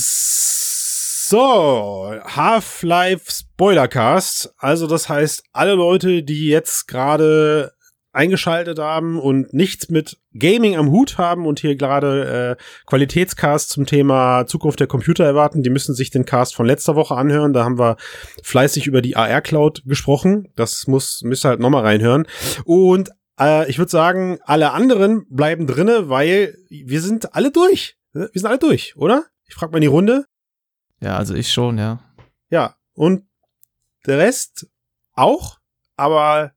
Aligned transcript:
So, 0.00 2.14
Half-Life 2.24 3.32
Spoilercast. 3.32 4.54
Also 4.56 4.86
das 4.86 5.08
heißt, 5.08 5.42
alle 5.52 5.74
Leute, 5.74 6.22
die 6.22 6.46
jetzt 6.46 6.86
gerade 6.86 7.72
eingeschaltet 8.12 8.78
haben 8.78 9.18
und 9.18 9.52
nichts 9.52 9.90
mit 9.90 10.18
Gaming 10.38 10.76
am 10.76 10.92
Hut 10.92 11.18
haben 11.18 11.46
und 11.46 11.58
hier 11.58 11.74
gerade 11.74 12.56
äh, 12.58 12.62
Qualitätscast 12.86 13.70
zum 13.70 13.86
Thema 13.86 14.46
Zukunft 14.46 14.78
der 14.78 14.86
Computer 14.86 15.24
erwarten, 15.24 15.64
die 15.64 15.70
müssen 15.70 15.96
sich 15.96 16.10
den 16.10 16.24
Cast 16.24 16.54
von 16.54 16.66
letzter 16.66 16.94
Woche 16.94 17.16
anhören. 17.16 17.52
Da 17.52 17.64
haben 17.64 17.78
wir 17.78 17.96
fleißig 18.44 18.86
über 18.86 19.02
die 19.02 19.16
AR 19.16 19.40
Cloud 19.40 19.82
gesprochen. 19.84 20.46
Das 20.54 20.86
muss 20.86 21.22
müsst 21.22 21.44
ihr 21.44 21.48
halt 21.48 21.60
nochmal 21.60 21.82
reinhören. 21.82 22.28
Und 22.64 23.10
äh, 23.40 23.68
ich 23.68 23.78
würde 23.78 23.90
sagen, 23.90 24.38
alle 24.44 24.70
anderen 24.70 25.26
bleiben 25.28 25.66
drinne, 25.66 26.08
weil 26.08 26.56
wir 26.68 27.00
sind 27.00 27.34
alle 27.34 27.50
durch. 27.50 27.96
Wir 28.12 28.30
sind 28.32 28.46
alle 28.46 28.58
durch, 28.58 28.96
oder? 28.96 29.24
Ich 29.48 29.54
frage 29.54 29.72
mal 29.72 29.78
in 29.78 29.82
die 29.82 29.88
Runde. 29.88 30.26
Ja, 31.00 31.16
also 31.16 31.34
ich 31.34 31.52
schon, 31.52 31.78
ja. 31.78 32.00
Ja, 32.50 32.76
und 32.94 33.24
der 34.06 34.18
Rest 34.18 34.68
auch, 35.14 35.58
aber 35.96 36.52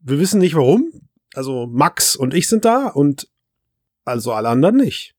wir 0.00 0.18
wissen 0.18 0.40
nicht 0.40 0.54
warum. 0.54 0.90
Also 1.34 1.66
Max 1.66 2.16
und 2.16 2.34
ich 2.34 2.48
sind 2.48 2.64
da 2.64 2.88
und 2.88 3.28
also 4.04 4.32
alle 4.32 4.48
anderen 4.48 4.76
nicht. 4.76 5.14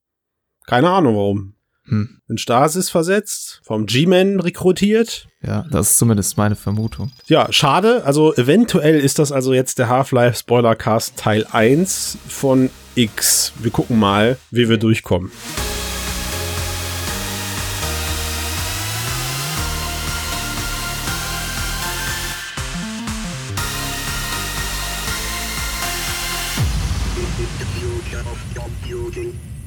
Keine 0.66 0.90
Ahnung 0.90 1.16
warum. 1.16 1.54
Hm. 1.86 2.22
In 2.28 2.38
Stasis 2.38 2.90
versetzt, 2.90 3.62
vom 3.64 3.86
G-Man 3.86 4.40
rekrutiert. 4.42 5.28
Ja, 5.42 5.66
das 5.72 5.92
ist 5.92 5.98
zumindest 5.98 6.38
meine 6.38 6.56
Vermutung. 6.56 7.12
Ja, 7.28 7.52
schade. 7.52 8.04
Also 8.04 8.34
eventuell 8.36 9.00
ist 9.00 9.20
das 9.20 9.32
also 9.32 9.54
jetzt 9.54 9.80
der 9.80 9.88
Half-Life 9.88 10.40
Spoilercast 10.40 11.16
Teil 11.16 11.46
1 11.50 12.18
von 12.28 12.70
X. 12.96 13.54
Wir 13.60 13.72
gucken 13.72 14.00
mal, 14.00 14.38
wie 14.52 14.68
wir 14.68 14.78
durchkommen. 14.78 15.32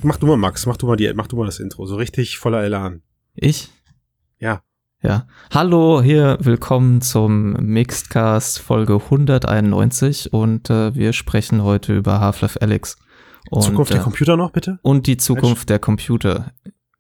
Mach 0.03 0.17
du 0.17 0.27
mal, 0.27 0.39
Max, 0.39 0.65
mach 0.65 0.79
du 0.79 0.87
mal 0.87 0.97
die, 0.97 1.13
mach 1.13 1.27
du 1.27 1.37
mal 1.37 1.45
das 1.45 1.61
Intro. 1.61 1.85
So 1.85 1.97
richtig 1.97 2.39
voller 2.39 2.63
Elan. 2.63 3.03
Ich? 3.35 3.69
Ja. 4.39 4.63
Ja. 5.03 5.27
Hallo, 5.53 6.01
hier, 6.01 6.39
willkommen 6.41 7.03
zum 7.03 7.53
Mixedcast 7.53 8.61
Folge 8.61 8.95
191 8.95 10.33
und 10.33 10.71
äh, 10.71 10.95
wir 10.95 11.13
sprechen 11.13 11.63
heute 11.63 11.95
über 11.95 12.19
Half-Life 12.19 12.63
Alyx. 12.63 12.97
Und, 13.51 13.63
Zukunft 13.63 13.93
der 13.93 14.01
äh, 14.01 14.03
Computer 14.03 14.39
noch, 14.39 14.53
bitte? 14.53 14.79
Und 14.81 15.07
die 15.07 15.19
Zukunft 15.19 15.69
der 15.69 15.79
Computer. 15.79 16.53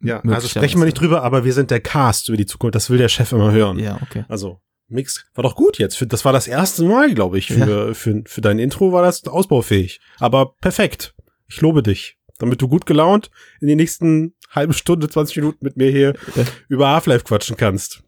Ja, 0.03 0.21
also 0.21 0.48
sprechen 0.48 0.78
wir 0.78 0.84
nicht 0.84 1.01
drüber, 1.01 1.23
aber 1.23 1.47
wir 1.47 1.55
sind 1.55 1.71
der 1.71 1.81
Cast 1.81 2.28
über 2.28 2.37
die 2.37 2.47
Zukunft. 2.47 2.75
Das 2.75 2.91
will 2.91 2.98
der 2.98 3.09
Chef 3.09 3.33
immer 3.33 3.51
hören. 3.51 3.78
Ja, 3.78 3.98
okay. 4.03 4.27
Also, 4.28 4.61
Mix 4.89 5.25
war 5.34 5.43
doch 5.43 5.55
gut 5.55 5.78
jetzt. 5.78 6.05
Das 6.12 6.27
war 6.27 6.34
das 6.34 6.47
erste 6.48 6.84
Mal, 6.84 7.15
glaube 7.15 7.39
ich. 7.39 7.47
Für, 7.47 7.89
ja. 7.89 7.95
für, 7.95 8.23
für 8.27 8.41
dein 8.43 8.59
Intro 8.59 8.93
war 8.93 9.03
das 9.03 9.27
ausbaufähig. 9.27 10.01
Aber 10.19 10.55
perfekt. 10.56 11.15
Ich 11.48 11.61
lobe 11.62 11.83
dich 11.83 12.20
damit 12.41 12.61
du 12.61 12.69
gut 12.69 12.87
gelaunt 12.87 13.31
in 13.61 13.69
die 13.69 13.77
nächsten 13.77 14.35
halbe 14.51 14.73
Stunde, 14.73 15.09
20 15.09 15.37
Minuten 15.37 15.65
mit 15.65 15.77
mir 15.77 15.91
hier 15.91 16.15
über 16.69 16.89
Half-Life 16.89 17.25
quatschen 17.25 17.57
kannst. 17.57 18.03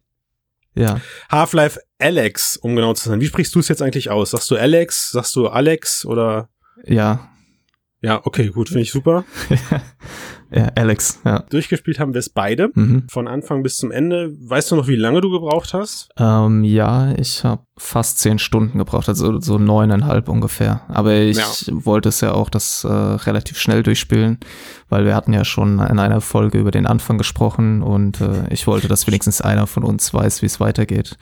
Ja. 0.74 1.00
Half-Life 1.30 1.80
Alex, 1.98 2.56
um 2.56 2.74
genau 2.74 2.94
zu 2.94 3.08
sein. 3.08 3.20
Wie 3.20 3.26
sprichst 3.26 3.54
du 3.54 3.60
es 3.60 3.68
jetzt 3.68 3.82
eigentlich 3.82 4.10
aus? 4.10 4.30
Sagst 4.30 4.50
du 4.50 4.56
Alex? 4.56 5.12
Sagst 5.12 5.36
du 5.36 5.48
Alex 5.48 6.04
oder? 6.04 6.48
Ja. 6.84 7.28
Ja, 8.00 8.20
okay, 8.24 8.48
gut, 8.48 8.68
finde 8.68 8.82
ich 8.82 8.90
super. 8.90 9.24
Ja, 10.54 10.68
Alex, 10.74 11.20
ja. 11.24 11.44
Durchgespielt 11.48 11.98
haben 11.98 12.12
wir 12.12 12.18
es 12.18 12.28
beide, 12.28 12.70
mhm. 12.74 13.04
von 13.08 13.26
Anfang 13.26 13.62
bis 13.62 13.76
zum 13.76 13.90
Ende. 13.90 14.32
Weißt 14.38 14.70
du 14.70 14.76
noch, 14.76 14.86
wie 14.86 14.96
lange 14.96 15.20
du 15.20 15.30
gebraucht 15.30 15.72
hast? 15.72 16.10
Ähm, 16.18 16.62
ja, 16.62 17.12
ich 17.16 17.42
habe 17.44 17.62
fast 17.78 18.18
zehn 18.18 18.38
Stunden 18.38 18.78
gebraucht, 18.78 19.08
also 19.08 19.40
so 19.40 19.58
neuneinhalb 19.58 20.28
ungefähr. 20.28 20.82
Aber 20.88 21.14
ich 21.14 21.38
ja. 21.38 21.46
wollte 21.70 22.10
es 22.10 22.20
ja 22.20 22.32
auch 22.32 22.50
das 22.50 22.84
äh, 22.84 22.88
relativ 22.88 23.58
schnell 23.58 23.82
durchspielen, 23.82 24.38
weil 24.90 25.06
wir 25.06 25.14
hatten 25.14 25.32
ja 25.32 25.44
schon 25.44 25.78
in 25.78 25.98
einer 25.98 26.20
Folge 26.20 26.58
über 26.58 26.70
den 26.70 26.86
Anfang 26.86 27.16
gesprochen 27.16 27.82
und 27.82 28.20
äh, 28.20 28.44
ich 28.50 28.66
wollte, 28.66 28.88
dass 28.88 29.06
wenigstens 29.06 29.40
einer 29.40 29.66
von 29.66 29.84
uns 29.84 30.12
weiß, 30.12 30.42
wie 30.42 30.46
es 30.46 30.60
weitergeht. 30.60 31.16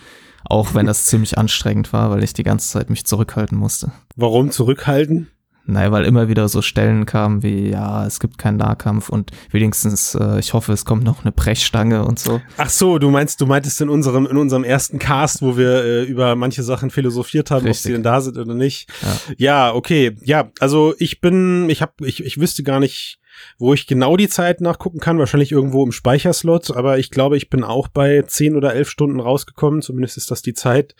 Auch 0.44 0.74
wenn 0.74 0.86
das 0.86 1.04
ziemlich 1.04 1.38
anstrengend 1.38 1.92
war, 1.92 2.10
weil 2.10 2.24
ich 2.24 2.32
die 2.32 2.42
ganze 2.42 2.68
Zeit 2.68 2.90
mich 2.90 3.04
zurückhalten 3.04 3.56
musste. 3.56 3.92
Warum 4.16 4.50
zurückhalten? 4.50 5.28
Naja, 5.66 5.92
weil 5.92 6.04
immer 6.04 6.28
wieder 6.28 6.48
so 6.48 6.62
Stellen 6.62 7.06
kamen 7.06 7.42
wie, 7.42 7.70
ja, 7.70 8.06
es 8.06 8.18
gibt 8.18 8.38
keinen 8.38 8.56
Nahkampf 8.56 9.08
und 9.08 9.30
wenigstens, 9.50 10.14
äh, 10.14 10.38
ich 10.40 10.52
hoffe, 10.52 10.72
es 10.72 10.84
kommt 10.84 11.04
noch 11.04 11.22
eine 11.22 11.30
Brechstange 11.32 12.04
und 12.04 12.18
so. 12.18 12.40
Ach 12.56 12.70
so, 12.70 12.98
du 12.98 13.10
meinst, 13.10 13.40
du 13.40 13.46
meintest 13.46 13.80
in 13.80 13.88
unserem, 13.88 14.26
in 14.26 14.36
unserem 14.36 14.64
ersten 14.64 14.98
Cast, 14.98 15.42
wo 15.42 15.56
wir 15.56 15.84
äh, 15.84 16.04
über 16.04 16.34
manche 16.34 16.62
Sachen 16.62 16.90
philosophiert 16.90 17.50
haben, 17.50 17.66
Richtig. 17.66 17.70
ob 17.70 17.82
sie 17.82 17.92
denn 17.92 18.02
da 18.02 18.20
sind 18.20 18.36
oder 18.36 18.54
nicht. 18.54 18.90
Ja. 19.02 19.68
ja, 19.68 19.74
okay. 19.74 20.16
Ja, 20.22 20.50
also 20.58 20.94
ich 20.98 21.20
bin, 21.20 21.70
ich 21.70 21.82
hab, 21.82 22.00
ich, 22.00 22.24
ich 22.24 22.40
wüsste 22.40 22.62
gar 22.62 22.80
nicht, 22.80 23.19
wo 23.58 23.74
ich 23.74 23.86
genau 23.86 24.16
die 24.16 24.28
Zeit 24.28 24.60
nachgucken 24.60 25.00
kann, 25.00 25.18
wahrscheinlich 25.18 25.52
irgendwo 25.52 25.84
im 25.84 25.92
Speicherslot, 25.92 26.70
aber 26.76 26.98
ich 26.98 27.10
glaube, 27.10 27.36
ich 27.36 27.50
bin 27.50 27.64
auch 27.64 27.88
bei 27.88 28.22
zehn 28.22 28.56
oder 28.56 28.74
elf 28.74 28.88
Stunden 28.88 29.20
rausgekommen. 29.20 29.82
Zumindest 29.82 30.16
ist 30.16 30.30
das 30.30 30.42
die 30.42 30.54
Zeit, 30.54 30.94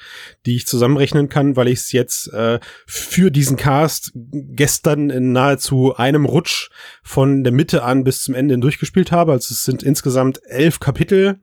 die 0.47 0.57
ich 0.57 0.67
zusammenrechnen 0.67 1.29
kann, 1.29 1.57
weil 1.57 1.69
ich 1.69 1.81
es 1.81 1.93
jetzt 1.93 2.33
äh, 2.33 2.61
für 2.87 3.31
diesen 3.31 3.57
Cast 3.57 4.13
gestern 4.15 5.11
in 5.11 5.33
nahezu 5.33 5.95
einem 5.97 6.25
Rutsch 6.25 6.71
von 7.03 7.45
der 7.45 7.53
Mitte 7.53 7.83
an 7.83 8.05
bis 8.05 8.23
zum 8.23 8.35
Ende 8.35 8.59
durchgespielt 8.59 9.13
habe. 9.13 9.33
Also 9.33 9.53
es 9.53 9.65
sind 9.65 9.83
insgesamt 9.83 10.41
elf 10.45 10.81
Kapitel. 10.81 11.41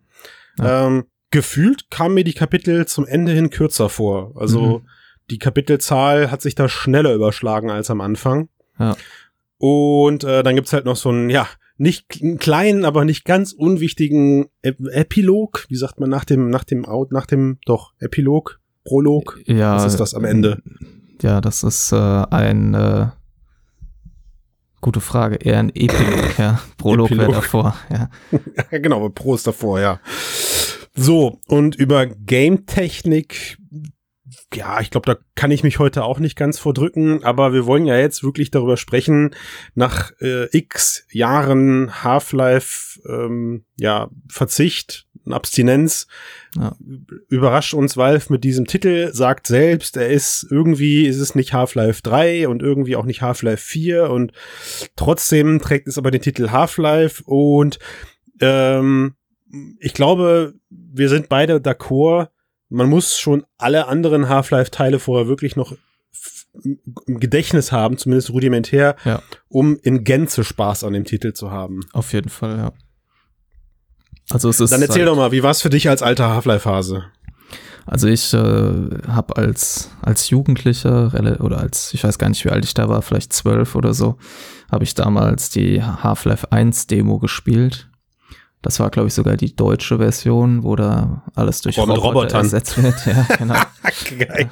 Ja. 0.59 0.87
Ähm, 0.87 1.05
gefühlt 1.31 1.89
kamen 1.89 2.15
mir 2.15 2.23
die 2.23 2.33
Kapitel 2.33 2.85
zum 2.85 3.05
Ende 3.05 3.31
hin 3.31 3.49
kürzer 3.49 3.89
vor. 3.89 4.33
Also 4.35 4.79
mhm. 4.79 4.87
die 5.29 5.39
Kapitelzahl 5.39 6.31
hat 6.31 6.41
sich 6.41 6.55
da 6.55 6.69
schneller 6.69 7.13
überschlagen 7.13 7.69
als 7.69 7.89
am 7.89 8.01
Anfang. 8.01 8.49
Ja. 8.79 8.95
Und 9.57 10.23
äh, 10.23 10.43
dann 10.43 10.55
gibt's 10.55 10.73
halt 10.73 10.85
noch 10.85 10.95
so 10.95 11.09
einen, 11.09 11.29
ja, 11.29 11.47
nicht 11.77 12.19
einen 12.21 12.39
kleinen, 12.39 12.85
aber 12.85 13.05
nicht 13.05 13.25
ganz 13.25 13.53
unwichtigen 13.53 14.47
Ep 14.61 14.79
Epilog. 14.91 15.65
Wie 15.69 15.75
sagt 15.75 15.99
man 15.99 16.09
nach 16.09 16.25
dem, 16.25 16.49
nach 16.49 16.63
dem 16.63 16.85
Out, 16.85 17.11
nach 17.11 17.25
dem, 17.25 17.59
doch, 17.65 17.93
Epilog, 17.99 18.59
Prolog? 18.83 19.39
Ja. 19.45 19.75
Was 19.75 19.85
ist 19.85 19.99
das 19.99 20.13
am 20.13 20.25
Ende? 20.25 20.61
Ja, 21.21 21.41
das 21.41 21.63
ist 21.63 21.91
äh, 21.91 21.95
ein, 21.95 22.73
äh, 22.73 23.07
gute 24.81 25.01
Frage, 25.01 25.35
eher 25.35 25.59
ein 25.59 25.69
Epilog, 25.69 26.33
ja. 26.37 26.59
Prolog 26.77 27.11
wäre 27.11 27.31
davor, 27.31 27.75
ja. 27.91 28.09
ja. 28.71 28.79
Genau, 28.79 29.09
Pro 29.09 29.35
ist 29.35 29.47
davor, 29.47 29.79
ja. 29.79 29.99
So, 30.95 31.39
und 31.47 31.75
über 31.75 32.07
Game-Technik 32.07 33.57
ja, 34.53 34.79
ich 34.79 34.91
glaube, 34.91 35.05
da 35.05 35.17
kann 35.35 35.51
ich 35.51 35.63
mich 35.63 35.77
heute 35.77 36.03
auch 36.03 36.19
nicht 36.19 36.37
ganz 36.37 36.57
vordrücken, 36.57 37.23
aber 37.23 37.51
wir 37.51 37.65
wollen 37.65 37.85
ja 37.85 37.97
jetzt 37.97 38.23
wirklich 38.23 38.49
darüber 38.49 38.77
sprechen, 38.77 39.35
nach 39.75 40.11
äh, 40.21 40.45
x 40.57 41.05
Jahren 41.11 42.03
Half-Life, 42.03 43.01
ähm, 43.09 43.65
ja, 43.77 44.09
Verzicht, 44.29 45.05
Abstinenz, 45.29 46.07
ja. 46.55 46.75
überrascht 47.27 47.73
uns 47.73 47.97
Valve 47.97 48.31
mit 48.31 48.45
diesem 48.45 48.65
Titel, 48.65 49.11
sagt 49.13 49.47
selbst, 49.47 49.97
er 49.97 50.09
ist 50.09 50.47
irgendwie, 50.49 51.05
ist 51.05 51.19
es 51.19 51.35
nicht 51.35 51.51
Half-Life 51.51 52.01
3 52.03 52.47
und 52.47 52.61
irgendwie 52.61 52.95
auch 52.95 53.05
nicht 53.05 53.21
Half-Life 53.21 53.63
4 53.63 54.09
und 54.09 54.31
trotzdem 54.95 55.59
trägt 55.59 55.89
es 55.89 55.97
aber 55.97 56.11
den 56.11 56.21
Titel 56.21 56.51
Half-Life 56.51 57.23
und 57.25 57.79
ähm, 58.39 59.15
ich 59.79 59.93
glaube, 59.93 60.53
wir 60.69 61.09
sind 61.09 61.27
beide 61.29 61.57
d'accord, 61.57 62.29
man 62.69 62.89
muss 62.89 63.17
schon 63.17 63.45
alle 63.57 63.87
anderen 63.87 64.29
Half-Life-Teile 64.29 64.99
vorher 64.99 65.27
wirklich 65.27 65.55
noch 65.55 65.75
im 67.05 67.19
Gedächtnis 67.19 67.71
haben, 67.71 67.97
zumindest 67.97 68.31
rudimentär, 68.31 68.95
ja. 69.05 69.21
um 69.47 69.77
in 69.77 70.03
Gänze 70.03 70.43
Spaß 70.43 70.83
an 70.83 70.93
dem 70.93 71.05
Titel 71.05 71.33
zu 71.33 71.51
haben. 71.51 71.81
Auf 71.93 72.13
jeden 72.13 72.29
Fall, 72.29 72.57
ja. 72.57 72.73
Also 74.29 74.49
es 74.49 74.59
ist 74.59 74.71
Dann 74.71 74.81
erzähl 74.81 75.03
halt, 75.03 75.09
doch 75.09 75.15
mal, 75.15 75.31
wie 75.31 75.43
war 75.43 75.51
es 75.51 75.61
für 75.61 75.69
dich 75.69 75.87
als 75.87 76.01
alter 76.01 76.29
Half-Life-Hase? 76.29 77.05
Also 77.85 78.07
ich 78.09 78.33
äh, 78.33 78.37
habe 78.37 79.37
als 79.37 79.91
als 80.01 80.29
Jugendlicher 80.29 81.13
oder 81.39 81.59
als 81.59 81.93
ich 81.93 82.03
weiß 82.03 82.19
gar 82.19 82.27
nicht 82.27 82.43
wie 82.43 82.49
alt 82.49 82.65
ich 82.65 82.73
da 82.73 82.89
war, 82.89 83.01
vielleicht 83.01 83.31
zwölf 83.31 83.75
oder 83.75 83.93
so, 83.93 84.17
habe 84.69 84.83
ich 84.83 84.93
damals 84.93 85.51
die 85.51 85.81
Half-Life 85.81 86.51
1 86.51 86.87
Demo 86.87 87.17
gespielt 87.19 87.86
das 88.67 88.81
war, 88.81 88.89
glaube 88.89 89.07
ich, 89.07 89.13
sogar 89.13 89.37
die 89.37 89.55
deutsche 89.55 89.97
Version, 89.97 90.61
wo 90.63 90.75
da 90.75 91.23
alles 91.35 91.61
durch 91.61 91.79
Roboter, 91.79 92.01
Roboter 92.01 92.37
ersetzt 92.39 92.83
wird. 92.83 92.95
Ja, 93.05 93.25
genau. 93.37 93.53
Geil. 94.19 94.49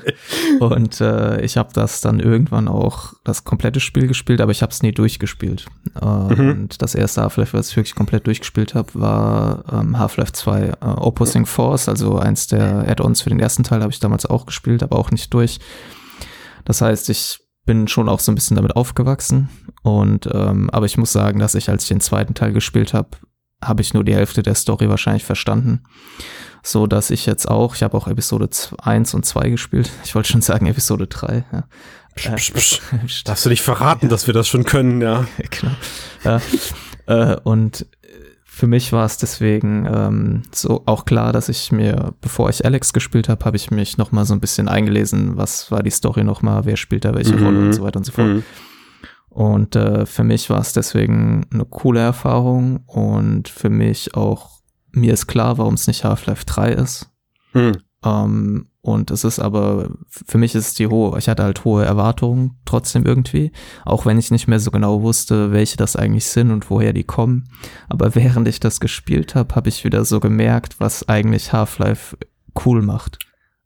Und 0.62 1.02
äh, 1.02 1.42
ich 1.42 1.58
habe 1.58 1.74
das 1.74 2.00
dann 2.00 2.22
irgendwann 2.22 2.70
auch 2.70 3.12
das 3.26 3.44
komplette 3.44 3.82
Spiel 3.82 4.08
gespielt, 4.08 4.40
aber 4.40 4.54
ich 4.54 4.62
habe 4.62 4.72
es 4.72 4.82
nie 4.82 4.94
durchgespielt. 4.94 5.66
Äh, 6.02 6.06
mhm. 6.06 6.50
Und 6.50 6.82
das 6.82 6.96
erste 6.96 7.24
Half-Life, 7.24 7.58
was 7.58 7.72
ich 7.72 7.76
wirklich 7.76 7.94
komplett 7.94 8.26
durchgespielt 8.26 8.74
habe, 8.74 8.88
war 8.94 9.66
ähm, 9.70 10.00
Half-Life 10.00 10.32
2 10.32 10.62
äh, 10.62 10.76
Opposing 10.80 11.46
Force, 11.46 11.90
also 11.90 12.18
eins 12.18 12.48
der 12.48 12.88
Add-ons 12.88 13.22
für 13.22 13.30
den 13.30 13.42
ersten 13.42 13.64
Teil 13.64 13.82
habe 13.82 13.92
ich 13.92 14.00
damals 14.00 14.26
auch 14.26 14.46
gespielt, 14.46 14.82
aber 14.82 14.98
auch 14.98 15.12
nicht 15.12 15.34
durch. 15.34 15.60
Das 16.64 16.80
heißt, 16.80 17.10
ich 17.10 17.42
bin 17.66 17.90
schon 17.90 18.08
auch 18.08 18.22
so 18.22 18.32
ein 18.32 18.36
bisschen 18.36 18.56
damit 18.56 18.78
aufgewachsen 18.78 19.50
und 19.82 20.30
ähm, 20.32 20.70
aber 20.70 20.86
ich 20.86 20.98
muss 20.98 21.12
sagen, 21.12 21.40
dass 21.40 21.56
ich 21.56 21.70
als 21.70 21.84
ich 21.84 21.90
den 21.90 22.00
zweiten 22.00 22.34
Teil 22.34 22.54
gespielt 22.54 22.94
habe, 22.94 23.10
habe 23.68 23.82
ich 23.82 23.94
nur 23.94 24.04
die 24.04 24.16
Hälfte 24.16 24.44
der 24.44 24.56
Story 24.56 24.90
wahrscheinlich 24.90 25.26
verstanden. 25.26 25.84
So 26.64 26.88
dass 26.88 27.12
ich 27.12 27.26
jetzt 27.26 27.48
auch, 27.48 27.76
ich 27.76 27.84
habe 27.84 27.96
auch 27.96 28.08
Episode 28.08 28.50
1 28.82 29.14
und 29.14 29.26
2 29.26 29.50
gespielt. 29.50 29.92
Ich 30.04 30.16
wollte 30.16 30.32
schon 30.32 30.42
sagen 30.42 30.66
Episode 30.66 31.08
3. 31.08 31.46
Ja. 31.52 31.64
Psch, 32.16 32.32
psch, 32.36 32.82
psch. 33.06 33.24
Darfst 33.26 33.46
du 33.46 33.50
nicht 33.50 33.62
verraten, 33.62 34.06
ja. 34.06 34.10
dass 34.10 34.26
wir 34.26 34.34
das 34.34 34.48
schon 34.48 34.64
können, 34.64 35.02
ja. 35.02 35.28
genau. 35.52 35.74
Ja. 36.24 36.42
Äh, 37.08 37.38
und 37.44 37.86
für 38.56 38.68
mich 38.68 38.94
war 38.94 39.06
es 39.06 39.18
deswegen 39.18 39.86
ähm, 39.86 40.44
so 40.54 40.84
auch 40.86 41.04
klar, 41.04 41.34
dass 41.34 41.50
ich 41.50 41.74
mir, 41.74 42.14
bevor 42.22 42.50
ich 42.50 42.64
Alex 42.64 42.94
gespielt 42.94 43.28
habe, 43.28 43.44
habe 43.44 43.58
ich 43.58 43.70
mich 43.70 43.98
noch 43.98 44.14
mal 44.14 44.24
so 44.24 44.34
ein 44.34 44.40
bisschen 44.40 44.70
eingelesen, 44.70 45.36
was 45.36 45.72
war 45.72 45.84
die 45.84 45.90
Story 45.90 46.24
noch 46.24 46.42
mal, 46.42 46.64
wer 46.64 46.78
spielt 46.78 47.04
da 47.04 47.14
welche 47.14 47.36
mhm. 47.36 47.46
Rolle 47.46 47.60
und 47.60 47.74
so 47.74 47.84
weiter 47.84 47.98
und 47.98 48.06
so 48.06 48.14
fort. 48.14 48.28
Mhm. 48.28 48.44
Und 49.36 49.76
äh, 49.76 50.06
für 50.06 50.24
mich 50.24 50.50
war 50.50 50.62
es 50.62 50.72
deswegen 50.72 51.46
eine 51.52 51.66
coole 51.66 52.00
Erfahrung 52.00 52.78
und 52.86 53.50
für 53.50 53.70
mich 53.70 54.16
auch, 54.16 54.62
mir 54.92 55.12
ist 55.12 55.28
klar, 55.28 55.58
warum 55.58 55.74
es 55.74 55.88
nicht 55.88 56.06
Half-Life 56.06 56.46
3 56.46 56.72
ist. 56.72 57.12
Mhm. 57.52 57.74
Ähm, 58.06 58.70
und 58.80 59.12
es 59.12 59.26
ist 59.26 59.40
aber, 59.40 59.90
für 60.10 60.38
mich 60.38 60.56
ist 60.56 60.68
es 60.68 60.74
die 60.76 60.88
hohe, 60.88 61.20
ich 61.20 61.28
hatte 61.28 61.44
halt 61.44 61.66
hohe 61.66 61.84
Erwartungen 61.84 62.58
trotzdem 62.64 63.04
irgendwie, 63.04 63.52
auch 63.84 64.06
wenn 64.06 64.18
ich 64.18 64.32
nicht 64.32 64.48
mehr 64.48 64.62
so 64.62 64.72
genau 64.72 65.02
wusste, 65.02 65.52
welche 65.52 65.76
das 65.76 65.98
eigentlich 65.98 66.28
sind 66.28 66.50
und 66.50 66.70
woher 66.70 66.94
die 66.94 67.04
kommen. 67.04 67.50
Aber 67.90 68.16
während 68.16 68.48
ich 68.48 68.62
das 68.62 68.80
gespielt 68.80 69.36
habe, 69.36 69.54
habe 69.54 69.68
ich 69.68 69.84
wieder 69.84 70.06
so 70.06 70.22
gemerkt, 70.22 70.80
was 70.80 71.10
eigentlich 71.10 71.52
Half-Life 71.52 72.18
cool 72.66 72.82
macht. 72.82 73.20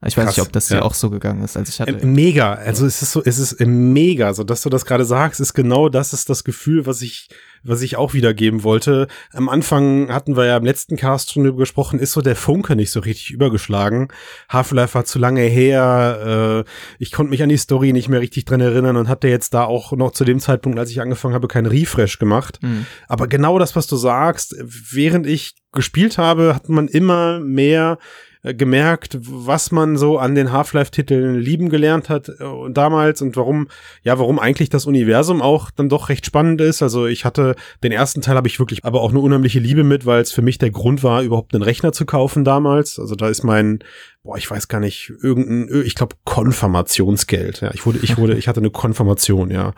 Ich 0.05 0.15
weiß 0.15 0.27
Krass, 0.27 0.37
nicht, 0.37 0.45
ob 0.45 0.53
das 0.53 0.69
ja. 0.69 0.81
auch 0.81 0.93
so 0.93 1.09
gegangen 1.09 1.43
ist. 1.43 1.57
Also 1.57 1.69
ich 1.69 1.81
hatte 1.81 2.05
mega. 2.05 2.53
Also 2.53 2.85
es 2.85 3.01
ist 3.01 3.11
so, 3.11 3.21
es 3.21 3.37
ist 3.37 3.59
mega. 3.59 4.33
So, 4.33 4.45
dass 4.45 4.61
du 4.61 4.69
das 4.69 4.85
gerade 4.85 5.03
sagst, 5.03 5.41
ist 5.41 5.53
genau 5.53 5.89
das 5.89 6.13
ist 6.13 6.29
das 6.29 6.45
Gefühl, 6.45 6.85
was 6.85 7.01
ich, 7.01 7.27
was 7.63 7.81
ich 7.81 7.97
auch 7.97 8.13
wiedergeben 8.13 8.63
wollte. 8.63 9.09
Am 9.33 9.49
Anfang 9.49 10.07
hatten 10.13 10.37
wir 10.37 10.45
ja 10.45 10.55
im 10.55 10.63
letzten 10.63 10.95
Cast 10.95 11.33
schon 11.33 11.43
drüber 11.43 11.57
gesprochen, 11.57 11.99
ist 11.99 12.13
so 12.13 12.21
der 12.21 12.37
Funke 12.37 12.77
nicht 12.77 12.91
so 12.91 13.01
richtig 13.01 13.31
übergeschlagen. 13.31 14.07
Half-Life 14.47 14.93
war 14.93 15.03
zu 15.03 15.19
lange 15.19 15.41
her. 15.41 16.63
Äh, 16.65 16.69
ich 16.97 17.11
konnte 17.11 17.31
mich 17.31 17.43
an 17.43 17.49
die 17.49 17.57
Story 17.57 17.91
nicht 17.91 18.07
mehr 18.07 18.21
richtig 18.21 18.45
dran 18.45 18.61
erinnern 18.61 18.95
und 18.95 19.09
hatte 19.09 19.27
jetzt 19.27 19.53
da 19.53 19.65
auch 19.65 19.91
noch 19.91 20.11
zu 20.11 20.23
dem 20.23 20.39
Zeitpunkt, 20.39 20.79
als 20.79 20.91
ich 20.91 21.01
angefangen 21.01 21.33
habe, 21.33 21.49
keinen 21.49 21.65
Refresh 21.65 22.19
gemacht. 22.19 22.59
Mhm. 22.61 22.85
Aber 23.09 23.27
genau 23.27 23.59
das, 23.59 23.75
was 23.75 23.87
du 23.87 23.97
sagst, 23.97 24.55
während 24.61 25.27
ich 25.27 25.55
gespielt 25.73 26.17
habe, 26.17 26.55
hat 26.55 26.69
man 26.69 26.87
immer 26.87 27.41
mehr 27.41 27.97
äh, 27.99 28.28
gemerkt, 28.43 29.17
was 29.21 29.71
man 29.71 29.97
so 29.97 30.17
an 30.17 30.33
den 30.33 30.53
Half-Life-Titeln 30.53 31.39
lieben 31.39 31.69
gelernt 31.69 32.07
hat 32.07 32.29
äh, 32.29 32.33
damals 32.71 33.21
und 33.21 33.35
warum, 33.35 33.67
ja, 34.03 34.17
warum 34.17 34.39
eigentlich 34.39 34.69
das 34.69 34.85
Universum 34.85 35.41
auch 35.41 35.71
dann 35.71 35.89
doch 35.89 36.07
recht 36.07 36.25
spannend 36.25 36.61
ist. 36.61 36.81
Also 36.81 37.05
ich 37.05 37.25
hatte 37.25 37.55
den 37.83 37.91
ersten 37.91 38.21
Teil 38.21 38.37
habe 38.37 38.47
ich 38.47 38.57
wirklich 38.57 38.85
aber 38.85 39.01
auch 39.01 39.09
eine 39.09 39.19
unheimliche 39.19 39.59
Liebe 39.59 39.83
mit, 39.83 40.05
weil 40.05 40.21
es 40.21 40.31
für 40.31 40.41
mich 40.41 40.57
der 40.57 40.71
Grund 40.71 41.03
war, 41.03 41.21
überhaupt 41.21 41.53
einen 41.53 41.63
Rechner 41.63 41.91
zu 41.91 42.05
kaufen 42.05 42.45
damals. 42.45 42.97
Also 42.97 43.15
da 43.15 43.27
ist 43.27 43.43
mein 43.43 43.79
boah, 44.23 44.37
ich 44.37 44.49
weiß 44.49 44.67
gar 44.67 44.79
nicht, 44.79 45.13
irgendein, 45.21 45.83
ich 45.83 45.95
glaube, 45.95 46.15
Konfirmationsgeld. 46.25 47.61
Ja, 47.61 47.71
ich 47.73 47.85
wurde, 47.85 47.99
ich 48.01 48.17
wurde, 48.17 48.35
ich 48.37 48.47
hatte 48.47 48.59
eine 48.59 48.69
Konfirmation, 48.69 49.49
ja. 49.49 49.73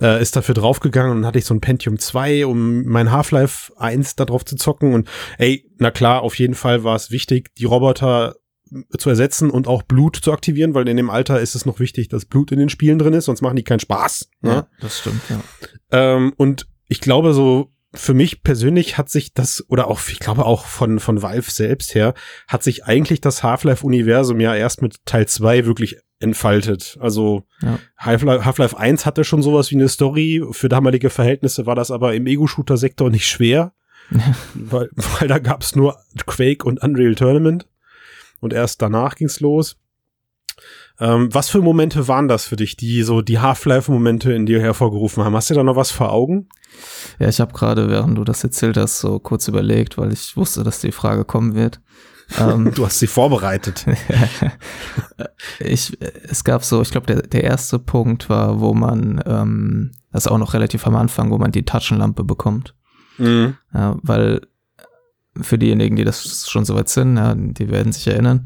Äh, 0.00 0.20
ist 0.20 0.36
dafür 0.36 0.54
draufgegangen 0.54 1.18
und 1.18 1.26
hatte 1.26 1.38
ich 1.38 1.44
so 1.44 1.54
ein 1.54 1.60
Pentium 1.60 1.98
2, 1.98 2.46
um 2.46 2.84
mein 2.84 3.12
Half-Life 3.12 3.72
1 3.76 4.16
da 4.16 4.24
drauf 4.24 4.44
zu 4.44 4.56
zocken. 4.56 4.92
Und 4.92 5.08
ey, 5.38 5.70
na 5.78 5.90
klar, 5.90 6.22
auf 6.22 6.38
jeden 6.38 6.54
Fall 6.54 6.84
war 6.84 6.96
es 6.96 7.10
wichtig, 7.10 7.54
die 7.54 7.64
Roboter 7.64 8.34
zu 8.98 9.08
ersetzen 9.08 9.50
und 9.50 9.68
auch 9.68 9.82
Blut 9.82 10.16
zu 10.16 10.32
aktivieren, 10.32 10.74
weil 10.74 10.88
in 10.88 10.96
dem 10.96 11.10
Alter 11.10 11.40
ist 11.40 11.54
es 11.54 11.66
noch 11.66 11.78
wichtig, 11.78 12.08
dass 12.08 12.24
Blut 12.24 12.50
in 12.50 12.58
den 12.58 12.68
Spielen 12.68 12.98
drin 12.98 13.12
ist, 13.12 13.26
sonst 13.26 13.40
machen 13.40 13.56
die 13.56 13.62
keinen 13.62 13.80
Spaß. 13.80 14.30
Ne? 14.40 14.50
Ja, 14.50 14.66
das 14.80 14.98
stimmt, 14.98 15.22
ja. 15.28 15.40
Ähm, 15.92 16.32
und 16.36 16.66
ich 16.88 17.00
glaube, 17.00 17.32
so 17.32 17.72
für 17.96 18.14
mich 18.14 18.42
persönlich 18.42 18.98
hat 18.98 19.10
sich 19.10 19.32
das, 19.32 19.64
oder 19.68 19.88
auch, 19.88 20.00
ich 20.08 20.18
glaube 20.18 20.44
auch 20.44 20.66
von, 20.66 21.00
von 21.00 21.22
Valve 21.22 21.50
selbst 21.50 21.94
her, 21.94 22.14
hat 22.48 22.62
sich 22.62 22.84
eigentlich 22.84 23.20
das 23.20 23.42
Half-Life-Universum 23.42 24.40
ja 24.40 24.54
erst 24.54 24.82
mit 24.82 25.04
Teil 25.06 25.26
2 25.26 25.66
wirklich 25.66 25.98
entfaltet. 26.20 26.96
Also 27.00 27.44
ja. 27.62 27.78
Half-Life 27.98 28.78
1 28.78 29.06
hatte 29.06 29.24
schon 29.24 29.42
sowas 29.42 29.70
wie 29.70 29.76
eine 29.76 29.88
Story. 29.88 30.42
Für 30.52 30.68
damalige 30.68 31.10
Verhältnisse 31.10 31.66
war 31.66 31.74
das 31.74 31.90
aber 31.90 32.14
im 32.14 32.26
Ego-Shooter-Sektor 32.26 33.10
nicht 33.10 33.26
schwer. 33.26 33.72
weil, 34.54 34.88
weil 35.18 35.28
da 35.28 35.38
gab's 35.38 35.74
nur 35.74 35.98
Quake 36.26 36.64
und 36.64 36.82
Unreal 36.82 37.14
Tournament. 37.14 37.66
Und 38.40 38.52
erst 38.52 38.80
danach 38.82 39.16
ging's 39.16 39.40
los. 39.40 39.76
Ähm, 40.98 41.32
was 41.32 41.50
für 41.50 41.60
Momente 41.60 42.08
waren 42.08 42.28
das 42.28 42.46
für 42.46 42.56
dich, 42.56 42.76
die 42.76 43.02
so 43.02 43.20
die 43.20 43.38
Half-Life-Momente 43.38 44.32
in 44.32 44.46
dir 44.46 44.60
hervorgerufen 44.60 45.24
haben? 45.24 45.36
Hast 45.36 45.50
du 45.50 45.54
da 45.54 45.62
noch 45.62 45.76
was 45.76 45.90
vor 45.90 46.12
Augen? 46.12 46.48
Ja, 47.18 47.28
ich 47.28 47.40
habe 47.40 47.52
gerade, 47.52 47.90
während 47.90 48.16
du 48.16 48.24
das 48.24 48.42
erzählt 48.42 48.76
hast, 48.76 49.00
so 49.00 49.18
kurz 49.18 49.48
überlegt, 49.48 49.98
weil 49.98 50.12
ich 50.12 50.36
wusste, 50.36 50.64
dass 50.64 50.80
die 50.80 50.92
Frage 50.92 51.24
kommen 51.24 51.54
wird. 51.54 51.80
Ähm, 52.38 52.72
du 52.74 52.84
hast 52.84 52.98
sie 52.98 53.06
vorbereitet. 53.06 53.84
ich, 55.58 55.96
es 56.00 56.44
gab 56.44 56.64
so, 56.64 56.82
ich 56.82 56.90
glaube, 56.90 57.06
der, 57.06 57.22
der 57.22 57.44
erste 57.44 57.78
Punkt 57.78 58.28
war, 58.28 58.60
wo 58.60 58.74
man, 58.74 59.22
ähm, 59.26 59.92
das 60.12 60.26
ist 60.26 60.32
auch 60.32 60.38
noch 60.38 60.54
relativ 60.54 60.86
am 60.86 60.96
Anfang, 60.96 61.30
wo 61.30 61.38
man 61.38 61.52
die 61.52 61.64
Taschenlampe 61.64 62.24
bekommt. 62.24 62.74
Mhm. 63.18 63.56
Ja, 63.72 63.96
weil 64.02 64.40
für 65.42 65.58
diejenigen, 65.58 65.96
die 65.96 66.04
das 66.04 66.48
schon 66.48 66.64
soweit 66.64 66.88
sind, 66.88 67.16
ja, 67.16 67.34
die 67.34 67.70
werden 67.70 67.92
sich 67.92 68.06
erinnern. 68.06 68.44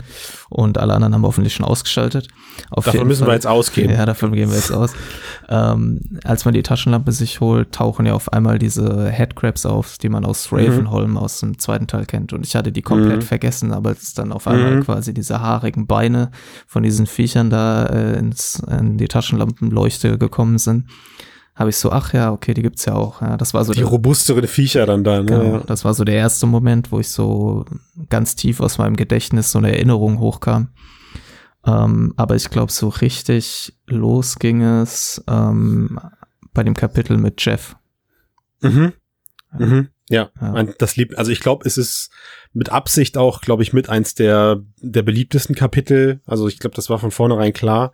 Und 0.49 0.79
alle 0.79 0.95
anderen 0.95 1.15
haben 1.15 1.23
hoffentlich 1.23 1.55
schon 1.55 1.67
ausgeschaltet. 1.67 2.29
Auf 2.71 2.85
davon 2.85 3.07
müssen 3.07 3.21
Fall, 3.21 3.29
wir 3.29 3.35
jetzt 3.35 3.47
ausgehen. 3.47 3.91
Ja, 3.91 4.07
davon 4.07 4.33
gehen 4.33 4.51
wir 4.51 4.57
jetzt 4.57 4.73
aus. 4.73 4.93
ähm, 5.49 6.01
als 6.25 6.45
man 6.45 6.55
die 6.55 6.63
Taschenlampe 6.63 7.13
sich 7.13 7.41
holt, 7.41 7.73
tauchen 7.73 8.07
ja 8.07 8.15
auf 8.15 8.33
einmal 8.33 8.59
diese 8.59 9.09
Headcrabs 9.09 9.67
auf, 9.67 9.99
die 9.99 10.09
man 10.09 10.25
aus 10.25 10.53
Ravenholm 10.53 11.13
mhm. 11.13 11.19
aus 11.19 11.41
dem 11.41 11.59
zweiten 11.59 11.87
Teil 11.87 12.07
kennt. 12.07 12.33
Und 12.33 12.47
ich 12.47 12.57
hatte 12.57 12.73
die 12.73 12.83
komplett 12.83 13.19
mhm. 13.19 13.27
vergessen, 13.27 13.73
aber 13.73 13.93
es 13.93 14.15
dann 14.15 14.33
auf 14.33 14.47
einmal 14.47 14.77
mhm. 14.77 14.85
quasi 14.85 15.15
diese 15.15 15.41
haarigen 15.41 15.87
Beine 15.87 16.31
von 16.67 16.83
diesen 16.83 17.07
Viechern 17.07 17.51
da 17.51 17.87
äh, 17.87 18.19
ins, 18.19 18.63
in 18.71 18.99
die 18.99 19.09
Taschenlampenleuchte 19.09 20.19
gekommen 20.19 20.59
sind 20.59 20.87
habe 21.61 21.69
ich 21.69 21.77
so, 21.77 21.93
ach 21.93 22.15
ja, 22.15 22.33
okay, 22.33 22.55
die 22.55 22.63
gibt's 22.63 22.87
ja 22.87 22.95
auch. 22.95 23.21
Ja, 23.21 23.37
das 23.37 23.53
war 23.53 23.67
so 23.67 23.75
die 23.75 23.83
robustere 23.83 24.47
Viecher 24.47 24.87
dann 24.87 25.05
da. 25.05 25.19
Ne? 25.19 25.27
Genau, 25.27 25.59
das 25.59 25.85
war 25.85 25.93
so 25.93 26.05
der 26.05 26.15
erste 26.15 26.47
Moment, 26.47 26.91
wo 26.91 27.01
ich 27.01 27.11
so 27.11 27.67
ganz 28.09 28.35
tief 28.35 28.61
aus 28.61 28.79
meinem 28.79 28.97
Gedächtnis 28.97 29.53
so 29.53 29.59
eine 29.59 29.71
Erinnerung 29.71 30.21
hochkam. 30.21 30.71
Ähm, 31.67 32.15
aber 32.17 32.35
ich 32.35 32.49
glaube, 32.49 32.73
so 32.73 32.89
richtig 32.89 33.75
los 33.85 34.39
ging 34.39 34.63
es 34.63 35.23
ähm, 35.29 36.01
bei 36.55 36.63
dem 36.63 36.73
Kapitel 36.73 37.19
mit 37.19 37.45
Jeff. 37.45 37.77
Mhm. 38.63 38.95
Mhm. 39.59 39.89
Ja, 40.09 40.31
ja. 40.41 40.63
das 40.79 40.97
liebt, 40.97 41.19
also 41.19 41.31
ich 41.31 41.41
glaube, 41.41 41.67
es 41.67 41.77
ist 41.77 42.11
mit 42.55 42.71
Absicht 42.71 43.19
auch, 43.19 43.43
glaube 43.43 43.63
ich, 43.63 43.75
mit 43.75 43.91
eins 43.91 44.15
der, 44.15 44.63
der 44.79 45.03
beliebtesten 45.03 45.55
Kapitel. 45.55 46.23
Also 46.25 46.49
ich 46.49 46.59
glaube, 46.59 46.75
das 46.75 46.89
war 46.89 46.99
von 46.99 47.11
vornherein 47.11 47.53
klar. 47.53 47.93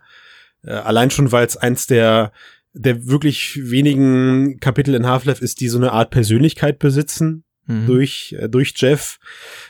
Äh, 0.63 0.71
allein 0.71 1.11
schon, 1.11 1.33
weil 1.33 1.45
es 1.45 1.57
eins 1.57 1.85
der 1.85 2.31
der 2.77 3.07
wirklich 3.07 3.59
wenigen 3.61 4.59
Kapitel 4.59 4.95
in 4.95 5.05
Half-Life 5.05 5.43
ist, 5.43 5.59
die 5.61 5.67
so 5.67 5.77
eine 5.77 5.91
Art 5.91 6.11
Persönlichkeit 6.11 6.79
besitzen 6.79 7.43
mhm. 7.65 7.85
durch 7.85 8.35
äh, 8.39 8.47
durch 8.49 8.73
Jeff. 8.75 9.19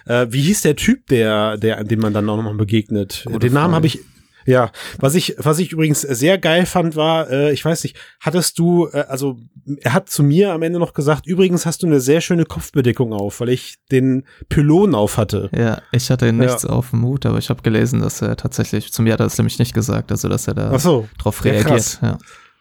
Äh, 0.06 0.28
wie 0.30 0.42
hieß 0.42 0.62
der 0.62 0.76
Typ, 0.76 1.08
der 1.08 1.58
der 1.58 1.84
dem 1.84 2.00
man 2.00 2.14
dann 2.14 2.30
auch 2.30 2.38
nochmal 2.38 2.56
begegnet? 2.56 3.24
Gute 3.26 3.40
Den 3.40 3.54
Namen 3.54 3.76
habe 3.76 3.88
ich 3.88 4.00
ja, 4.48 4.72
was 4.98 5.14
ich, 5.14 5.36
was 5.38 5.60
ich 5.60 5.74
übrigens 5.74 6.02
sehr 6.02 6.38
geil 6.38 6.66
fand, 6.66 6.96
war, 6.96 7.30
äh, 7.30 7.52
ich 7.52 7.66
weiß 7.66 7.84
nicht, 7.84 7.98
hattest 8.22 8.58
du, 8.58 8.88
äh, 8.94 9.04
also 9.10 9.38
er 9.82 9.94
hat 9.94 10.10
zu 10.10 10.24
mir 10.24 10.54
am 10.54 10.62
Ende 10.62 10.80
noch 10.80 10.94
gesagt, 10.94 11.28
übrigens 11.28 11.66
hast 11.66 11.84
du 11.84 11.88
eine 11.88 12.00
sehr 12.00 12.22
schöne 12.22 12.46
Kopfbedeckung 12.46 13.12
auf, 13.12 13.42
weil 13.42 13.50
ich 13.50 13.76
den 13.92 14.24
Pylon 14.48 14.96
auf 14.96 15.18
hatte. 15.18 15.50
Ja, 15.54 15.82
ich 15.92 16.10
hatte 16.10 16.32
nichts 16.32 16.64
ja. 16.64 16.70
auf 16.70 16.92
dem 16.92 17.04
Hut, 17.04 17.26
aber 17.26 17.40
ich 17.40 17.50
habe 17.50 17.62
gelesen, 17.62 18.00
dass 18.00 18.22
er 18.22 18.38
tatsächlich, 18.38 18.94
zu 18.94 19.02
mir 19.02 19.12
hat 19.14 19.20
er 19.20 19.26
das 19.26 19.38
nämlich 19.38 19.60
nicht 19.60 19.74
gesagt, 19.74 20.12
also 20.12 20.30
dass 20.30 20.48
er 20.48 20.54
da 20.54 20.80
so. 20.80 21.10
drauf 21.20 21.44
reagiert. 21.44 22.00
Ja, 22.02 22.18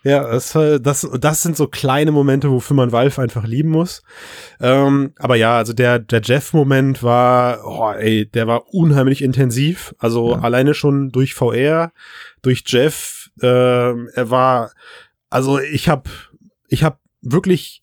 ja. 0.07 0.31
Das, 0.31 0.53
das, 0.53 1.09
das 1.21 1.43
sind 1.43 1.57
so 1.57 1.67
kleine 1.67 2.13
Momente, 2.13 2.51
wofür 2.51 2.77
man 2.77 2.93
Valve 2.93 3.21
einfach 3.21 3.45
lieben 3.45 3.71
muss. 3.71 4.03
Ähm, 4.61 5.13
aber 5.19 5.37
ja, 5.37 5.57
also 5.57 5.73
der, 5.73 5.99
der 5.99 6.21
Jeff-Moment 6.23 7.03
war, 7.03 7.61
oh, 7.65 7.93
ey, 7.93 8.27
der 8.27 8.47
war 8.47 8.73
unheimlich 8.73 9.23
intensiv. 9.23 9.95
Also 9.99 10.33
ja. 10.33 10.41
alleine 10.41 10.75
schon 10.75 11.11
durch 11.11 11.35
VR, 11.35 11.93
durch 12.43 12.63
Jeff. 12.67 13.31
Äh, 13.41 13.47
er 13.47 14.31
war, 14.31 14.73
also 15.31 15.59
ich 15.59 15.89
habe, 15.89 16.09
ich 16.69 16.85
habe 16.85 16.99
wirklich 17.21 17.83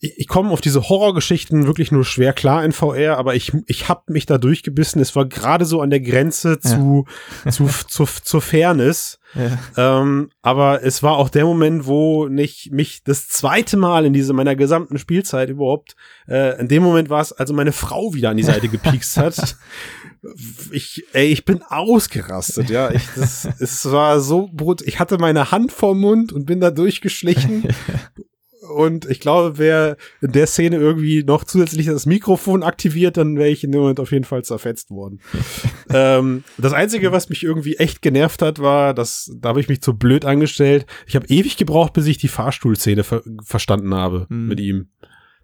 ich, 0.00 0.18
ich 0.18 0.28
komme 0.28 0.50
auf 0.50 0.60
diese 0.60 0.88
Horrorgeschichten 0.88 1.66
wirklich 1.66 1.92
nur 1.92 2.04
schwer 2.04 2.32
klar 2.32 2.64
in 2.64 2.72
VR, 2.72 3.18
aber 3.18 3.34
ich, 3.34 3.52
ich 3.66 3.88
habe 3.88 4.12
mich 4.12 4.26
da 4.26 4.38
durchgebissen. 4.38 5.00
Es 5.00 5.14
war 5.14 5.26
gerade 5.26 5.64
so 5.66 5.80
an 5.80 5.90
der 5.90 6.00
Grenze 6.00 6.58
zu, 6.58 7.04
ja. 7.44 7.50
zu, 7.50 7.68
zu, 7.86 8.04
zur 8.22 8.40
Fairness. 8.40 9.18
Ja. 9.34 10.00
Ähm, 10.00 10.30
aber 10.42 10.82
es 10.82 11.04
war 11.04 11.16
auch 11.16 11.28
der 11.28 11.44
Moment, 11.44 11.86
wo 11.86 12.26
nicht 12.26 12.72
mich 12.72 13.04
das 13.04 13.28
zweite 13.28 13.76
Mal 13.76 14.04
in 14.06 14.12
diese 14.12 14.32
meiner 14.32 14.56
gesamten 14.56 14.98
Spielzeit 14.98 15.50
überhaupt, 15.50 15.94
äh, 16.26 16.58
in 16.58 16.66
dem 16.66 16.82
Moment 16.82 17.10
war 17.10 17.20
es, 17.20 17.32
also 17.32 17.54
meine 17.54 17.72
Frau 17.72 18.12
wieder 18.12 18.30
an 18.30 18.36
die 18.36 18.42
Seite 18.42 18.68
gepiekst 18.70 19.16
hat. 19.18 19.56
Ich, 20.72 21.04
ey, 21.12 21.28
ich 21.28 21.44
bin 21.44 21.62
ausgerastet, 21.62 22.70
ja. 22.70 22.90
Ich, 22.90 23.06
das, 23.14 23.48
es 23.58 23.90
war 23.90 24.20
so 24.20 24.50
brut. 24.52 24.82
Ich 24.82 24.98
hatte 24.98 25.18
meine 25.18 25.50
Hand 25.50 25.72
vorm 25.72 26.00
Mund 26.00 26.32
und 26.32 26.44
bin 26.46 26.60
da 26.60 26.70
durchgeschlichen 26.70 27.68
und 28.70 29.08
ich 29.10 29.20
glaube, 29.20 29.58
wer 29.58 29.96
in 30.20 30.32
der 30.32 30.46
Szene 30.46 30.76
irgendwie 30.76 31.22
noch 31.24 31.44
zusätzlich 31.44 31.86
das 31.86 32.06
Mikrofon 32.06 32.62
aktiviert, 32.62 33.16
dann 33.16 33.36
wäre 33.36 33.48
ich 33.48 33.64
in 33.64 33.72
dem 33.72 33.80
Moment 33.80 34.00
auf 34.00 34.12
jeden 34.12 34.24
Fall 34.24 34.44
zerfetzt 34.44 34.90
worden. 34.90 35.20
ähm, 35.90 36.44
das 36.58 36.72
Einzige, 36.72 37.12
was 37.12 37.28
mich 37.28 37.42
irgendwie 37.42 37.76
echt 37.76 38.02
genervt 38.02 38.42
hat, 38.42 38.58
war, 38.58 38.94
dass 38.94 39.30
da 39.36 39.50
habe 39.50 39.60
ich 39.60 39.68
mich 39.68 39.82
zu 39.82 39.94
blöd 39.94 40.24
angestellt. 40.24 40.86
Ich 41.06 41.16
habe 41.16 41.26
ewig 41.26 41.56
gebraucht, 41.56 41.92
bis 41.92 42.06
ich 42.06 42.18
die 42.18 42.28
Fahrstuhlszene 42.28 43.04
ver 43.04 43.22
verstanden 43.42 43.94
habe 43.94 44.26
hm. 44.28 44.48
mit 44.48 44.60
ihm. 44.60 44.88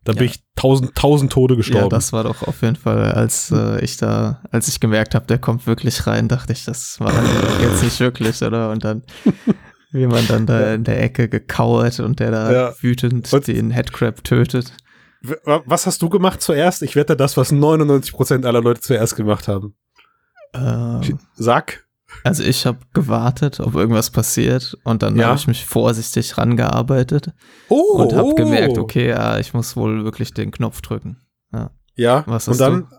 Da 0.06 0.12
ja. 0.12 0.18
bin 0.18 0.28
ich 0.28 0.40
tausend, 0.54 0.94
tausend 0.94 1.32
Tode 1.32 1.56
gestorben. 1.56 1.86
Ja, 1.86 1.88
das 1.88 2.12
war 2.12 2.22
doch 2.22 2.42
auf 2.44 2.62
jeden 2.62 2.76
Fall, 2.76 3.10
als 3.10 3.50
äh, 3.50 3.84
ich 3.84 3.96
da, 3.96 4.40
als 4.52 4.68
ich 4.68 4.78
gemerkt 4.78 5.16
habe, 5.16 5.26
der 5.26 5.38
kommt 5.38 5.66
wirklich 5.66 6.06
rein, 6.06 6.28
dachte 6.28 6.52
ich, 6.52 6.64
das 6.64 7.00
war 7.00 7.12
jetzt 7.60 7.82
nicht 7.82 7.98
wirklich, 7.98 8.40
oder? 8.42 8.70
Und 8.70 8.84
dann, 8.84 9.02
wie 9.92 10.06
man 10.06 10.26
dann 10.26 10.46
da 10.46 10.74
in 10.74 10.84
der 10.84 11.02
Ecke 11.02 11.28
gekauert 11.28 12.00
und 12.00 12.20
der 12.20 12.30
da 12.30 12.52
ja. 12.52 12.74
wütend 12.80 13.32
und 13.32 13.46
den 13.46 13.70
Headcrab 13.70 14.24
tötet. 14.24 14.72
Was 15.44 15.86
hast 15.86 16.02
du 16.02 16.08
gemacht 16.08 16.42
zuerst? 16.42 16.82
Ich 16.82 16.94
wette 16.94 17.16
das, 17.16 17.36
was 17.36 17.52
99% 17.52 18.44
aller 18.44 18.60
Leute 18.60 18.80
zuerst 18.80 19.16
gemacht 19.16 19.48
haben. 19.48 19.74
Ähm, 20.54 21.18
Sag. 21.34 21.86
Also 22.22 22.42
ich 22.42 22.66
habe 22.66 22.78
gewartet, 22.92 23.60
ob 23.60 23.74
irgendwas 23.74 24.10
passiert 24.10 24.76
und 24.84 25.02
dann 25.02 25.16
ja. 25.16 25.26
habe 25.26 25.38
ich 25.38 25.46
mich 25.46 25.64
vorsichtig 25.64 26.38
rangearbeitet 26.38 27.32
oh, 27.68 28.00
und 28.00 28.12
habe 28.12 28.28
oh. 28.28 28.34
gemerkt, 28.34 28.78
okay, 28.78 29.08
ja, 29.08 29.38
ich 29.38 29.54
muss 29.54 29.76
wohl 29.76 30.04
wirklich 30.04 30.32
den 30.32 30.50
Knopf 30.50 30.80
drücken. 30.80 31.18
Ja. 31.52 31.70
Ja. 31.94 32.24
Was 32.26 32.48
und 32.48 32.60
dann 32.60 32.88
du? 32.88 32.96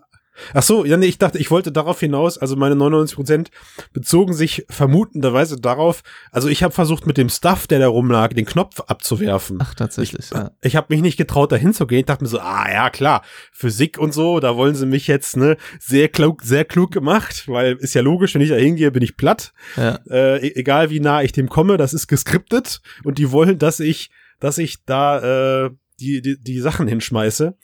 Ach 0.54 0.64
so, 0.64 0.86
ja, 0.86 0.98
nee, 0.98 1.08
ich 1.08 1.18
dachte, 1.18 1.38
ich 1.38 1.52
wollte 1.52 1.72
darauf 1.72 2.00
hinaus, 2.00 2.38
also 2.38 2.56
meine 2.56 2.76
99 2.76 3.16
Prozent 3.16 3.52
bezogen 3.94 4.34
sich 4.34 4.66
vermutenderweise 4.70 5.60
darauf, 5.60 6.04
also 6.32 6.48
ich 6.48 6.64
habe 6.64 6.74
versucht 6.74 7.08
mit 7.08 7.18
dem 7.18 7.30
Stuff, 7.30 7.68
der 7.68 7.80
da 7.80 7.88
rumlag, 7.88 8.34
den 8.34 8.46
Knopf 8.46 8.80
abzuwerfen. 8.82 9.58
Ach, 9.62 9.74
tatsächlich, 9.74 10.26
ich, 10.26 10.32
ja. 10.32 10.52
Ich 10.62 10.76
habe 10.76 10.88
mich 10.90 11.02
nicht 11.02 11.18
getraut, 11.18 11.52
da 11.52 11.56
hinzugehen. 11.56 12.00
Ich 12.02 12.06
dachte 12.06 12.24
mir 12.24 12.30
so, 12.30 12.40
ah 12.40 12.70
ja, 12.72 12.90
klar, 12.90 13.24
Physik 13.52 13.98
und 13.98 14.14
so, 14.14 14.40
da 14.40 14.56
wollen 14.56 14.76
sie 14.76 14.86
mich 14.86 15.08
jetzt, 15.08 15.38
ne, 15.38 15.58
sehr 15.80 16.10
klug, 16.10 16.44
sehr 16.44 16.66
klug 16.66 16.92
gemacht, 16.92 17.48
weil 17.48 17.74
ist 17.74 17.94
ja 17.94 18.02
logisch, 18.02 18.36
wenn 18.36 18.42
ich 18.42 18.50
da 18.50 18.56
hingehe, 18.56 18.92
bin 18.92 19.04
ich 19.04 19.18
platt. 19.18 19.54
Ja. 19.76 20.00
Äh, 20.10 20.48
e-, 20.48 20.56
egal 20.56 20.90
wie 20.90 21.00
nah 21.00 21.22
ich 21.22 21.32
dem 21.32 21.50
komme, 21.50 21.78
das 21.78 21.94
ist 21.94 22.08
geskriptet 22.08 22.82
und 23.04 23.18
die 23.18 23.32
wollen, 23.32 23.58
dass 23.58 23.80
ich, 23.80 24.10
dass 24.40 24.58
ich 24.58 24.84
da 24.86 25.66
äh, 25.66 25.70
die, 26.00 26.22
die, 26.22 26.42
die 26.42 26.60
Sachen 26.60 26.88
hinschmeiße. 26.88 27.56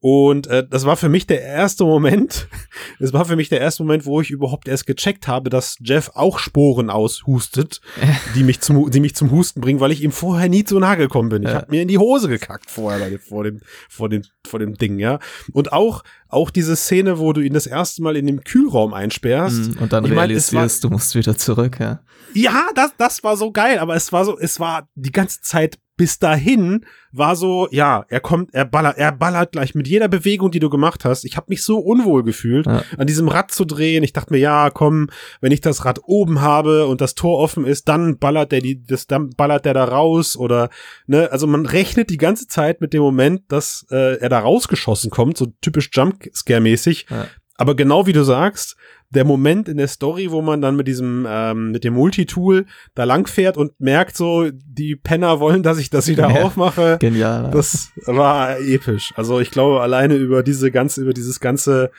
Und 0.00 0.46
äh, 0.46 0.64
das 0.68 0.86
war 0.86 0.96
für 0.96 1.08
mich 1.08 1.26
der 1.26 1.42
erste 1.42 1.84
Moment, 1.84 2.48
es 3.00 3.12
war 3.12 3.24
für 3.24 3.34
mich 3.34 3.48
der 3.48 3.60
erste 3.60 3.82
Moment, 3.82 4.06
wo 4.06 4.20
ich 4.20 4.30
überhaupt 4.30 4.68
erst 4.68 4.86
gecheckt 4.86 5.26
habe, 5.26 5.50
dass 5.50 5.76
Jeff 5.80 6.12
auch 6.14 6.38
Sporen 6.38 6.88
aushustet, 6.88 7.80
die 8.36 8.44
mich 8.44 8.60
zum, 8.60 8.90
die 8.90 9.00
mich 9.00 9.16
zum 9.16 9.30
Husten 9.32 9.60
bringen, 9.60 9.80
weil 9.80 9.90
ich 9.90 10.02
ihm 10.02 10.12
vorher 10.12 10.48
nie 10.48 10.62
zu 10.62 10.78
nahe 10.78 10.96
gekommen 10.96 11.30
bin. 11.30 11.42
Ich 11.42 11.48
ja. 11.48 11.56
habe 11.56 11.70
mir 11.70 11.82
in 11.82 11.88
die 11.88 11.98
Hose 11.98 12.28
gekackt 12.28 12.70
vorher 12.70 13.18
vor 13.18 13.42
dem, 13.42 13.60
vor 13.88 14.08
dem, 14.08 14.22
vor 14.46 14.60
dem 14.60 14.74
Ding, 14.74 15.00
ja. 15.00 15.18
Und 15.52 15.72
auch, 15.72 16.04
auch 16.28 16.50
diese 16.50 16.76
Szene, 16.76 17.18
wo 17.18 17.32
du 17.32 17.40
ihn 17.40 17.54
das 17.54 17.66
erste 17.66 18.02
Mal 18.02 18.16
in 18.16 18.26
dem 18.26 18.44
Kühlraum 18.44 18.94
einsperrst. 18.94 19.74
Mm, 19.74 19.82
und 19.82 19.92
dann 19.92 20.04
realisierst, 20.04 20.52
mein, 20.52 20.62
war, 20.62 20.70
du 20.80 20.90
musst 20.90 21.14
wieder 21.16 21.36
zurück, 21.36 21.78
ja. 21.80 22.00
Ja, 22.34 22.68
das, 22.74 22.92
das 22.98 23.24
war 23.24 23.36
so 23.36 23.50
geil, 23.50 23.78
aber 23.78 23.96
es 23.96 24.12
war 24.12 24.24
so, 24.24 24.38
es 24.38 24.60
war 24.60 24.88
die 24.94 25.12
ganze 25.12 25.40
Zeit 25.40 25.78
bis 25.98 26.18
dahin 26.18 26.86
war 27.12 27.36
so, 27.36 27.68
ja, 27.70 28.06
er 28.08 28.20
kommt, 28.20 28.54
er 28.54 28.64
ballert, 28.64 28.96
er 28.96 29.12
ballert 29.12 29.52
gleich 29.52 29.74
mit 29.74 29.88
jeder 29.88 30.08
Bewegung, 30.08 30.50
die 30.50 30.60
du 30.60 30.70
gemacht 30.70 31.04
hast. 31.04 31.24
Ich 31.24 31.36
habe 31.36 31.46
mich 31.48 31.62
so 31.62 31.78
unwohl 31.78 32.22
gefühlt, 32.22 32.66
ja. 32.66 32.82
an 32.96 33.06
diesem 33.06 33.28
Rad 33.28 33.50
zu 33.50 33.66
drehen. 33.66 34.04
Ich 34.04 34.12
dachte 34.12 34.32
mir, 34.32 34.38
ja, 34.38 34.70
komm, 34.70 35.10
wenn 35.40 35.52
ich 35.52 35.60
das 35.60 35.84
Rad 35.84 36.00
oben 36.04 36.40
habe 36.40 36.86
und 36.86 37.00
das 37.00 37.14
Tor 37.14 37.38
offen 37.38 37.66
ist, 37.66 37.88
dann 37.88 38.18
ballert 38.18 38.52
der 38.52 38.60
die, 38.60 38.82
das, 38.82 39.06
dann 39.06 39.30
ballert 39.30 39.66
der 39.66 39.74
da 39.74 39.84
raus 39.84 40.36
oder 40.36 40.70
ne, 41.06 41.30
also 41.30 41.46
man 41.46 41.66
rechnet 41.66 42.08
die 42.10 42.16
ganze 42.16 42.46
Zeit 42.46 42.80
mit 42.80 42.92
dem 42.92 43.02
Moment, 43.02 43.42
dass 43.48 43.84
äh, 43.90 44.18
er 44.18 44.28
da 44.28 44.38
rausgeschossen 44.38 45.10
kommt, 45.10 45.36
so 45.36 45.46
typisch 45.60 45.90
Jumpscare-mäßig. 45.92 47.06
Ja. 47.10 47.26
Aber 47.58 47.74
genau 47.74 48.06
wie 48.06 48.12
du 48.12 48.22
sagst, 48.22 48.76
der 49.10 49.24
Moment 49.24 49.68
in 49.68 49.78
der 49.78 49.88
Story, 49.88 50.30
wo 50.30 50.42
man 50.42 50.60
dann 50.60 50.76
mit 50.76 50.86
diesem, 50.86 51.26
ähm, 51.28 51.72
mit 51.72 51.82
dem 51.82 51.94
Multitool 51.94 52.66
da 52.94 53.04
langfährt 53.04 53.56
und 53.56 53.72
merkt 53.80 54.16
so, 54.16 54.48
die 54.52 54.94
Penner 54.94 55.40
wollen, 55.40 55.62
dass 55.62 55.78
ich 55.78 55.90
das 55.90 56.06
wieder 56.06 56.30
ja, 56.30 56.42
aufmache. 56.42 56.98
Genial. 57.00 57.50
Das 57.50 57.90
war 58.06 58.60
episch. 58.60 59.12
Also 59.16 59.40
ich 59.40 59.50
glaube, 59.50 59.80
alleine 59.80 60.14
über 60.14 60.42
diese 60.42 60.70
ganze, 60.70 61.02
über 61.02 61.12
dieses 61.12 61.40
ganze 61.40 61.90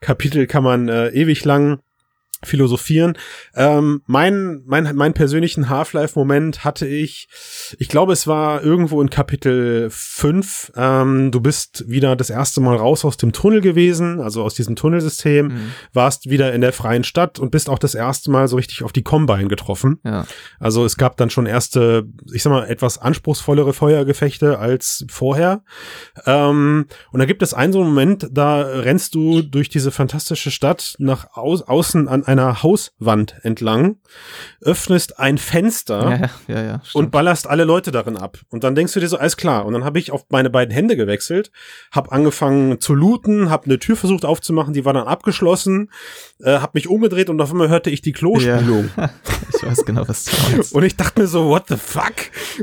Kapitel 0.00 0.46
kann 0.46 0.64
man 0.64 0.88
äh, 0.88 1.08
ewig 1.10 1.44
lang 1.44 1.78
philosophieren. 2.44 3.16
Ähm, 3.54 4.02
mein, 4.06 4.62
mein, 4.66 4.94
mein 4.94 5.14
persönlichen 5.14 5.68
Half-Life-Moment 5.68 6.64
hatte 6.64 6.86
ich, 6.86 7.28
ich 7.78 7.88
glaube, 7.88 8.12
es 8.12 8.26
war 8.26 8.62
irgendwo 8.62 9.00
in 9.00 9.10
Kapitel 9.10 9.88
5. 9.90 10.72
Ähm, 10.76 11.30
du 11.30 11.40
bist 11.40 11.84
wieder 11.88 12.14
das 12.14 12.30
erste 12.30 12.60
Mal 12.60 12.76
raus 12.76 13.04
aus 13.04 13.16
dem 13.16 13.32
Tunnel 13.32 13.60
gewesen, 13.60 14.20
also 14.20 14.42
aus 14.42 14.54
diesem 14.54 14.76
Tunnelsystem, 14.76 15.48
mhm. 15.48 15.72
warst 15.92 16.28
wieder 16.28 16.52
in 16.52 16.60
der 16.60 16.72
freien 16.72 17.04
Stadt 17.04 17.38
und 17.38 17.50
bist 17.50 17.70
auch 17.70 17.78
das 17.78 17.94
erste 17.94 18.30
Mal 18.30 18.48
so 18.48 18.56
richtig 18.56 18.82
auf 18.82 18.92
die 18.92 19.02
Combine 19.02 19.48
getroffen. 19.48 19.98
Ja. 20.04 20.26
Also 20.60 20.84
es 20.84 20.96
gab 20.96 21.16
dann 21.16 21.30
schon 21.30 21.46
erste, 21.46 22.06
ich 22.32 22.42
sag 22.42 22.50
mal, 22.50 22.66
etwas 22.68 22.98
anspruchsvollere 22.98 23.72
Feuergefechte 23.72 24.58
als 24.58 25.06
vorher. 25.08 25.62
Ähm, 26.26 26.86
und 27.12 27.20
da 27.20 27.24
gibt 27.24 27.42
es 27.42 27.54
einen 27.54 27.72
so 27.72 27.80
einen 27.80 27.88
Moment, 27.88 28.28
da 28.30 28.60
rennst 28.60 29.14
du 29.14 29.42
durch 29.42 29.68
diese 29.68 29.90
fantastische 29.90 30.50
Stadt 30.50 30.96
nach 30.98 31.34
au 31.34 31.56
außen 31.56 32.08
an 32.08 32.25
einer 32.26 32.62
Hauswand 32.62 33.36
entlang, 33.42 33.96
öffnest 34.60 35.18
ein 35.18 35.38
Fenster 35.38 36.30
ja, 36.48 36.62
ja, 36.62 36.82
und 36.94 37.10
ballerst 37.10 37.46
alle 37.46 37.64
Leute 37.64 37.90
darin 37.90 38.16
ab. 38.16 38.38
Und 38.50 38.64
dann 38.64 38.74
denkst 38.74 38.92
du 38.92 39.00
dir 39.00 39.08
so, 39.08 39.18
alles 39.18 39.36
klar. 39.36 39.66
Und 39.66 39.72
dann 39.72 39.84
habe 39.84 39.98
ich 39.98 40.10
auf 40.10 40.24
meine 40.30 40.50
beiden 40.50 40.74
Hände 40.74 40.96
gewechselt, 40.96 41.50
habe 41.92 42.12
angefangen 42.12 42.80
zu 42.80 42.94
looten, 42.94 43.50
habe 43.50 43.66
eine 43.66 43.78
Tür 43.78 43.96
versucht 43.96 44.24
aufzumachen, 44.24 44.74
die 44.74 44.84
war 44.84 44.92
dann 44.92 45.06
abgeschlossen, 45.06 45.90
äh, 46.40 46.58
habe 46.58 46.72
mich 46.74 46.88
umgedreht 46.88 47.30
und 47.30 47.40
auf 47.40 47.50
einmal 47.50 47.68
hörte 47.68 47.90
ich 47.90 48.02
die 48.02 48.12
Klospülung. 48.12 48.90
ich 49.54 49.62
weiß 49.62 49.84
genau, 49.84 50.08
was 50.08 50.24
du 50.24 50.32
meinst. 50.50 50.74
Und 50.74 50.82
ich 50.82 50.96
dachte 50.96 51.20
mir 51.20 51.28
so, 51.28 51.48
what 51.48 51.64
the 51.68 51.76
fuck? 51.76 52.14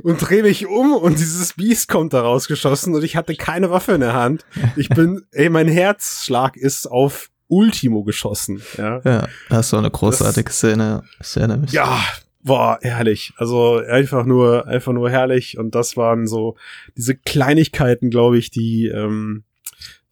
Und 0.04 0.18
drehe 0.18 0.44
mich 0.44 0.68
um 0.68 0.94
und 0.94 1.20
dieses 1.20 1.54
Biest 1.54 1.88
kommt 1.88 2.14
da 2.14 2.22
rausgeschossen 2.22 2.94
und 2.96 3.04
ich 3.04 3.16
hatte 3.16 3.36
keine 3.36 3.72
Waffe 3.72 3.94
in 3.94 4.02
der 4.02 4.14
Hand. 4.14 4.46
Ich 4.76 4.90
bin, 4.90 5.24
ey, 5.32 5.50
mein 5.50 5.68
Herzschlag 5.68 6.58
ist 6.58 6.88
auf 6.88 7.30
Ultimo 7.54 8.04
geschossen. 8.04 8.62
Ja, 8.78 9.02
ja 9.04 9.28
das 9.50 9.72
war 9.72 9.80
eine 9.80 9.92
großartige 9.92 10.46
das, 10.46 10.58
Szene. 10.58 11.04
Ich 11.22 11.38
erinnere 11.38 11.60
mich. 11.60 11.72
Ja, 11.72 12.04
boah, 12.42 12.80
herrlich. 12.82 13.34
Also 13.38 13.78
einfach 13.78 14.26
nur, 14.26 14.68
einfach 14.68 14.94
nur 14.94 15.10
herrlich. 15.10 15.58
Und 15.58 15.76
das 15.76 15.98
waren 15.98 16.28
so 16.28 16.56
diese 16.98 17.16
Kleinigkeiten, 17.16 18.10
glaube 18.10 18.38
ich, 18.38 18.52
die, 18.52 18.88
ähm, 18.88 19.44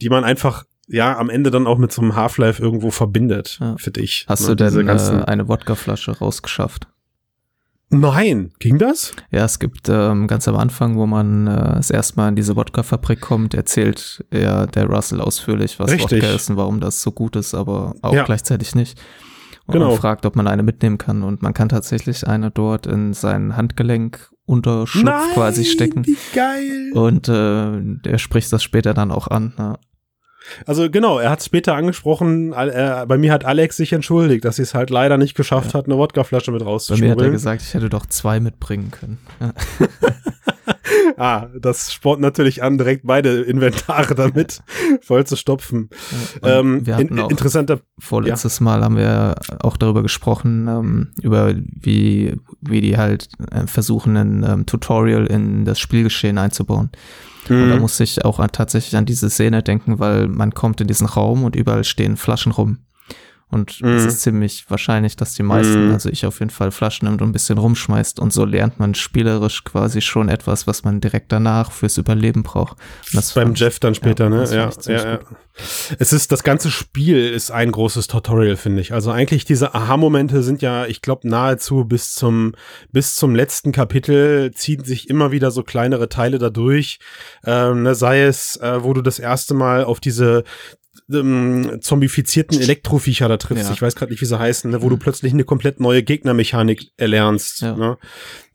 die 0.01 0.09
man 0.09 0.23
einfach 0.23 0.65
ja 0.87 1.17
am 1.17 1.29
Ende 1.29 1.51
dann 1.51 1.67
auch 1.67 1.77
mit 1.77 1.91
so 1.91 2.01
einem 2.01 2.15
Half-Life 2.15 2.61
irgendwo 2.61 2.91
verbindet 2.91 3.57
ja. 3.61 3.75
für 3.77 3.91
dich. 3.91 4.25
Hast 4.27 4.47
ne? 4.47 4.55
du 4.55 4.71
denn 4.71 4.87
äh, 4.87 5.23
eine 5.25 5.47
Wodkaflasche 5.47 6.17
rausgeschafft? 6.17 6.87
Nein, 7.91 8.51
ging 8.59 8.77
das? 8.77 9.11
Ja, 9.31 9.43
es 9.43 9.59
gibt 9.59 9.89
ähm, 9.89 10.27
ganz 10.27 10.47
am 10.47 10.55
Anfang, 10.55 10.95
wo 10.95 11.05
man 11.05 11.47
äh, 11.47 11.75
das 11.75 11.89
erste 11.89 12.15
Mal 12.15 12.29
in 12.29 12.35
diese 12.35 12.55
Wodka-Fabrik 12.55 13.19
kommt, 13.19 13.53
erzählt 13.53 14.23
er 14.31 14.65
der 14.67 14.85
Russell 14.85 15.19
ausführlich, 15.19 15.77
was 15.77 15.91
Richtig. 15.91 16.23
Wodka 16.23 16.35
ist 16.35 16.49
und 16.49 16.57
warum 16.57 16.79
das 16.79 17.01
so 17.01 17.11
gut 17.11 17.35
ist, 17.35 17.53
aber 17.53 17.95
auch 18.01 18.13
ja. 18.13 18.23
gleichzeitig 18.23 18.75
nicht. 18.75 18.99
Und 19.67 19.73
genau. 19.73 19.89
man 19.89 19.97
fragt, 19.97 20.25
ob 20.25 20.35
man 20.35 20.47
eine 20.47 20.63
mitnehmen 20.63 20.97
kann 20.97 21.21
und 21.21 21.41
man 21.41 21.53
kann 21.53 21.69
tatsächlich 21.69 22.27
eine 22.27 22.49
dort 22.49 22.87
in 22.87 23.13
sein 23.13 23.55
Handgelenk 23.57 24.31
Unterschlupf 24.45 25.05
Nein, 25.05 25.33
quasi 25.33 25.65
stecken. 25.65 26.05
Wie 26.05 26.17
geil. 26.33 26.91
Und 26.93 27.29
äh, 27.29 27.79
der 27.81 28.17
spricht 28.17 28.51
das 28.51 28.63
später 28.63 28.93
dann 28.93 29.11
auch 29.11 29.27
an. 29.27 29.53
Ja. 29.57 29.77
Also 30.65 30.89
genau, 30.89 31.19
er 31.19 31.29
hat 31.29 31.43
später 31.43 31.75
angesprochen, 31.75 32.53
äh, 32.53 33.05
bei 33.07 33.17
mir 33.17 33.31
hat 33.31 33.45
Alex 33.45 33.77
sich 33.77 33.93
entschuldigt, 33.93 34.43
dass 34.45 34.55
sie 34.55 34.63
es 34.63 34.73
halt 34.73 34.89
leider 34.89 35.17
nicht 35.17 35.35
geschafft 35.35 35.73
ja. 35.73 35.79
hat, 35.79 35.85
eine 35.85 35.97
Wodkaflasche 35.97 36.51
mit 36.51 36.65
rauszuschmuggeln. 36.65 37.15
Bei 37.15 37.23
mir 37.23 37.27
hat 37.27 37.31
er 37.31 37.33
gesagt, 37.33 37.61
ich 37.61 37.73
hätte 37.73 37.89
doch 37.89 38.05
zwei 38.05 38.39
mitbringen 38.39 38.91
können. 38.91 39.19
Ja. 39.39 39.53
ah, 41.17 41.47
das 41.59 41.93
spornt 41.93 42.21
natürlich 42.21 42.63
an, 42.63 42.77
direkt 42.77 43.05
beide 43.05 43.41
Inventare 43.41 44.15
damit 44.15 44.61
voll 45.01 45.25
zu 45.25 45.35
stopfen. 45.35 45.89
Ähm, 46.43 46.85
wir 46.85 46.95
hatten 46.95 47.17
in, 47.17 47.29
interessanter. 47.29 47.79
Vorletztes 47.99 48.59
ja. 48.59 48.63
Mal 48.63 48.83
haben 48.83 48.97
wir 48.97 49.35
auch 49.61 49.77
darüber 49.77 50.01
gesprochen, 50.01 50.67
ähm, 50.67 51.11
über 51.21 51.53
wie, 51.55 52.35
wie 52.61 52.81
die 52.81 52.97
halt 52.97 53.29
äh, 53.51 53.67
versuchen, 53.67 54.17
ein 54.17 54.43
ähm, 54.47 54.65
Tutorial 54.65 55.27
in 55.27 55.65
das 55.65 55.79
Spielgeschehen 55.79 56.37
einzubauen. 56.37 56.89
Mhm. 57.49 57.63
Und 57.63 57.69
da 57.69 57.75
mhm. 57.75 57.81
muss 57.81 57.99
ich 57.99 58.23
auch 58.25 58.45
tatsächlich 58.47 58.95
an 58.95 59.05
diese 59.05 59.29
Szene 59.29 59.63
denken, 59.63 59.99
weil 59.99 60.27
man 60.27 60.53
kommt 60.53 60.81
in 60.81 60.87
diesen 60.87 61.07
Raum 61.07 61.43
und 61.43 61.55
überall 61.55 61.83
stehen 61.83 62.17
Flaschen 62.17 62.51
rum. 62.51 62.79
Und 63.51 63.81
mhm. 63.81 63.89
es 63.89 64.05
ist 64.05 64.21
ziemlich 64.21 64.65
wahrscheinlich, 64.69 65.17
dass 65.17 65.33
die 65.33 65.43
meisten, 65.43 65.87
mhm. 65.87 65.93
also 65.93 66.09
ich 66.09 66.25
auf 66.25 66.39
jeden 66.39 66.49
Fall, 66.49 66.71
Flaschen 66.71 67.07
nimmt 67.07 67.21
und 67.21 67.29
ein 67.29 67.33
bisschen 67.33 67.57
rumschmeißt. 67.57 68.19
Und 68.19 68.31
so 68.31 68.45
lernt 68.45 68.79
man 68.79 68.95
spielerisch 68.95 69.63
quasi 69.65 70.01
schon 70.01 70.29
etwas, 70.29 70.67
was 70.67 70.83
man 70.83 71.01
direkt 71.01 71.31
danach 71.31 71.71
fürs 71.71 71.97
Überleben 71.97 72.43
braucht. 72.43 72.77
Beim 73.35 73.53
Jeff 73.53 73.79
dann 73.79 73.93
später, 73.93 74.29
ne? 74.29 74.45
ja, 74.45 74.67
ne? 74.67 74.71
Ja, 74.85 74.91
ja, 74.93 75.11
ja. 75.13 75.19
Es 75.99 76.13
ist, 76.13 76.31
das 76.31 76.43
ganze 76.43 76.71
Spiel 76.71 77.29
ist 77.29 77.51
ein 77.51 77.71
großes 77.71 78.07
Tutorial, 78.07 78.55
finde 78.55 78.81
ich. 78.81 78.93
Also 78.93 79.11
eigentlich 79.11 79.43
diese 79.43 79.75
Aha-Momente 79.75 80.43
sind 80.43 80.61
ja, 80.61 80.85
ich 80.85 81.01
glaube, 81.01 81.27
nahezu 81.27 81.83
bis 81.85 82.13
zum, 82.13 82.53
bis 82.91 83.15
zum 83.15 83.35
letzten 83.35 83.71
Kapitel 83.71 84.51
ziehen 84.53 84.83
sich 84.83 85.09
immer 85.09 85.31
wieder 85.31 85.51
so 85.51 85.63
kleinere 85.63 86.07
Teile 86.07 86.39
dadurch. 86.39 86.99
Ähm, 87.45 87.83
ne, 87.83 87.95
sei 87.95 88.23
es, 88.23 88.57
äh, 88.57 88.83
wo 88.83 88.93
du 88.93 89.01
das 89.01 89.19
erste 89.19 89.53
Mal 89.53 89.83
auf 89.83 89.99
diese 89.99 90.43
ähm, 91.11 91.79
zombifizierten 91.81 92.59
Elektroviecher 92.59 93.27
da 93.27 93.37
triffst. 93.37 93.67
Ja. 93.67 93.73
Ich 93.73 93.81
weiß 93.81 93.95
gerade 93.95 94.11
nicht, 94.11 94.21
wie 94.21 94.25
sie 94.25 94.37
heißen, 94.37 94.71
ne, 94.71 94.81
wo 94.81 94.87
mhm. 94.87 94.91
du 94.91 94.97
plötzlich 94.97 95.33
eine 95.33 95.43
komplett 95.43 95.79
neue 95.79 96.03
Gegnermechanik 96.03 96.91
erlernst. 96.97 97.61
Ja. 97.61 97.75
Ne? 97.75 97.97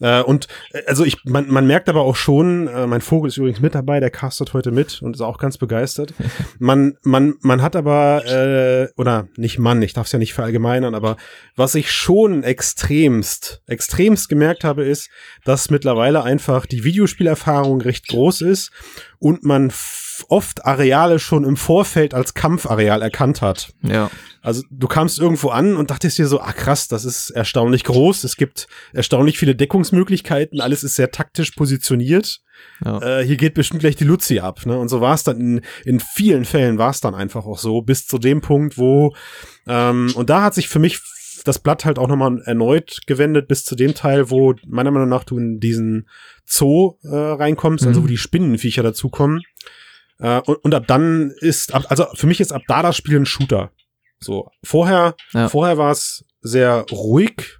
Äh, 0.00 0.22
und 0.22 0.48
äh, 0.72 0.82
also 0.86 1.04
ich, 1.04 1.24
man, 1.24 1.48
man 1.48 1.66
merkt 1.66 1.88
aber 1.88 2.02
auch 2.02 2.16
schon, 2.16 2.68
äh, 2.68 2.86
mein 2.86 3.00
Vogel 3.00 3.28
ist 3.28 3.36
übrigens 3.36 3.60
mit 3.60 3.74
dabei, 3.74 4.00
der 4.00 4.10
castet 4.10 4.52
heute 4.52 4.70
mit 4.70 5.02
und 5.02 5.14
ist 5.14 5.22
auch 5.22 5.38
ganz 5.38 5.58
begeistert. 5.58 6.14
man, 6.58 6.94
man, 7.02 7.34
man 7.40 7.62
hat 7.62 7.76
aber, 7.76 8.24
äh, 8.26 8.88
oder 8.96 9.28
nicht 9.36 9.58
Mann, 9.58 9.82
ich 9.82 9.92
darf 9.92 10.06
es 10.06 10.12
ja 10.12 10.18
nicht 10.18 10.34
verallgemeinern, 10.34 10.94
aber 10.94 11.16
was 11.56 11.74
ich 11.74 11.90
schon 11.90 12.42
extremst, 12.42 13.62
extremst 13.66 14.28
gemerkt 14.28 14.64
habe, 14.64 14.84
ist, 14.84 15.10
dass 15.44 15.70
mittlerweile 15.70 16.22
einfach 16.22 16.66
die 16.66 16.84
Videospielerfahrung 16.84 17.80
recht 17.80 18.08
groß 18.08 18.42
ist 18.42 18.70
und 19.18 19.44
man 19.44 19.70
oft 20.28 20.64
Areale 20.64 21.18
schon 21.18 21.44
im 21.44 21.56
Vorfeld 21.56 22.14
als 22.14 22.34
Kampfareal 22.34 23.02
erkannt 23.02 23.42
hat. 23.42 23.72
Ja. 23.82 24.10
Also 24.42 24.62
du 24.70 24.86
kamst 24.86 25.18
irgendwo 25.18 25.48
an 25.48 25.76
und 25.76 25.90
dachtest 25.90 26.18
dir 26.18 26.26
so, 26.26 26.40
ah 26.40 26.52
krass, 26.52 26.88
das 26.88 27.04
ist 27.04 27.30
erstaunlich 27.30 27.84
groß, 27.84 28.24
es 28.24 28.36
gibt 28.36 28.68
erstaunlich 28.92 29.38
viele 29.38 29.56
Deckungsmöglichkeiten, 29.56 30.60
alles 30.60 30.84
ist 30.84 30.94
sehr 30.94 31.10
taktisch 31.10 31.50
positioniert. 31.52 32.40
Ja. 32.84 33.02
Äh, 33.02 33.26
hier 33.26 33.36
geht 33.36 33.54
bestimmt 33.54 33.80
gleich 33.80 33.96
die 33.96 34.04
Luzi 34.04 34.38
ab. 34.38 34.64
Ne? 34.64 34.78
Und 34.78 34.88
so 34.88 35.00
war 35.00 35.14
es 35.14 35.24
dann 35.24 35.40
in, 35.40 35.60
in 35.84 36.00
vielen 36.00 36.44
Fällen 36.44 36.78
war 36.78 36.90
es 36.90 37.00
dann 37.00 37.14
einfach 37.14 37.44
auch 37.44 37.58
so, 37.58 37.82
bis 37.82 38.06
zu 38.06 38.18
dem 38.18 38.40
Punkt, 38.40 38.78
wo 38.78 39.14
ähm, 39.66 40.12
und 40.14 40.30
da 40.30 40.42
hat 40.42 40.54
sich 40.54 40.68
für 40.68 40.78
mich 40.78 41.00
das 41.44 41.58
Blatt 41.58 41.84
halt 41.84 41.98
auch 41.98 42.08
nochmal 42.08 42.40
erneut 42.44 43.00
gewendet 43.06 43.48
bis 43.48 43.64
zu 43.64 43.76
dem 43.76 43.94
Teil, 43.94 44.30
wo 44.30 44.54
meiner 44.66 44.90
Meinung 44.90 45.08
nach 45.08 45.24
du 45.24 45.38
in 45.38 45.60
diesen 45.60 46.08
Zoo 46.44 46.96
äh, 47.02 47.14
reinkommst, 47.16 47.84
mhm. 47.84 47.88
also 47.88 48.02
wo 48.02 48.06
die 48.06 48.16
Spinnenviecher 48.16 48.82
dazukommen. 48.82 49.42
Äh, 50.18 50.40
und, 50.40 50.56
und 50.56 50.74
ab 50.74 50.84
dann 50.86 51.32
ist, 51.40 51.74
ab, 51.74 51.86
also 51.88 52.06
für 52.14 52.26
mich 52.26 52.40
ist 52.40 52.52
ab 52.52 52.62
da 52.68 52.82
das 52.82 52.96
Spiel 52.96 53.18
ein 53.18 53.26
Shooter. 53.26 53.70
So, 54.18 54.50
vorher, 54.64 55.14
ja. 55.32 55.48
vorher 55.48 55.76
war 55.78 55.90
es 55.90 56.24
sehr 56.40 56.86
ruhig 56.90 57.58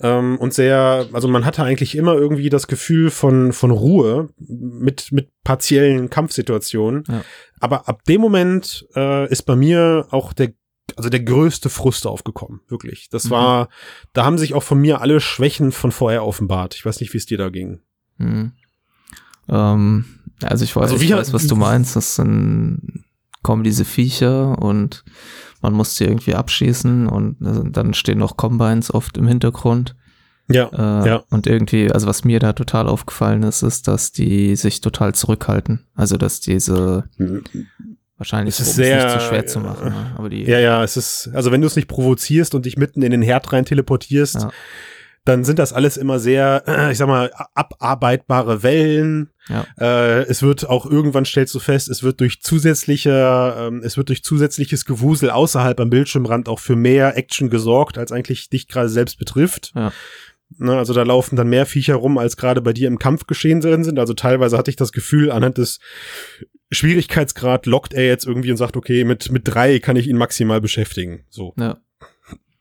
ähm, 0.00 0.38
und 0.38 0.54
sehr, 0.54 1.06
also 1.12 1.28
man 1.28 1.44
hatte 1.44 1.62
eigentlich 1.62 1.96
immer 1.96 2.14
irgendwie 2.14 2.48
das 2.48 2.66
Gefühl 2.66 3.10
von, 3.10 3.52
von 3.52 3.70
Ruhe 3.70 4.30
mit, 4.38 5.12
mit 5.12 5.30
partiellen 5.44 6.08
Kampfsituationen. 6.08 7.04
Ja. 7.08 7.24
Aber 7.60 7.88
ab 7.88 8.04
dem 8.04 8.20
Moment 8.20 8.86
äh, 8.96 9.30
ist 9.30 9.42
bei 9.42 9.56
mir 9.56 10.06
auch 10.10 10.32
der 10.32 10.52
also 10.96 11.08
der 11.08 11.20
größte 11.20 11.70
Frust 11.70 12.06
aufgekommen, 12.06 12.60
wirklich. 12.68 13.08
Das 13.08 13.26
mhm. 13.26 13.30
war, 13.30 13.68
da 14.12 14.24
haben 14.24 14.36
sich 14.36 14.52
auch 14.52 14.62
von 14.62 14.78
mir 14.78 15.00
alle 15.00 15.20
Schwächen 15.20 15.72
von 15.72 15.92
vorher 15.92 16.24
offenbart. 16.24 16.74
Ich 16.74 16.84
weiß 16.84 17.00
nicht, 17.00 17.14
wie 17.14 17.18
es 17.18 17.24
dir 17.24 17.38
da 17.38 17.48
ging. 17.48 17.80
Mhm. 18.18 18.52
Ähm, 19.48 20.04
also 20.42 20.64
ich 20.64 20.74
weiß, 20.74 20.90
also 20.90 21.02
ich 21.02 21.12
weiß, 21.12 21.32
was 21.32 21.46
du 21.46 21.56
meinst. 21.56 21.96
Das 21.96 22.16
sind, 22.16 23.04
kommen 23.42 23.64
diese 23.64 23.84
Viecher 23.84 24.58
und 24.58 25.04
man 25.60 25.72
muss 25.72 25.96
sie 25.96 26.04
irgendwie 26.04 26.34
abschießen 26.34 27.06
und 27.06 27.36
dann 27.40 27.94
stehen 27.94 28.18
noch 28.18 28.36
Combines 28.36 28.92
oft 28.92 29.16
im 29.16 29.26
Hintergrund. 29.26 29.94
Ja, 30.48 30.68
äh, 30.72 31.08
ja. 31.08 31.24
Und 31.30 31.46
irgendwie, 31.46 31.90
also 31.92 32.06
was 32.06 32.24
mir 32.24 32.40
da 32.40 32.52
total 32.52 32.88
aufgefallen 32.88 33.44
ist, 33.44 33.62
ist, 33.62 33.86
dass 33.86 34.10
die 34.10 34.56
sich 34.56 34.80
total 34.80 35.14
zurückhalten. 35.14 35.86
Also 35.94 36.16
dass 36.16 36.40
diese 36.40 37.04
wahrscheinlich 38.18 38.58
es 38.58 38.68
ist 38.68 38.74
sehr 38.74 39.04
nicht 39.04 39.20
zu 39.20 39.28
schwer 39.28 39.46
zu 39.46 39.60
machen. 39.60 39.90
Ne? 39.90 40.12
Aber 40.16 40.28
die, 40.28 40.42
ja, 40.42 40.58
ja, 40.58 40.82
es 40.82 40.96
ist, 40.96 41.30
also 41.32 41.52
wenn 41.52 41.60
du 41.60 41.66
es 41.68 41.76
nicht 41.76 41.88
provozierst 41.88 42.54
und 42.54 42.66
dich 42.66 42.76
mitten 42.76 43.02
in 43.02 43.12
den 43.12 43.22
Herd 43.22 43.52
rein 43.52 43.64
teleportierst, 43.64 44.34
ja 44.42 44.50
dann 45.24 45.44
sind 45.44 45.58
das 45.58 45.72
alles 45.72 45.96
immer 45.96 46.18
sehr, 46.18 46.64
ich 46.90 46.98
sag 46.98 47.08
mal, 47.08 47.30
abarbeitbare 47.54 48.62
Wellen. 48.62 49.30
Ja. 49.48 49.66
Äh, 49.78 50.22
es 50.22 50.42
wird 50.42 50.68
auch 50.68 50.86
irgendwann 50.86 51.24
stellst 51.24 51.54
du 51.54 51.58
fest, 51.58 51.88
es 51.88 52.02
wird 52.02 52.20
durch 52.20 52.40
zusätzliche, 52.42 53.54
ähm, 53.58 53.82
es 53.84 53.96
wird 53.96 54.08
durch 54.08 54.22
zusätzliches 54.24 54.84
Gewusel 54.84 55.30
außerhalb 55.30 55.78
am 55.80 55.90
Bildschirmrand 55.90 56.48
auch 56.48 56.58
für 56.58 56.76
mehr 56.76 57.16
Action 57.16 57.50
gesorgt, 57.50 57.98
als 57.98 58.12
eigentlich 58.12 58.50
dich 58.50 58.68
gerade 58.68 58.88
selbst 58.88 59.18
betrifft. 59.18 59.72
Ja. 59.74 59.92
Ne, 60.58 60.76
also 60.76 60.92
da 60.92 61.02
laufen 61.02 61.36
dann 61.36 61.48
mehr 61.48 61.64
Viecher 61.64 61.94
rum, 61.94 62.18
als 62.18 62.36
gerade 62.36 62.60
bei 62.60 62.74
dir 62.74 62.86
im 62.86 62.98
Kampf 62.98 63.26
geschehen 63.26 63.62
drin 63.62 63.84
sind. 63.84 63.98
Also 63.98 64.12
teilweise 64.12 64.58
hatte 64.58 64.70
ich 64.70 64.76
das 64.76 64.92
Gefühl, 64.92 65.30
anhand 65.30 65.56
des 65.56 65.80
Schwierigkeitsgrad 66.70 67.64
lockt 67.64 67.94
er 67.94 68.06
jetzt 68.06 68.26
irgendwie 68.26 68.50
und 68.50 68.58
sagt, 68.58 68.76
okay, 68.76 69.04
mit, 69.04 69.32
mit 69.32 69.42
drei 69.44 69.78
kann 69.78 69.96
ich 69.96 70.08
ihn 70.08 70.16
maximal 70.18 70.60
beschäftigen. 70.60 71.24
So. 71.30 71.54
Ja 71.58 71.78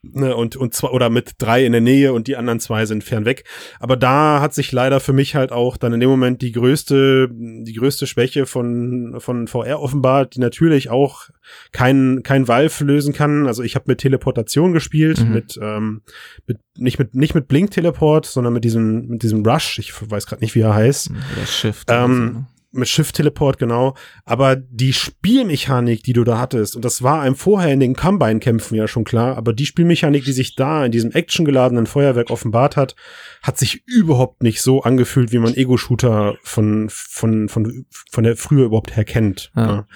ne, 0.03 0.35
und, 0.35 0.55
und 0.55 0.73
zwei, 0.73 0.89
oder 0.89 1.09
mit 1.09 1.33
drei 1.37 1.65
in 1.65 1.71
der 1.71 1.81
Nähe 1.81 2.13
und 2.13 2.27
die 2.27 2.35
anderen 2.35 2.59
zwei 2.59 2.85
sind 2.85 3.03
fernweg. 3.03 3.43
Aber 3.79 3.97
da 3.97 4.41
hat 4.41 4.53
sich 4.53 4.71
leider 4.71 4.99
für 4.99 5.13
mich 5.13 5.35
halt 5.35 5.51
auch 5.51 5.77
dann 5.77 5.93
in 5.93 5.99
dem 5.99 6.09
Moment 6.09 6.41
die 6.41 6.51
größte, 6.51 7.29
die 7.31 7.73
größte 7.73 8.07
Schwäche 8.07 8.45
von, 8.45 9.15
von 9.19 9.47
VR 9.47 9.79
offenbart, 9.79 10.35
die 10.35 10.39
natürlich 10.39 10.89
auch 10.89 11.29
kein, 11.71 12.21
kein 12.23 12.47
Valve 12.47 12.83
lösen 12.83 13.13
kann. 13.13 13.47
Also 13.47 13.63
ich 13.63 13.75
habe 13.75 13.85
mit 13.87 13.99
Teleportation 13.99 14.73
gespielt, 14.73 15.23
mhm. 15.23 15.33
mit, 15.33 15.59
ähm, 15.61 16.01
mit, 16.47 16.59
nicht 16.77 16.99
mit, 16.99 17.15
nicht 17.15 17.35
mit 17.35 17.47
Blink-Teleport, 17.47 18.25
sondern 18.25 18.53
mit 18.53 18.63
diesem, 18.63 19.07
mit 19.07 19.23
diesem 19.23 19.45
Rush. 19.45 19.79
Ich 19.79 19.93
weiß 20.09 20.25
gerade 20.25 20.41
nicht, 20.41 20.55
wie 20.55 20.61
er 20.61 20.73
heißt. 20.73 21.11
Oder 21.11 21.45
Shift. 21.45 21.87
Ähm, 21.91 22.15
so, 22.15 22.39
ne? 22.39 22.47
Mit 22.71 22.87
Shift-Teleport, 22.87 23.57
genau. 23.57 23.95
Aber 24.25 24.55
die 24.55 24.93
Spielmechanik, 24.93 26.03
die 26.03 26.13
du 26.13 26.23
da 26.23 26.39
hattest, 26.39 26.75
und 26.75 26.85
das 26.85 27.01
war 27.01 27.21
einem 27.21 27.35
vorher 27.35 27.73
in 27.73 27.79
den 27.79 27.95
Combine-Kämpfen 27.95 28.75
ja 28.75 28.87
schon 28.87 29.03
klar, 29.03 29.37
aber 29.37 29.53
die 29.53 29.65
Spielmechanik, 29.65 30.23
die 30.23 30.31
sich 30.31 30.55
da 30.55 30.85
in 30.85 30.91
diesem 30.91 31.11
actiongeladenen 31.11 31.85
Feuerwerk 31.85 32.29
offenbart 32.29 32.77
hat, 32.77 32.95
hat 33.41 33.57
sich 33.57 33.83
überhaupt 33.85 34.43
nicht 34.43 34.61
so 34.61 34.83
angefühlt, 34.83 35.31
wie 35.31 35.39
man 35.39 35.55
Ego-Shooter 35.55 36.37
von, 36.43 36.87
von, 36.89 37.49
von, 37.49 37.85
von 38.11 38.23
der 38.23 38.37
früher 38.37 38.65
überhaupt 38.65 38.95
her 38.95 39.05
kennt. 39.05 39.51
Ja. 39.55 39.65
Ja. 39.65 39.87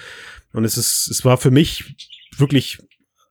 Und 0.54 0.64
es 0.64 0.78
ist, 0.78 1.10
es 1.10 1.26
war 1.26 1.38
für 1.38 1.52
mich 1.52 1.96
wirklich 2.38 2.80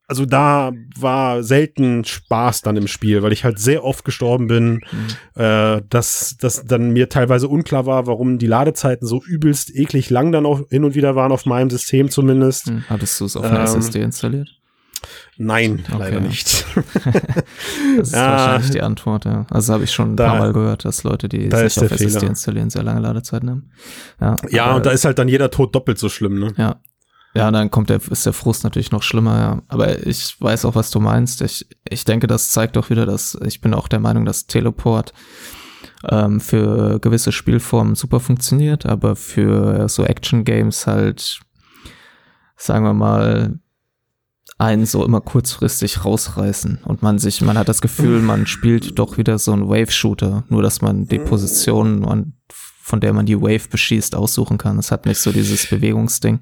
also 0.06 0.26
da 0.26 0.72
war 0.98 1.42
selten 1.42 2.04
Spaß 2.04 2.62
dann 2.62 2.76
im 2.76 2.86
Spiel, 2.88 3.22
weil 3.22 3.32
ich 3.32 3.44
halt 3.44 3.58
sehr 3.58 3.84
oft 3.84 4.04
gestorben 4.04 4.48
bin, 4.48 4.74
mhm. 4.74 5.42
äh, 5.42 5.82
dass, 5.88 6.36
dass 6.38 6.64
dann 6.64 6.90
mir 6.90 7.08
teilweise 7.08 7.48
unklar 7.48 7.86
war, 7.86 8.06
warum 8.06 8.38
die 8.38 8.46
Ladezeiten 8.46 9.06
so 9.06 9.22
übelst 9.24 9.74
eklig 9.74 10.10
lang 10.10 10.32
dann 10.32 10.46
auch 10.46 10.60
hin 10.68 10.84
und 10.84 10.94
wieder 10.94 11.16
waren, 11.16 11.32
auf 11.32 11.46
meinem 11.46 11.70
System 11.70 12.10
zumindest. 12.10 12.70
Mhm. 12.70 12.84
Hattest 12.88 13.20
du 13.20 13.24
es 13.24 13.36
auf 13.36 13.44
einer 13.44 13.60
ähm, 13.60 13.64
SSD 13.64 14.02
installiert? 14.02 14.50
Nein, 15.36 15.84
okay, 15.88 15.98
leider 15.98 16.20
nicht. 16.20 16.64
das 17.96 18.08
ist 18.08 18.12
ja, 18.14 18.30
wahrscheinlich 18.30 18.70
die 18.70 18.82
Antwort, 18.82 19.24
ja. 19.24 19.46
Also 19.50 19.72
habe 19.72 19.84
ich 19.84 19.92
schon 19.92 20.12
ein 20.12 20.16
da, 20.16 20.28
paar 20.28 20.38
Mal 20.38 20.52
gehört, 20.52 20.84
dass 20.84 21.02
Leute, 21.02 21.28
die 21.28 21.50
sich 21.50 21.78
auf 21.78 21.90
SSD 21.90 22.26
installieren, 22.26 22.70
sehr 22.70 22.82
lange 22.82 23.00
Ladezeiten 23.00 23.50
haben. 23.50 23.70
Ja, 24.20 24.36
ja 24.48 24.76
und 24.76 24.86
da 24.86 24.90
ist 24.90 25.04
halt 25.04 25.18
dann 25.18 25.28
jeder 25.28 25.50
Tod 25.50 25.74
doppelt 25.74 25.98
so 25.98 26.08
schlimm, 26.08 26.38
ne? 26.38 26.52
Ja, 26.56 26.80
ja, 27.34 27.50
dann 27.50 27.70
kommt 27.70 27.90
der, 27.90 28.00
ist 28.10 28.26
der 28.26 28.32
Frust 28.32 28.62
natürlich 28.62 28.92
noch 28.92 29.02
schlimmer, 29.02 29.38
ja. 29.38 29.62
Aber 29.68 30.06
ich 30.06 30.40
weiß 30.40 30.64
auch, 30.64 30.76
was 30.76 30.90
du 30.90 31.00
meinst. 31.00 31.42
Ich, 31.42 31.66
ich 31.88 32.04
denke, 32.04 32.28
das 32.28 32.50
zeigt 32.50 32.78
auch 32.78 32.90
wieder, 32.90 33.06
dass 33.06 33.36
ich 33.44 33.60
bin 33.60 33.74
auch 33.74 33.88
der 33.88 34.00
Meinung, 34.00 34.24
dass 34.24 34.46
Teleport 34.46 35.12
ähm, 36.08 36.40
für 36.40 37.00
gewisse 37.00 37.32
Spielformen 37.32 37.96
super 37.96 38.20
funktioniert, 38.20 38.86
aber 38.86 39.16
für 39.16 39.88
so 39.88 40.04
Action-Games 40.04 40.86
halt, 40.86 41.40
sagen 42.56 42.84
wir 42.84 42.94
mal, 42.94 43.58
einen 44.56 44.86
so 44.86 45.04
immer 45.04 45.20
kurzfristig 45.20 46.04
rausreißen 46.04 46.80
und 46.84 47.02
man 47.02 47.18
sich, 47.18 47.40
man 47.40 47.58
hat 47.58 47.68
das 47.68 47.80
Gefühl, 47.80 48.20
man 48.20 48.46
spielt 48.46 48.98
doch 49.00 49.18
wieder 49.18 49.38
so 49.38 49.52
ein 49.52 49.68
Wave-Shooter, 49.68 50.44
nur 50.48 50.62
dass 50.62 50.80
man 50.80 51.08
die 51.08 51.18
Position, 51.18 52.34
von 52.80 53.00
der 53.00 53.12
man 53.12 53.26
die 53.26 53.40
Wave 53.40 53.68
beschießt, 53.68 54.14
aussuchen 54.14 54.56
kann. 54.56 54.78
Es 54.78 54.92
hat 54.92 55.06
nicht 55.06 55.18
so 55.18 55.32
dieses 55.32 55.66
Bewegungsding. 55.66 56.40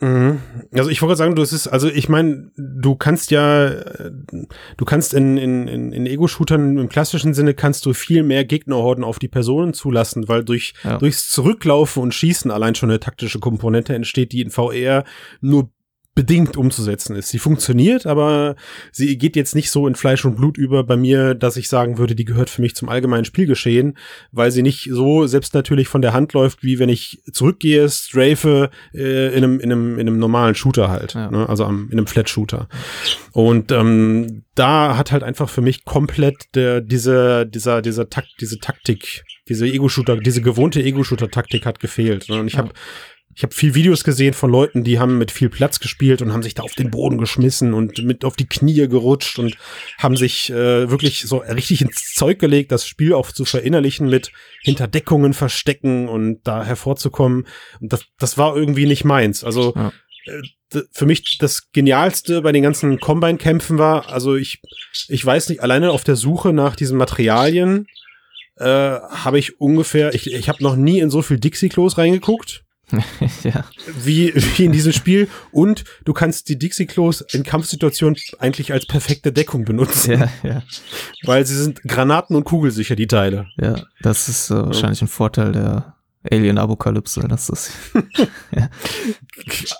Mhm. 0.00 0.40
Also 0.72 0.90
ich 0.90 1.00
wollte 1.02 1.16
sagen, 1.16 1.36
du 1.36 1.42
ist, 1.42 1.68
also 1.68 1.88
ich 1.88 2.08
meine, 2.08 2.50
du 2.56 2.96
kannst 2.96 3.30
ja, 3.30 3.70
du 3.70 4.84
kannst 4.84 5.14
in, 5.14 5.36
in, 5.36 5.68
in, 5.68 5.92
in 5.92 6.06
Ego-Shootern 6.06 6.76
im 6.76 6.88
klassischen 6.88 7.32
Sinne 7.32 7.54
kannst 7.54 7.86
du 7.86 7.92
viel 7.92 8.22
mehr 8.22 8.44
Gegnerhorden 8.44 9.04
auf 9.04 9.18
die 9.18 9.28
Personen 9.28 9.72
zulassen, 9.72 10.28
weil 10.28 10.44
durch, 10.44 10.74
ja. 10.82 10.98
durchs 10.98 11.30
Zurücklaufen 11.30 12.02
und 12.02 12.12
Schießen 12.12 12.50
allein 12.50 12.74
schon 12.74 12.90
eine 12.90 13.00
taktische 13.00 13.38
Komponente 13.38 13.94
entsteht, 13.94 14.32
die 14.32 14.40
in 14.40 14.50
VR 14.50 15.04
nur 15.40 15.70
bedingt 16.14 16.56
umzusetzen 16.56 17.16
ist. 17.16 17.30
Sie 17.30 17.40
funktioniert, 17.40 18.06
aber 18.06 18.54
sie 18.92 19.18
geht 19.18 19.34
jetzt 19.34 19.56
nicht 19.56 19.70
so 19.70 19.88
in 19.88 19.96
Fleisch 19.96 20.24
und 20.24 20.36
Blut 20.36 20.56
über 20.56 20.84
bei 20.84 20.96
mir, 20.96 21.34
dass 21.34 21.56
ich 21.56 21.68
sagen 21.68 21.98
würde, 21.98 22.14
die 22.14 22.24
gehört 22.24 22.50
für 22.50 22.62
mich 22.62 22.76
zum 22.76 22.88
allgemeinen 22.88 23.24
Spielgeschehen, 23.24 23.98
weil 24.30 24.52
sie 24.52 24.62
nicht 24.62 24.88
so 24.92 25.26
selbst 25.26 25.54
natürlich 25.54 25.88
von 25.88 26.02
der 26.02 26.12
Hand 26.12 26.32
läuft, 26.32 26.62
wie 26.62 26.78
wenn 26.78 26.88
ich 26.88 27.20
zurückgehe, 27.32 27.88
strafe 27.88 28.70
äh, 28.94 29.36
in, 29.36 29.42
einem, 29.42 29.60
in, 29.60 29.72
einem, 29.72 29.98
in 29.98 30.06
einem 30.06 30.18
normalen 30.18 30.54
Shooter 30.54 30.88
halt, 30.88 31.14
ja. 31.14 31.30
ne? 31.30 31.48
also 31.48 31.64
am, 31.64 31.86
in 31.90 31.98
einem 31.98 32.06
Flat-Shooter. 32.06 32.68
Und 33.32 33.72
ähm, 33.72 34.44
da 34.54 34.96
hat 34.96 35.10
halt 35.10 35.24
einfach 35.24 35.48
für 35.48 35.62
mich 35.62 35.84
komplett 35.84 36.54
der, 36.54 36.80
diese, 36.80 37.44
dieser, 37.44 37.82
dieser 37.82 38.08
Takt, 38.08 38.28
diese 38.40 38.60
Taktik, 38.60 39.24
diese 39.48 39.66
Ego-Shooter, 39.66 40.18
diese 40.18 40.42
gewohnte 40.42 40.80
Ego-Shooter-Taktik 40.80 41.66
hat 41.66 41.80
gefehlt. 41.80 42.28
Ne? 42.28 42.38
Und 42.38 42.46
ich 42.46 42.56
habe 42.56 42.70
ich 43.36 43.42
habe 43.42 43.54
viel 43.54 43.74
Videos 43.74 44.04
gesehen 44.04 44.32
von 44.32 44.50
Leuten, 44.50 44.84
die 44.84 44.98
haben 44.98 45.18
mit 45.18 45.32
viel 45.32 45.48
Platz 45.48 45.80
gespielt 45.80 46.22
und 46.22 46.32
haben 46.32 46.42
sich 46.42 46.54
da 46.54 46.62
auf 46.62 46.74
den 46.74 46.90
Boden 46.90 47.18
geschmissen 47.18 47.74
und 47.74 47.98
mit 48.04 48.24
auf 48.24 48.36
die 48.36 48.46
Knie 48.46 48.86
gerutscht 48.86 49.38
und 49.38 49.56
haben 49.98 50.16
sich 50.16 50.50
äh, 50.50 50.88
wirklich 50.88 51.22
so 51.22 51.38
richtig 51.38 51.82
ins 51.82 52.14
Zeug 52.14 52.38
gelegt, 52.38 52.70
das 52.70 52.86
Spiel 52.86 53.12
auch 53.12 53.32
zu 53.32 53.44
verinnerlichen 53.44 54.08
mit 54.08 54.30
Hinterdeckungen 54.62 55.34
verstecken 55.34 56.08
und 56.08 56.42
da 56.44 56.64
hervorzukommen. 56.64 57.46
Und 57.80 57.92
das, 57.92 58.04
das 58.18 58.38
war 58.38 58.56
irgendwie 58.56 58.86
nicht 58.86 59.04
meins. 59.04 59.42
Also 59.42 59.74
ja. 59.74 59.92
äh, 60.26 60.82
für 60.92 61.06
mich 61.06 61.38
das 61.38 61.72
Genialste 61.72 62.42
bei 62.42 62.52
den 62.52 62.62
ganzen 62.62 63.00
Combine-Kämpfen 63.00 63.78
war, 63.78 64.10
also 64.10 64.36
ich, 64.36 64.60
ich 65.08 65.24
weiß 65.24 65.48
nicht, 65.48 65.60
alleine 65.60 65.90
auf 65.90 66.04
der 66.04 66.16
Suche 66.16 66.52
nach 66.52 66.76
diesen 66.76 66.98
Materialien 66.98 67.86
äh, 68.58 68.64
habe 68.64 69.40
ich 69.40 69.60
ungefähr, 69.60 70.14
ich, 70.14 70.32
ich 70.32 70.48
habe 70.48 70.62
noch 70.62 70.76
nie 70.76 71.00
in 71.00 71.10
so 71.10 71.22
viel 71.22 71.40
Dixie-Klos 71.40 71.98
reingeguckt 71.98 72.63
ja. 73.42 73.64
wie, 74.02 74.32
wie 74.34 74.64
in 74.64 74.72
diesem 74.72 74.92
Spiel. 74.92 75.28
Und 75.50 75.84
du 76.04 76.12
kannst 76.12 76.48
die 76.48 76.58
Dixie-Klos 76.58 77.22
in 77.32 77.42
Kampfsituationen 77.42 78.16
eigentlich 78.38 78.72
als 78.72 78.86
perfekte 78.86 79.32
Deckung 79.32 79.64
benutzen. 79.64 80.12
Ja, 80.12 80.28
ja. 80.42 80.62
Weil 81.22 81.46
sie 81.46 81.56
sind 81.56 81.82
Granaten- 81.82 82.36
und 82.36 82.44
kugelsicher, 82.44 82.96
die 82.96 83.06
Teile. 83.06 83.46
Ja, 83.56 83.76
das 84.00 84.28
ist 84.28 84.50
äh, 84.50 84.66
wahrscheinlich 84.66 85.02
ein 85.02 85.08
Vorteil 85.08 85.52
der 85.52 85.94
Alien-Apokalypse, 86.30 87.20
dass 87.28 87.46
das. 87.46 87.70
ja. 88.54 88.68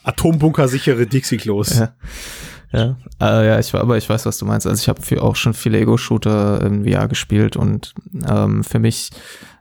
Atombunkersichere 0.02 1.06
Dixie-Klos. 1.06 1.78
Ja. 1.78 1.94
Ja, 2.72 2.96
äh, 3.20 3.46
ja, 3.46 3.58
ich 3.60 3.72
aber 3.72 3.96
ich 3.96 4.08
weiß, 4.08 4.26
was 4.26 4.38
du 4.38 4.46
meinst. 4.46 4.66
Also 4.66 4.80
ich 4.80 4.88
habe 4.88 5.22
auch 5.22 5.36
schon 5.36 5.54
viele 5.54 5.78
Ego-Shooter 5.78 6.60
im 6.62 6.84
VR 6.84 7.06
gespielt 7.06 7.56
und 7.56 7.94
ähm, 8.28 8.64
für 8.64 8.80
mich, 8.80 9.10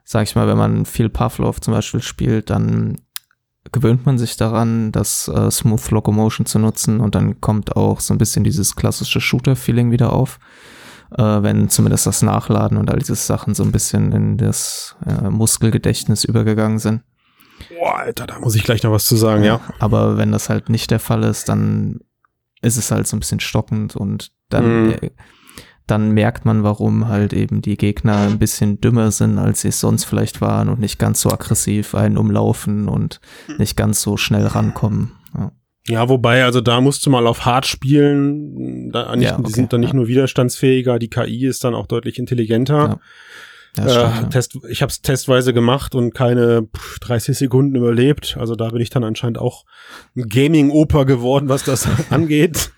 sag 0.03 0.23
ich 0.23 0.35
mal, 0.35 0.47
wenn 0.47 0.57
man 0.57 0.85
viel 0.87 1.09
Pavlov 1.09 1.61
zum 1.61 1.75
Beispiel 1.75 2.01
spielt, 2.01 2.49
dann 2.49 2.97
gewöhnt 3.71 4.05
man 4.05 4.17
sich 4.17 4.35
daran, 4.37 4.91
das 4.91 5.27
äh, 5.27 5.49
Smooth 5.49 5.91
Locomotion 5.91 6.45
zu 6.45 6.59
nutzen 6.59 6.99
und 6.99 7.15
dann 7.15 7.39
kommt 7.41 7.75
auch 7.75 7.99
so 7.99 8.13
ein 8.13 8.17
bisschen 8.17 8.43
dieses 8.43 8.75
klassische 8.75 9.21
Shooter-Feeling 9.21 9.91
wieder 9.91 10.13
auf, 10.13 10.39
äh, 11.17 11.23
wenn 11.23 11.69
zumindest 11.69 12.05
das 12.05 12.21
Nachladen 12.21 12.77
und 12.77 12.91
all 12.91 12.99
diese 12.99 13.15
Sachen 13.15 13.55
so 13.55 13.63
ein 13.63 13.71
bisschen 13.71 14.11
in 14.11 14.37
das 14.37 14.95
äh, 15.05 15.29
Muskelgedächtnis 15.29 16.23
übergegangen 16.23 16.79
sind. 16.79 17.01
Boah, 17.79 17.99
Alter, 17.99 18.27
da 18.27 18.39
muss 18.39 18.55
ich 18.55 18.63
gleich 18.63 18.83
noch 18.83 18.91
was 18.91 19.05
zu 19.05 19.15
sagen, 19.15 19.43
ja. 19.43 19.61
Aber 19.79 20.17
wenn 20.17 20.31
das 20.31 20.49
halt 20.49 20.69
nicht 20.69 20.91
der 20.91 20.99
Fall 20.99 21.23
ist, 21.23 21.47
dann 21.47 22.01
ist 22.61 22.77
es 22.77 22.91
halt 22.91 23.07
so 23.07 23.15
ein 23.15 23.19
bisschen 23.19 23.39
stockend 23.39 23.95
und 23.95 24.31
dann 24.49 24.87
mm 24.87 24.95
dann 25.87 26.11
merkt 26.11 26.45
man, 26.45 26.63
warum 26.63 27.07
halt 27.07 27.33
eben 27.33 27.61
die 27.61 27.77
Gegner 27.77 28.17
ein 28.17 28.39
bisschen 28.39 28.79
dümmer 28.79 29.11
sind, 29.11 29.37
als 29.37 29.61
sie 29.61 29.69
es 29.69 29.79
sonst 29.79 30.05
vielleicht 30.05 30.41
waren 30.41 30.69
und 30.69 30.79
nicht 30.79 30.99
ganz 30.99 31.21
so 31.21 31.29
aggressiv 31.29 31.95
einen 31.95 32.17
umlaufen 32.17 32.87
und 32.87 33.19
hm. 33.47 33.57
nicht 33.57 33.75
ganz 33.75 34.01
so 34.01 34.17
schnell 34.17 34.47
rankommen. 34.47 35.11
Ja. 35.37 35.51
Ja, 35.85 36.07
wobei, 36.07 36.45
also 36.45 36.61
da 36.61 36.79
musst 36.79 37.05
du 37.05 37.09
mal 37.09 37.27
auf 37.27 37.45
hart 37.45 37.65
spielen. 37.65 38.89
Da 38.91 39.13
nicht, 39.15 39.25
ja, 39.25 39.33
okay, 39.33 39.43
die 39.47 39.51
sind 39.51 39.73
dann 39.73 39.81
nicht 39.81 39.89
ja. 39.89 39.95
nur 39.97 40.07
widerstandsfähiger, 40.07 40.97
die 40.97 41.09
KI 41.09 41.45
ist 41.45 41.65
dann 41.65 41.75
auch 41.75 41.87
deutlich 41.87 42.19
intelligenter. 42.19 42.77
Ja. 42.77 42.99
Ja, 43.77 43.89
stimmt, 43.89 44.27
äh, 44.27 44.29
Test, 44.29 44.57
ich 44.69 44.81
habe 44.83 44.91
es 44.91 45.01
testweise 45.01 45.53
gemacht 45.53 45.95
und 45.95 46.13
keine 46.13 46.67
30 47.01 47.37
Sekunden 47.37 47.75
überlebt. 47.75 48.37
Also 48.39 48.55
da 48.55 48.69
bin 48.69 48.81
ich 48.81 48.91
dann 48.91 49.03
anscheinend 49.03 49.39
auch 49.39 49.65
ein 50.15 50.29
Gaming-Oper 50.29 51.05
geworden, 51.05 51.49
was 51.49 51.63
das 51.63 51.87
angeht. 52.11 52.71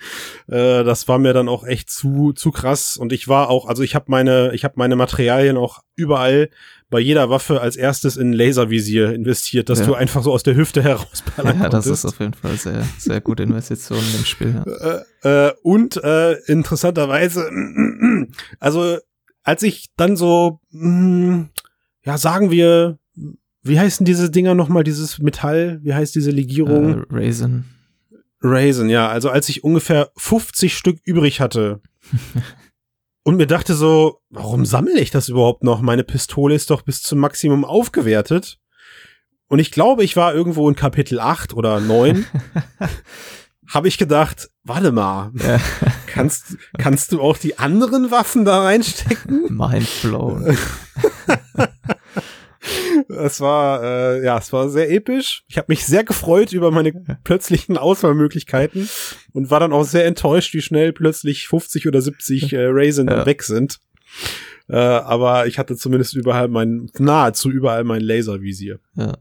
Äh, 0.48 0.84
das 0.86 1.08
war 1.08 1.20
mir 1.20 1.34
dann 1.34 1.50
auch 1.50 1.66
echt 1.66 1.90
zu 1.90 2.32
zu 2.32 2.52
krass. 2.52 2.96
Und 2.96 3.12
ich 3.12 3.28
war 3.28 3.50
auch, 3.50 3.68
also 3.68 3.84
ich 3.84 3.94
habe 3.94 4.06
meine, 4.08 4.54
ich 4.54 4.64
habe 4.64 4.76
meine 4.78 4.96
Materialien 4.96 5.58
auch 5.58 5.82
überall 5.96 6.50
bei 6.90 7.00
jeder 7.00 7.30
Waffe 7.30 7.60
als 7.60 7.76
erstes 7.76 8.16
in 8.16 8.32
Laservisier 8.32 9.12
investiert, 9.14 9.70
dass 9.70 9.80
ja. 9.80 9.86
du 9.86 9.96
einfach 9.96 10.24
so 10.24 10.32
aus 10.32 10.44
der 10.44 10.56
Hüfte 10.56 10.82
herausballern 10.82 11.60
Ja, 11.62 11.68
das 11.68 11.88
ist 11.88 12.06
auf 12.06 12.20
jeden 12.20 12.36
Fall 12.36 12.56
sehr, 12.56 12.86
sehr 12.98 13.20
gute 13.20 13.44
Investition 13.44 14.00
im 14.18 14.24
Spiel. 14.24 14.64
Ja. 14.66 15.02
Äh, 15.24 15.48
äh, 15.48 15.54
und 15.62 16.02
äh, 16.02 16.34
interessanterweise, 16.46 17.50
also 18.60 19.00
als 19.46 19.64
ich 19.64 19.86
dann 19.96 20.18
so, 20.18 20.60
mh, 20.72 20.82
hm, 20.82 21.50
ja, 22.04 22.18
sagen 22.18 22.52
wir, 22.52 23.00
wie 23.64 23.80
heißen 23.80 24.06
diese 24.06 24.30
Dinger 24.30 24.54
nochmal, 24.54 24.84
dieses 24.84 25.20
Metall, 25.20 25.80
wie 25.82 25.94
heißt 25.94 26.14
diese 26.14 26.32
Legierung? 26.32 27.00
Uh, 27.00 27.04
Raisin. 27.10 27.66
Raisin, 28.42 28.90
ja. 28.90 29.08
Also 29.08 29.30
als 29.30 29.48
ich 29.50 29.64
ungefähr 29.64 30.12
50 30.18 30.76
Stück 30.76 31.00
übrig 31.04 31.40
hatte 31.40 31.82
und 33.24 33.38
mir 33.38 33.48
dachte 33.48 33.74
so, 33.74 34.20
warum 34.30 34.66
sammle 34.66 35.00
ich 35.00 35.10
das 35.10 35.30
überhaupt 35.30 35.64
noch? 35.64 35.82
Meine 35.82 36.04
Pistole 36.04 36.54
ist 36.54 36.70
doch 36.70 36.82
bis 36.82 37.02
zum 37.02 37.20
Maximum 37.20 37.66
aufgewertet. 37.66 38.60
Und 39.48 39.60
ich 39.60 39.72
glaube, 39.72 40.04
ich 40.04 40.16
war 40.16 40.34
irgendwo 40.34 40.68
in 40.70 40.76
Kapitel 40.76 41.20
8 41.20 41.54
oder 41.54 41.80
9. 41.80 42.26
habe 43.68 43.88
ich 43.88 43.98
gedacht, 43.98 44.50
warte 44.64 44.92
mal, 44.92 45.32
ja. 45.36 45.60
kannst, 46.08 46.58
kannst 46.78 47.12
du 47.12 47.22
auch 47.22 47.38
die 47.38 47.58
anderen 47.58 48.12
Waffen 48.12 48.46
da 48.46 48.64
reinstecken? 48.64 49.48
Mind 49.56 49.90
blown. 50.02 50.58
Es 53.08 53.40
war, 53.40 53.84
äh, 53.84 54.26
ja, 54.26 54.40
es 54.40 54.52
war 54.52 54.70
sehr 54.70 54.90
episch. 54.90 55.44
Ich 55.48 55.58
habe 55.60 55.68
mich 55.70 55.86
sehr 55.86 56.04
gefreut 56.04 56.52
über 56.52 56.72
meine 56.72 56.94
plötzlichen 57.24 57.78
Auswahlmöglichkeiten 57.78 58.90
und 59.34 59.52
war 59.52 59.60
dann 59.60 59.72
auch 59.72 59.84
sehr 59.84 60.06
enttäuscht, 60.06 60.56
wie 60.56 60.62
schnell 60.62 60.92
plötzlich 60.92 61.48
50 61.48 61.88
oder 61.88 62.02
70 62.02 62.54
äh, 62.54 62.66
Raisin 62.70 63.08
ja. 63.08 63.24
weg 63.26 63.44
sind. 63.44 63.80
Äh, 64.68 64.78
aber 64.78 65.46
ich 65.46 65.60
hatte 65.60 65.76
zumindest 65.76 66.16
überall 66.16 66.48
mein, 66.48 66.90
nahezu 66.98 67.52
überall 67.52 67.84
mein 67.84 68.02
Laservisier. 68.02 68.80
Ja. 68.96 69.14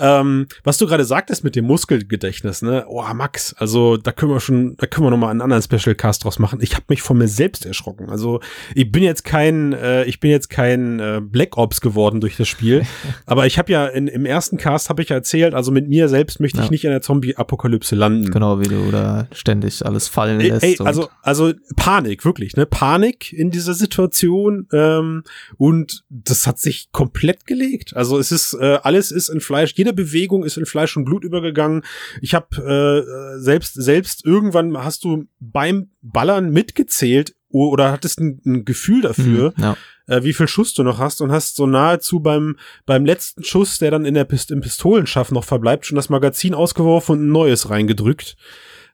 Ähm, 0.00 0.46
was 0.64 0.78
du 0.78 0.86
gerade 0.86 1.04
sagtest 1.04 1.44
mit 1.44 1.56
dem 1.56 1.64
Muskelgedächtnis, 1.64 2.62
ne? 2.62 2.84
Oh, 2.88 3.02
Max, 3.14 3.54
also 3.54 3.96
da 3.96 4.12
können 4.12 4.32
wir 4.32 4.40
schon, 4.40 4.76
da 4.76 4.86
können 4.86 5.06
wir 5.06 5.10
noch 5.10 5.18
mal 5.18 5.30
einen 5.30 5.40
anderen 5.40 5.62
Special 5.62 5.94
Cast 5.94 6.24
draus 6.24 6.38
machen. 6.38 6.60
Ich 6.62 6.74
habe 6.74 6.84
mich 6.88 7.02
von 7.02 7.18
mir 7.18 7.28
selbst 7.28 7.66
erschrocken. 7.66 8.10
Also 8.10 8.40
ich 8.74 8.90
bin 8.90 9.02
jetzt 9.02 9.24
kein, 9.24 9.72
äh, 9.72 10.04
ich 10.04 10.20
bin 10.20 10.30
jetzt 10.30 10.50
kein 10.50 11.00
äh, 11.00 11.20
Black 11.22 11.56
Ops 11.56 11.80
geworden 11.80 12.20
durch 12.20 12.36
das 12.36 12.48
Spiel, 12.48 12.84
aber 13.26 13.46
ich 13.46 13.58
habe 13.58 13.72
ja 13.72 13.86
in, 13.86 14.08
im 14.08 14.26
ersten 14.26 14.56
Cast 14.56 14.88
habe 14.88 15.02
ich 15.02 15.08
ja 15.08 15.16
erzählt, 15.16 15.54
also 15.54 15.70
mit 15.70 15.88
mir 15.88 16.08
selbst 16.08 16.40
möchte 16.40 16.58
ja. 16.58 16.64
ich 16.64 16.70
nicht 16.70 16.84
in 16.84 16.90
der 16.90 17.02
Zombie-Apokalypse 17.02 17.94
landen. 17.94 18.30
Genau, 18.30 18.60
wie 18.60 18.68
du 18.68 18.90
da 18.90 19.26
ständig 19.32 19.84
alles 19.84 20.08
fallen 20.08 20.40
lässt. 20.40 20.64
Ey, 20.64 20.76
also 20.84 21.08
also 21.22 21.52
Panik, 21.76 22.24
wirklich, 22.24 22.56
ne? 22.56 22.66
Panik 22.66 23.32
in 23.32 23.50
dieser 23.50 23.74
Situation 23.74 24.66
ähm, 24.72 25.24
und 25.56 26.04
das 26.08 26.46
hat 26.46 26.58
sich 26.58 26.90
komplett 26.92 27.46
gelegt. 27.46 27.96
Also 27.96 28.18
es 28.18 28.32
ist 28.32 28.54
äh, 28.54 28.78
alles 28.82 29.10
ist 29.10 29.28
in 29.28 29.40
Fleisch, 29.48 29.72
jede 29.76 29.94
Bewegung 29.94 30.44
ist 30.44 30.58
in 30.58 30.66
Fleisch 30.66 30.94
und 30.96 31.06
Blut 31.06 31.24
übergegangen. 31.24 31.82
Ich 32.20 32.34
habe 32.34 32.54
äh, 32.58 33.40
selbst 33.40 33.72
selbst 33.74 34.26
irgendwann 34.26 34.76
hast 34.76 35.04
du 35.04 35.24
beim 35.40 35.88
Ballern 36.02 36.50
mitgezählt 36.50 37.34
oder 37.48 37.90
hattest 37.90 38.20
ein, 38.20 38.42
ein 38.44 38.64
Gefühl 38.66 39.00
dafür, 39.00 39.54
mhm, 39.56 39.62
ja. 39.62 39.76
äh, 40.06 40.22
wie 40.22 40.34
viel 40.34 40.48
Schuss 40.48 40.74
du 40.74 40.82
noch 40.82 40.98
hast 40.98 41.22
und 41.22 41.32
hast 41.32 41.56
so 41.56 41.66
nahezu 41.66 42.20
beim 42.20 42.56
beim 42.84 43.06
letzten 43.06 43.42
Schuss, 43.42 43.78
der 43.78 43.90
dann 43.90 44.04
in 44.04 44.12
der 44.12 44.24
Pist 44.24 44.50
im 44.50 44.60
Pistolenschaft 44.60 45.32
noch 45.32 45.44
verbleibt, 45.44 45.86
schon 45.86 45.96
das 45.96 46.10
Magazin 46.10 46.52
ausgeworfen 46.52 47.12
und 47.14 47.26
ein 47.26 47.32
neues 47.32 47.70
reingedrückt. 47.70 48.36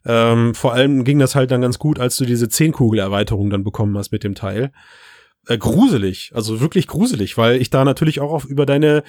Ähm, 0.07 0.55
vor 0.55 0.73
allem 0.73 1.03
ging 1.03 1.19
das 1.19 1.35
halt 1.35 1.51
dann 1.51 1.62
ganz 1.62 1.81
gut, 1.81 1.99
als 1.99 2.17
du 2.17 2.27
diese 2.27 2.49
Zehn-Kugel-Erweiterung 2.49 3.51
dann 3.51 3.64
bekommen 3.64 3.99
hast 3.99 4.12
mit 4.12 4.23
dem 4.23 4.37
Teil 4.37 4.71
äh, 5.46 5.59
gruselig, 5.59 6.33
also 6.35 6.61
wirklich 6.61 6.87
gruselig, 6.87 7.37
weil 7.37 7.61
ich 7.61 7.70
da 7.70 7.85
natürlich 7.85 8.20
auch 8.20 8.33
auf, 8.33 8.44
über 8.44 8.66
deine 8.66 9.02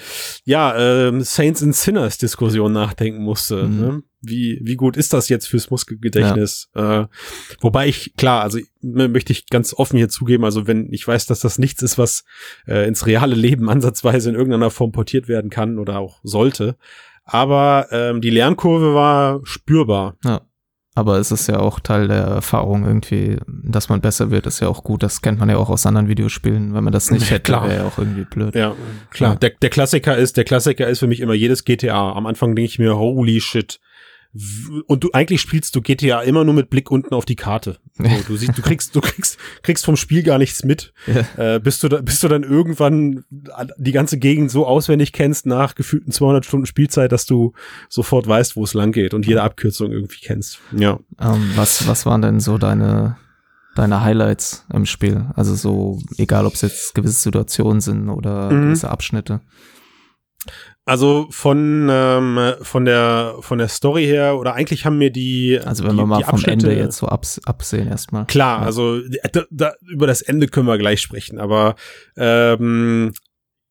ja 0.44 0.76
äh, 1.08 1.24
Saints 1.24 1.64
and 1.64 1.76
Sinners 1.76 2.18
Diskussion 2.18 2.72
nachdenken 2.72 3.24
musste. 3.24 3.64
Mhm. 3.64 3.80
Ne? 3.80 4.04
Wie 4.22 4.60
wie 4.64 4.76
gut 4.76 4.98
ist 4.98 5.14
das 5.14 5.30
jetzt 5.30 5.48
fürs 5.48 5.70
Muskelgedächtnis? 5.70 6.70
Ja. 6.76 7.04
Äh, 7.04 7.08
wobei 7.62 7.88
ich 7.88 8.16
klar, 8.16 8.42
also 8.42 8.60
möchte 8.82 9.34
ich 9.34 9.48
ganz 9.48 9.74
offen 9.74 9.98
hier 9.98 10.10
zugeben, 10.10 10.46
also 10.46 10.68
wenn 10.68 10.92
ich 10.92 11.08
weiß, 11.08 11.26
dass 11.28 11.40
das 11.40 11.60
nichts 11.60 11.82
ist, 11.82 11.98
was 11.98 12.24
äh, 12.68 12.88
ins 12.88 13.06
reale 13.06 13.36
Leben 13.36 13.70
ansatzweise 13.72 14.30
in 14.30 14.36
irgendeiner 14.36 14.72
Form 14.72 14.92
portiert 14.92 15.28
werden 15.28 15.50
kann 15.50 15.80
oder 15.80 16.00
auch 16.00 16.20
sollte, 16.24 16.78
aber 17.24 17.88
ähm, 17.92 18.22
die 18.22 18.30
Lernkurve 18.30 18.94
war 18.94 19.42
spürbar. 19.44 20.18
Ja. 20.24 20.42
Aber 20.98 21.18
es 21.18 21.30
ist 21.30 21.48
ja 21.48 21.60
auch 21.60 21.82
Teil 21.82 22.08
der 22.08 22.24
Erfahrung 22.24 22.86
irgendwie, 22.86 23.38
dass 23.48 23.90
man 23.90 24.00
besser 24.00 24.32
wird, 24.32 24.48
ist 24.48 24.62
ja 24.62 24.70
auch 24.70 24.82
gut. 24.82 25.04
Das 25.04 25.22
kennt 25.22 25.40
man 25.40 25.50
ja 25.50 25.58
auch 25.58 25.70
aus 25.70 25.86
anderen 25.86 26.08
Videospielen. 26.08 26.74
Wenn 26.74 26.86
man 26.86 26.94
das 26.94 27.12
nicht 27.12 27.30
hätte, 27.32 27.52
wäre 27.52 27.76
ja 27.76 27.84
auch 27.86 27.98
irgendwie 27.98 28.24
blöd. 28.24 28.56
Ja, 28.56 28.74
klar. 29.10 29.34
Ja. 29.34 29.40
Der, 29.40 29.50
der 29.62 29.70
Klassiker 29.70 30.18
ist, 30.18 30.38
der 30.38 30.46
Klassiker 30.46 30.88
ist 30.88 31.00
für 31.00 31.08
mich 31.08 31.20
immer 31.20 31.34
jedes 31.34 31.66
GTA. 31.66 32.14
Am 32.14 32.26
Anfang 32.26 32.56
denke 32.56 32.70
ich 32.70 32.80
mir, 32.80 32.98
holy 32.98 33.42
shit, 33.42 33.82
und 34.88 35.04
du 35.04 35.12
eigentlich 35.14 35.40
spielst 35.40 35.76
du 35.76 35.82
GTA 35.82 36.22
immer 36.22 36.44
nur 36.44 36.54
mit 36.54 36.70
Blick 36.70 36.92
unten 36.92 37.14
auf 37.14 37.24
die 37.24 37.38
Karte. 37.38 37.78
So, 37.94 38.04
du 38.28 38.36
siehst, 38.36 38.58
du 38.58 38.62
kriegst, 38.62 38.94
du 38.96 39.00
kriegst, 39.00 39.38
kriegst 39.62 39.86
vom 39.86 39.96
Spiel 39.96 40.24
gar 40.24 40.38
nichts 40.38 40.66
mit. 40.66 40.94
Ja. 41.08 41.56
Äh, 41.56 41.60
bis 41.60 41.80
du 41.80 41.88
da, 41.88 42.02
bis 42.02 42.20
du 42.20 42.28
dann 42.28 42.44
irgendwann 42.44 43.24
die 43.78 43.92
ganze 43.94 44.18
Gegend 44.18 44.52
so 44.52 44.66
auswendig 44.68 45.14
kennst 45.14 45.46
nach 45.46 45.76
gefühlten 45.76 46.12
200 46.12 46.46
Stunden 46.46 46.66
Spielzeit, 46.66 47.14
dass 47.14 47.26
du 47.26 47.54
sofort 47.88 48.28
weißt, 48.28 48.58
wo 48.58 48.64
es 48.66 48.74
lang 48.74 48.92
geht 48.92 49.14
und 49.14 49.26
jede 49.26 49.42
Abkürzung 49.42 49.92
irgendwie 49.92 50.20
kennst. 50.22 50.60
Ja. 50.76 50.92
Um, 50.92 51.06
ähm, 51.22 51.52
was, 51.56 51.88
was 51.88 52.06
waren 52.06 52.22
denn 52.22 52.42
so 52.42 52.58
deine, 52.58 53.16
deine 53.76 54.02
Highlights 54.02 54.66
im 54.74 54.86
Spiel? 54.86 55.28
Also 55.36 55.56
so, 55.56 56.00
egal 56.18 56.46
ob 56.46 56.56
es 56.56 56.62
jetzt 56.62 56.94
gewisse 56.94 57.22
Situationen 57.22 57.80
sind 57.80 58.10
oder 58.10 58.52
mhm. 58.52 58.64
gewisse 58.64 58.90
Abschnitte. 58.90 59.40
Also 60.88 61.26
von 61.32 61.88
ähm, 61.90 62.54
von 62.62 62.86
der 62.86 63.38
von 63.40 63.58
der 63.58 63.70
Story 63.70 64.06
her 64.06 64.38
oder 64.38 64.54
eigentlich 64.54 64.86
haben 64.86 65.00
mir 65.00 65.10
die 65.10 65.60
also 65.64 65.84
wenn 65.84 65.94
die, 65.94 65.98
wir 65.98 66.06
mal 66.06 66.24
vom 66.24 66.44
Ende 66.46 66.76
jetzt 66.76 66.98
so 66.98 67.08
abs 67.08 67.42
absehen 67.44 67.88
erstmal 67.88 68.28
klar 68.28 68.60
ja. 68.60 68.66
also 68.68 69.00
da, 69.32 69.46
da, 69.50 69.74
über 69.90 70.06
das 70.06 70.22
Ende 70.22 70.48
können 70.48 70.68
wir 70.68 70.78
gleich 70.78 71.02
sprechen 71.02 71.40
aber 71.40 71.76
ähm, 72.18 73.14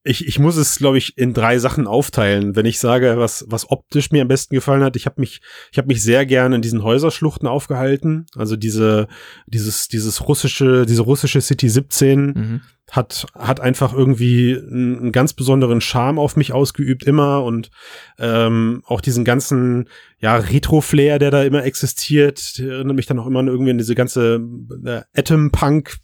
ich, 0.07 0.29
ich 0.29 0.39
muss 0.39 0.57
es, 0.57 0.77
glaube 0.77 0.99
ich, 0.99 1.17
in 1.17 1.33
drei 1.33 1.59
Sachen 1.59 1.87
aufteilen. 1.87 2.55
Wenn 2.55 2.67
ich 2.67 2.79
sage, 2.79 3.15
was, 3.17 3.47
was 3.49 3.71
optisch 3.71 4.11
mir 4.11 4.21
am 4.21 4.29
besten 4.29 4.55
gefallen 4.55 4.85
hat, 4.85 4.97
ich 4.97 5.07
habe 5.07 5.19
mich, 5.19 5.41
ich 5.73 5.79
habe 5.79 5.89
mich 5.89 6.03
sehr 6.03 6.27
gerne 6.27 6.57
in 6.57 6.63
diesen 6.63 6.83
Häuserschluchten 6.83 7.49
aufgehalten. 7.49 8.27
Also 8.37 8.57
diese, 8.57 9.09
dieses, 9.47 9.89
dieses 9.89 10.29
russische, 10.29 10.85
diese 10.85 11.03
russische 11.03 11.41
City 11.41 11.71
17 11.71 12.21
mhm. 12.21 12.61
hat, 12.91 13.27
hat 13.35 13.61
einfach 13.61 13.95
irgendwie 13.95 14.55
einen, 14.55 14.99
einen, 14.99 15.13
ganz 15.13 15.33
besonderen 15.33 15.81
Charme 15.81 16.19
auf 16.19 16.37
mich 16.37 16.53
ausgeübt 16.53 17.05
immer 17.05 17.43
und 17.43 17.71
ähm, 18.19 18.83
auch 18.85 19.01
diesen 19.01 19.25
ganzen, 19.25 19.89
ja, 20.19 20.37
Retro-Flair, 20.37 21.19
der 21.19 21.31
da 21.31 21.45
immer 21.45 21.65
existiert, 21.65 22.59
erinnert 22.59 22.97
mich 22.97 23.07
dann 23.07 23.19
auch 23.19 23.27
immer 23.27 23.43
irgendwie 23.43 23.71
an 23.71 23.79
diese 23.79 23.95
ganze 23.95 24.47
äh, 24.85 25.01
Atom-Punk 25.17 25.97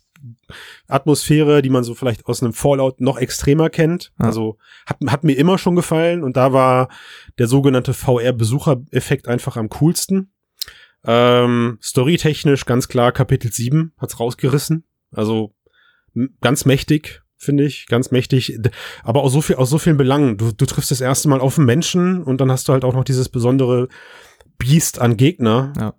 Atmosphäre, 0.89 1.63
die 1.63 1.71
man 1.71 1.85
so 1.85 1.95
vielleicht 1.95 2.27
aus 2.27 2.43
einem 2.43 2.53
Fallout 2.53 3.01
noch 3.01 3.19
extremer 3.19 3.71
kennt. 3.71 4.13
Ja. 4.19 4.27
Also 4.27 4.59
hat, 4.87 4.99
hat 5.07 5.25
mir 5.25 5.35
immer 5.35 5.59
schon 5.59 5.77
gefallen 5.77 6.23
und 6.23 6.37
da 6.37 6.53
war 6.53 6.89
der 7.39 7.47
sogenannte 7.47 7.95
VR-Besuchereffekt 7.95 9.29
einfach 9.29 9.57
am 9.57 9.69
coolsten. 9.69 10.33
Ähm, 11.05 11.79
storytechnisch 11.83 12.67
ganz 12.67 12.89
klar 12.89 13.13
Kapitel 13.13 13.53
7 13.53 13.93
hat's 13.99 14.21
rausgerissen. 14.21 14.85
Also 15.13 15.55
ganz 16.41 16.65
mächtig, 16.65 17.23
finde 17.37 17.65
ich, 17.65 17.87
ganz 17.87 18.11
mächtig. 18.11 18.59
Aber 19.03 19.23
aus 19.23 19.33
so 19.33 19.41
viel, 19.41 19.57
aus 19.57 19.71
so 19.71 19.79
vielen 19.79 19.97
Belangen. 19.97 20.37
Du, 20.37 20.53
du 20.53 20.67
triffst 20.67 20.91
das 20.91 21.01
erste 21.01 21.29
Mal 21.29 21.41
auf 21.41 21.59
einen 21.59 21.67
Menschen 21.67 22.23
und 22.23 22.41
dann 22.41 22.51
hast 22.51 22.69
du 22.69 22.73
halt 22.73 22.85
auch 22.85 22.95
noch 22.95 23.05
dieses 23.05 23.29
besondere 23.29 23.89
Biest 24.59 25.01
an 25.01 25.17
Gegner. 25.17 25.73
Ja. 25.79 25.95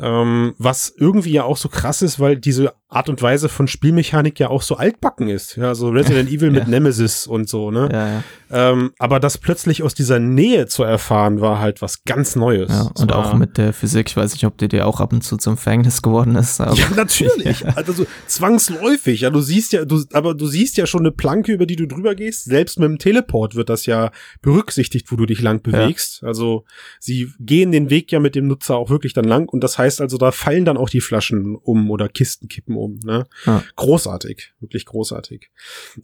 Ähm, 0.00 0.54
was 0.58 0.94
irgendwie 0.96 1.32
ja 1.32 1.42
auch 1.42 1.56
so 1.56 1.68
krass 1.68 2.02
ist, 2.02 2.20
weil 2.20 2.36
diese 2.36 2.72
Art 2.90 3.10
und 3.10 3.20
Weise 3.20 3.50
von 3.50 3.68
Spielmechanik 3.68 4.40
ja 4.40 4.48
auch 4.48 4.62
so 4.62 4.76
altbacken 4.76 5.28
ist. 5.28 5.56
Ja, 5.56 5.74
so 5.74 5.90
Resident 5.90 6.30
Evil 6.32 6.50
mit 6.50 6.64
ja. 6.64 6.68
Nemesis 6.68 7.26
und 7.26 7.46
so, 7.46 7.70
ne? 7.70 7.88
Ja, 7.92 8.08
ja. 8.08 8.24
Ähm, 8.50 8.92
aber 8.98 9.20
das 9.20 9.36
plötzlich 9.36 9.82
aus 9.82 9.92
dieser 9.92 10.18
Nähe 10.18 10.66
zu 10.66 10.84
erfahren, 10.84 11.42
war 11.42 11.58
halt 11.58 11.82
was 11.82 12.04
ganz 12.04 12.34
Neues. 12.34 12.70
Ja, 12.70 12.90
und 12.98 13.12
auch 13.12 13.34
mit 13.34 13.58
der 13.58 13.74
Physik, 13.74 14.08
ich 14.08 14.16
weiß 14.16 14.32
nicht, 14.32 14.46
ob 14.46 14.56
die 14.56 14.68
dir 14.68 14.86
auch 14.86 15.00
ab 15.00 15.12
und 15.12 15.22
zu 15.22 15.36
zum 15.36 15.58
Fängnis 15.58 16.00
geworden 16.00 16.34
ist. 16.34 16.60
ja, 16.60 16.72
natürlich. 16.96 17.66
Also 17.76 18.06
zwangsläufig. 18.26 19.20
Ja, 19.20 19.28
du 19.28 19.42
siehst 19.42 19.74
ja, 19.74 19.84
du, 19.84 20.02
aber 20.14 20.34
du 20.34 20.46
siehst 20.46 20.78
ja 20.78 20.86
schon 20.86 21.00
eine 21.00 21.12
Planke, 21.12 21.52
über 21.52 21.66
die 21.66 21.76
du 21.76 21.86
drüber 21.86 22.14
gehst. 22.14 22.44
Selbst 22.44 22.78
mit 22.78 22.88
dem 22.88 22.98
Teleport 22.98 23.54
wird 23.54 23.68
das 23.68 23.84
ja 23.84 24.12
berücksichtigt, 24.40 25.12
wo 25.12 25.16
du 25.16 25.26
dich 25.26 25.42
lang 25.42 25.60
bewegst. 25.60 26.24
Also 26.24 26.64
sie 27.00 27.32
gehen 27.38 27.70
den 27.70 27.90
Weg 27.90 28.10
ja 28.12 28.18
mit 28.18 28.34
dem 28.34 28.46
Nutzer 28.46 28.76
auch 28.76 28.88
wirklich 28.88 29.12
dann 29.12 29.26
lang 29.26 29.46
und 29.50 29.62
das 29.62 29.76
heißt 29.76 30.00
also, 30.00 30.16
da 30.16 30.32
fallen 30.32 30.64
dann 30.64 30.78
auch 30.78 30.88
die 30.88 31.02
Flaschen 31.02 31.54
um 31.54 31.90
oder 31.90 32.08
Kisten 32.08 32.48
kippen 32.48 32.77
um. 32.78 32.98
Ne? 33.04 33.26
Ja. 33.44 33.62
Großartig, 33.76 34.54
wirklich 34.60 34.86
großartig. 34.86 35.50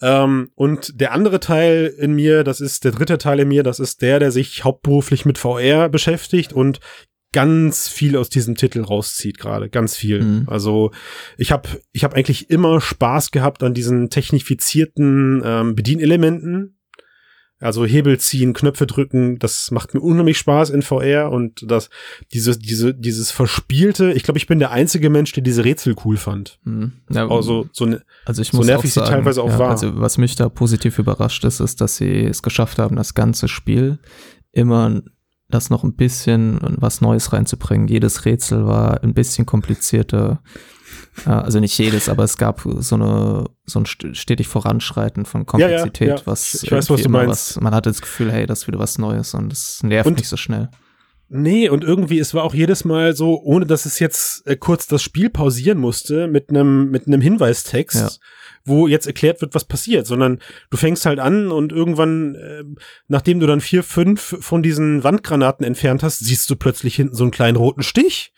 Ähm, 0.02 0.50
und 0.54 1.00
der 1.00 1.12
andere 1.12 1.40
Teil 1.40 1.94
in 1.98 2.14
mir, 2.14 2.44
das 2.44 2.60
ist 2.60 2.84
der 2.84 2.92
dritte 2.92 3.18
Teil 3.18 3.40
in 3.40 3.48
mir, 3.48 3.62
das 3.62 3.80
ist 3.80 4.02
der, 4.02 4.18
der 4.18 4.30
sich 4.30 4.64
hauptberuflich 4.64 5.24
mit 5.24 5.38
VR 5.38 5.88
beschäftigt 5.88 6.52
und 6.52 6.80
ganz 7.34 7.88
viel 7.88 8.16
aus 8.16 8.28
diesem 8.30 8.54
Titel 8.54 8.80
rauszieht 8.80 9.38
gerade, 9.38 9.68
ganz 9.68 9.96
viel. 9.96 10.22
Mhm. 10.22 10.44
Also 10.46 10.92
ich 11.36 11.50
habe 11.50 11.68
ich 11.92 12.04
hab 12.04 12.14
eigentlich 12.14 12.48
immer 12.48 12.80
Spaß 12.80 13.32
gehabt 13.32 13.62
an 13.64 13.74
diesen 13.74 14.08
technifizierten 14.08 15.42
ähm, 15.44 15.74
Bedienelementen, 15.74 16.73
also 17.60 17.86
Hebel 17.86 18.18
ziehen, 18.18 18.52
Knöpfe 18.52 18.86
drücken, 18.86 19.38
das 19.38 19.70
macht 19.70 19.94
mir 19.94 20.00
unheimlich 20.00 20.38
Spaß 20.38 20.70
in 20.70 20.82
VR 20.82 21.30
und 21.30 21.64
das, 21.70 21.88
diese, 22.32 22.58
diese, 22.58 22.94
dieses 22.94 23.30
verspielte, 23.30 24.12
ich 24.12 24.22
glaube, 24.22 24.38
ich 24.38 24.46
bin 24.46 24.58
der 24.58 24.70
einzige 24.70 25.08
Mensch, 25.08 25.32
der 25.32 25.42
diese 25.42 25.64
Rätsel 25.64 25.94
cool 26.04 26.16
fand. 26.16 26.58
Mhm. 26.64 26.92
Ja, 27.10 27.28
also, 27.28 27.66
so, 27.72 27.86
ne, 27.86 28.02
also 28.24 28.42
ich 28.42 28.50
so 28.50 28.58
muss 28.58 28.66
nervig 28.66 28.92
sagen, 28.92 29.06
sie 29.06 29.12
teilweise 29.12 29.42
auch 29.42 29.50
ja, 29.50 29.58
war. 29.58 29.70
Also 29.70 29.98
was 29.98 30.18
mich 30.18 30.34
da 30.34 30.48
positiv 30.48 30.98
überrascht 30.98 31.44
ist, 31.44 31.60
ist, 31.60 31.80
dass 31.80 31.96
sie 31.96 32.24
es 32.24 32.42
geschafft 32.42 32.78
haben, 32.78 32.96
das 32.96 33.14
ganze 33.14 33.48
Spiel 33.48 33.98
immer 34.52 35.02
das 35.48 35.70
noch 35.70 35.84
ein 35.84 35.94
bisschen 35.94 36.58
was 36.62 37.00
Neues 37.00 37.32
reinzubringen. 37.32 37.88
Jedes 37.88 38.24
Rätsel 38.24 38.66
war 38.66 39.02
ein 39.02 39.14
bisschen 39.14 39.46
komplizierter. 39.46 40.42
Also 41.24 41.60
nicht 41.60 41.78
jedes, 41.78 42.08
aber 42.08 42.24
es 42.24 42.36
gab 42.36 42.62
so 42.78 42.94
eine 42.94 43.44
so 43.64 43.80
ein 43.80 43.86
stetig 43.86 44.48
Voranschreiten 44.48 45.24
von 45.24 45.46
Komplexität, 45.46 46.08
ja, 46.08 46.14
ja, 46.14 46.20
ja. 46.20 46.26
was 46.26 46.62
ich 46.62 46.70
weiß, 46.70 46.90
was 46.90 47.02
du 47.02 47.08
meinst. 47.08 47.56
Was, 47.56 47.60
man 47.60 47.74
hatte 47.74 47.90
das 47.90 48.00
Gefühl, 48.00 48.30
hey, 48.30 48.46
das 48.46 48.62
ist 48.62 48.66
wieder 48.66 48.78
was 48.78 48.98
Neues 48.98 49.34
und 49.34 49.52
es 49.52 49.82
nervt 49.82 50.06
und, 50.06 50.18
nicht 50.18 50.28
so 50.28 50.36
schnell. 50.36 50.68
Nee, 51.28 51.68
und 51.68 51.82
irgendwie, 51.84 52.18
es 52.18 52.34
war 52.34 52.44
auch 52.44 52.54
jedes 52.54 52.84
Mal 52.84 53.16
so, 53.16 53.40
ohne 53.42 53.64
dass 53.64 53.86
es 53.86 53.98
jetzt 53.98 54.46
äh, 54.46 54.56
kurz 54.56 54.86
das 54.86 55.02
Spiel 55.02 55.30
pausieren 55.30 55.78
musste, 55.78 56.26
mit 56.26 56.50
einem 56.50 56.90
mit 56.90 57.06
einem 57.06 57.20
Hinweistext, 57.20 57.96
ja. 57.96 58.10
wo 58.64 58.86
jetzt 58.86 59.06
erklärt 59.06 59.40
wird, 59.40 59.54
was 59.54 59.64
passiert, 59.64 60.06
sondern 60.06 60.40
du 60.70 60.76
fängst 60.76 61.06
halt 61.06 61.20
an 61.20 61.50
und 61.50 61.72
irgendwann, 61.72 62.34
äh, 62.34 62.64
nachdem 63.08 63.40
du 63.40 63.46
dann 63.46 63.62
vier, 63.62 63.82
fünf 63.82 64.36
von 64.40 64.62
diesen 64.62 65.02
Wandgranaten 65.02 65.64
entfernt 65.64 66.02
hast, 66.02 66.18
siehst 66.18 66.50
du 66.50 66.56
plötzlich 66.56 66.96
hinten 66.96 67.14
so 67.14 67.24
einen 67.24 67.30
kleinen 67.30 67.56
roten 67.56 67.82
Stich. 67.82 68.32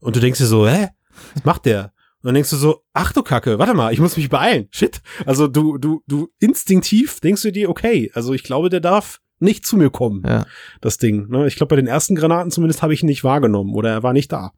Und 0.00 0.16
du 0.16 0.20
denkst 0.20 0.40
dir 0.40 0.46
so, 0.46 0.68
hä? 0.68 0.88
Was 1.34 1.44
macht 1.44 1.66
der? 1.66 1.92
Und 2.22 2.28
dann 2.28 2.34
denkst 2.34 2.50
du 2.50 2.56
so, 2.56 2.84
ach 2.92 3.12
du 3.12 3.22
Kacke, 3.22 3.58
warte 3.58 3.74
mal, 3.74 3.92
ich 3.92 3.98
muss 3.98 4.16
mich 4.16 4.28
beeilen. 4.28 4.68
Shit. 4.70 5.02
Also 5.26 5.48
du, 5.48 5.76
du, 5.78 6.02
du 6.06 6.28
instinktiv 6.38 7.18
denkst 7.20 7.42
du 7.42 7.50
dir, 7.50 7.68
okay, 7.68 8.12
also 8.14 8.32
ich 8.32 8.44
glaube, 8.44 8.68
der 8.68 8.80
darf 8.80 9.20
nicht 9.40 9.66
zu 9.66 9.76
mir 9.76 9.90
kommen, 9.90 10.22
ja. 10.24 10.46
das 10.80 10.98
Ding. 10.98 11.28
Ne? 11.28 11.48
Ich 11.48 11.56
glaube, 11.56 11.70
bei 11.70 11.76
den 11.76 11.88
ersten 11.88 12.14
Granaten 12.14 12.52
zumindest 12.52 12.80
habe 12.80 12.94
ich 12.94 13.02
ihn 13.02 13.06
nicht 13.06 13.24
wahrgenommen 13.24 13.74
oder 13.74 13.90
er 13.90 14.02
war 14.04 14.12
nicht 14.12 14.30
da. 14.30 14.52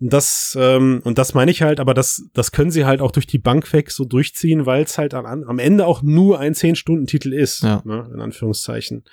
Und 0.00 0.12
das, 0.12 0.56
ähm, 0.60 1.00
und 1.04 1.18
das 1.18 1.34
meine 1.34 1.50
ich 1.50 1.62
halt, 1.62 1.78
aber 1.78 1.94
das, 1.94 2.28
das 2.32 2.50
können 2.50 2.72
sie 2.72 2.84
halt 2.84 3.00
auch 3.00 3.12
durch 3.12 3.26
die 3.26 3.38
Bank 3.38 3.72
weg 3.72 3.92
so 3.92 4.04
durchziehen, 4.04 4.66
weil 4.66 4.82
es 4.82 4.98
halt 4.98 5.14
an, 5.14 5.44
am 5.44 5.58
Ende 5.60 5.86
auch 5.86 6.02
nur 6.02 6.40
ein 6.40 6.54
Zehn-Stunden-Titel 6.54 7.32
ist, 7.32 7.62
ja. 7.62 7.82
ne, 7.84 8.10
in 8.12 8.20
Anführungszeichen. 8.20 9.04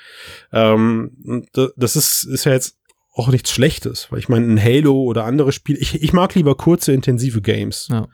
Ähm, 0.51 1.45
das 1.53 1.95
ist, 1.95 2.23
ist 2.23 2.45
ja 2.45 2.53
jetzt 2.53 2.78
auch 3.13 3.29
nichts 3.29 3.51
Schlechtes, 3.51 4.07
weil 4.11 4.19
ich 4.19 4.29
meine, 4.29 4.45
ein 4.45 4.63
Halo 4.63 5.03
oder 5.03 5.25
andere 5.25 5.51
Spiele, 5.51 5.79
ich, 5.79 6.01
ich 6.01 6.13
mag 6.13 6.35
lieber 6.35 6.55
kurze, 6.55 6.93
intensive 6.93 7.41
Games. 7.41 7.87
Ja. 7.89 8.07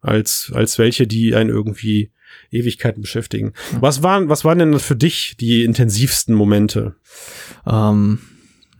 Als, 0.00 0.52
als 0.54 0.78
welche, 0.78 1.06
die 1.06 1.34
einen 1.34 1.50
irgendwie 1.50 2.12
Ewigkeiten 2.50 3.00
beschäftigen. 3.00 3.52
Ja. 3.72 3.82
Was 3.82 4.02
waren, 4.02 4.28
was 4.28 4.44
waren 4.44 4.58
denn 4.58 4.78
für 4.78 4.96
dich 4.96 5.36
die 5.38 5.64
intensivsten 5.64 6.34
Momente? 6.34 6.96
Ähm, 7.66 8.20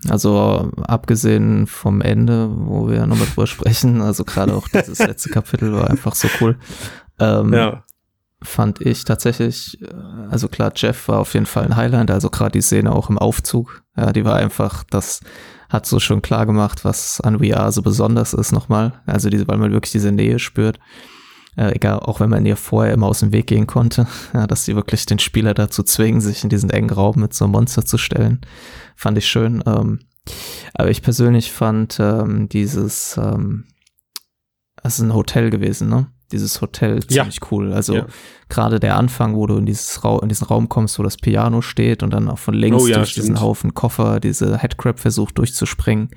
also 0.09 0.71
abgesehen 0.83 1.67
vom 1.67 2.01
Ende, 2.01 2.51
wo 2.55 2.89
wir 2.89 3.07
nochmal 3.07 3.27
drüber 3.27 3.47
sprechen, 3.47 4.01
also 4.01 4.25
gerade 4.25 4.55
auch 4.55 4.69
dieses 4.69 4.99
letzte 4.99 5.31
Kapitel 5.31 5.73
war 5.73 5.89
einfach 5.91 6.15
so 6.15 6.29
cool. 6.41 6.59
Ähm, 7.19 7.53
ja. 7.53 7.84
Fand 8.45 8.81
ich 8.81 9.05
tatsächlich, 9.05 9.81
äh, 9.83 9.95
also 10.31 10.49
klar, 10.49 10.73
Jeff 10.77 11.09
war 11.09 11.19
auf 11.19 11.35
jeden 11.35 11.47
Fall 11.47 11.65
ein 11.65 11.77
Highlight, 11.77 12.11
also 12.11 12.31
gerade 12.31 12.53
die 12.53 12.63
Szene 12.63 12.93
auch 12.93 13.11
im 13.11 13.19
Aufzug, 13.19 13.83
ja, 13.97 14.13
die 14.13 14.25
war 14.25 14.37
einfach, 14.37 14.85
das 14.85 15.21
hat 15.69 15.87
so 15.87 15.99
schon 15.99 16.23
klar 16.23 16.47
gemacht, 16.47 16.85
was 16.85 17.21
an 17.21 17.41
VR 17.41 17.73
so 17.73 17.83
besonders 17.83 18.33
ist 18.33 18.53
nochmal. 18.53 19.03
Also 19.07 19.29
diese, 19.29 19.49
weil 19.49 19.59
man 19.59 19.73
wirklich 19.73 19.93
diese 19.93 20.13
Nähe 20.13 20.39
spürt. 20.39 20.79
Äh, 21.57 21.75
egal, 21.77 22.01
auch 22.01 22.21
wenn 22.21 22.31
man 22.31 22.47
ihr 22.47 22.57
vorher 22.57 22.95
immer 22.95 23.07
aus 23.07 23.21
dem 23.21 23.33
Weg 23.33 23.47
gehen 23.47 23.67
konnte, 23.67 24.07
ja, 24.35 24.47
dass 24.47 24.65
sie 24.65 24.75
wirklich 24.77 25.07
den 25.07 25.19
Spieler 25.19 25.55
dazu 25.55 25.83
zwingen, 25.83 26.21
sich 26.21 26.43
in 26.43 26.51
diesen 26.51 26.71
engen 26.71 26.91
Raum 26.91 27.21
mit 27.21 27.35
so 27.35 27.45
einem 27.45 27.53
Monster 27.53 27.85
zu 27.85 27.99
stellen, 27.99 28.41
fand 28.97 29.19
ich 29.19 29.27
schön. 29.27 29.63
Ähm, 29.67 30.01
aber 30.73 30.91
ich 30.91 31.03
persönlich 31.03 31.53
fand 31.53 31.99
ähm, 32.01 32.49
dieses, 32.49 33.17
ähm, 33.19 33.67
es 34.83 34.95
ist 34.95 35.01
ein 35.01 35.15
Hotel 35.15 35.51
gewesen, 35.51 35.89
ne? 35.89 36.07
Dieses 36.35 36.61
Hotel 36.61 37.03
ziemlich 37.07 37.39
ja. 37.41 37.47
cool. 37.51 37.73
Also 37.73 37.95
ja. 37.95 38.07
gerade 38.49 38.81
der 38.81 38.97
Anfang, 38.97 39.37
wo 39.37 39.47
du 39.47 39.57
in, 39.57 39.67
dieses 39.67 40.05
Ra 40.05 40.19
in 40.23 40.29
diesen 40.29 40.47
Raum 40.47 40.69
kommst, 40.69 40.99
wo 40.99 41.03
das 41.03 41.17
Piano 41.17 41.63
steht 41.63 42.03
und 42.03 42.13
dann 42.13 42.29
auch 42.29 42.39
von 42.39 42.55
links 42.55 42.83
oh, 42.83 42.87
ja, 42.87 42.97
durch 42.97 43.11
stimmt. 43.11 43.25
diesen 43.25 43.41
Haufen 43.41 43.73
Koffer 43.73 44.21
diese 44.21 44.59
Headcrab 44.59 45.01
versucht 45.01 45.39
durchzuspringen. 45.39 46.11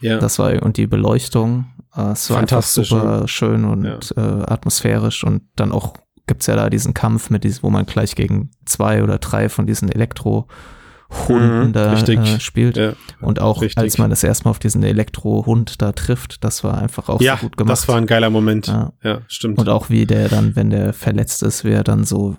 Ja. 0.00 0.18
Das 0.18 0.38
war 0.38 0.62
und 0.62 0.76
die 0.76 0.86
Beleuchtung, 0.86 1.66
äh, 1.96 2.10
es 2.10 2.28
war 2.28 2.38
einfach 2.40 2.62
super 2.62 3.28
schön 3.28 3.64
und 3.64 4.12
äh, 4.16 4.20
atmosphärisch 4.20 5.24
und 5.24 5.42
dann 5.56 5.72
auch 5.72 5.94
gibt's 6.26 6.46
ja 6.46 6.56
da 6.56 6.70
diesen 6.70 6.94
Kampf 6.94 7.30
mit 7.30 7.44
diesem, 7.44 7.62
wo 7.62 7.70
man 7.70 7.86
gleich 7.86 8.14
gegen 8.14 8.50
zwei 8.64 9.02
oder 9.02 9.18
drei 9.18 9.48
von 9.48 9.66
diesen 9.66 9.90
Elektro 9.90 10.48
Hunden 11.28 11.68
mhm, 11.68 11.72
da 11.72 11.94
äh, 11.94 12.40
spielt. 12.40 12.76
Ja, 12.76 12.94
und 13.20 13.40
auch 13.40 13.62
richtig. 13.62 13.82
als 13.82 13.98
man 13.98 14.10
das 14.10 14.24
erstmal 14.24 14.50
auf 14.50 14.58
diesen 14.58 14.82
Elektro-Hund 14.82 15.80
da 15.82 15.92
trifft, 15.92 16.44
das 16.44 16.64
war 16.64 16.78
einfach 16.78 17.08
auch 17.08 17.20
ja, 17.20 17.36
so 17.36 17.42
gut 17.46 17.56
gemacht. 17.56 17.72
Das 17.72 17.88
war 17.88 17.96
ein 17.96 18.06
geiler 18.06 18.30
Moment. 18.30 18.66
Ja. 18.66 18.92
ja, 19.02 19.20
stimmt. 19.28 19.58
Und 19.58 19.68
auch 19.68 19.90
wie 19.90 20.06
der 20.06 20.28
dann, 20.28 20.56
wenn 20.56 20.70
der 20.70 20.92
verletzt 20.92 21.42
ist, 21.42 21.64
wer 21.64 21.84
dann 21.84 22.04
so 22.04 22.36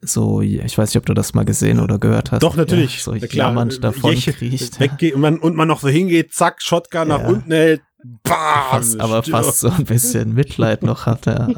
so, 0.00 0.40
ich 0.40 0.78
weiß 0.78 0.90
nicht, 0.90 0.98
ob 0.98 1.06
du 1.06 1.14
das 1.14 1.34
mal 1.34 1.44
gesehen 1.44 1.80
oder 1.80 1.98
gehört 1.98 2.32
hast. 2.32 2.42
Doch, 2.42 2.56
natürlich. 2.56 2.98
Ja, 2.98 3.02
so 3.02 3.14
jammernd 3.14 3.82
davon 3.82 4.12
Jeche, 4.12 4.32
kriecht. 4.32 4.78
Weggeht 4.80 5.14
und 5.14 5.20
man, 5.20 5.38
und 5.38 5.56
man 5.56 5.68
noch 5.68 5.80
so 5.80 5.88
hingeht, 5.88 6.32
zack, 6.32 6.62
Shotgun 6.62 7.08
nach 7.08 7.24
unten 7.24 7.50
hält, 7.50 7.82
bam, 8.22 8.70
fast, 8.70 9.00
aber 9.00 9.22
fast 9.22 9.60
so 9.60 9.70
ein 9.70 9.84
bisschen 9.84 10.34
Mitleid 10.34 10.82
noch 10.82 11.06
hat 11.06 11.26
er. 11.26 11.48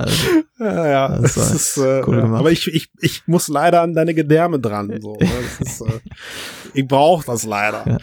Also, 0.58 0.64
ja, 0.64 0.88
ja, 0.88 1.08
das, 1.20 1.34
das 1.34 1.54
ist 1.54 1.76
äh, 1.76 2.02
cool 2.04 2.16
gemacht. 2.16 2.40
Aber 2.40 2.50
ich, 2.50 2.66
ich, 2.66 2.90
ich 3.00 3.22
muss 3.28 3.46
leider 3.46 3.80
an 3.82 3.94
deine 3.94 4.12
Gedärme 4.12 4.58
dran. 4.58 4.92
So, 5.00 5.16
ne? 5.16 5.28
ist, 5.60 5.82
äh, 5.82 6.00
ich 6.74 6.88
brauche 6.88 7.24
das 7.24 7.44
leider. 7.44 7.84
Ja. 7.86 7.98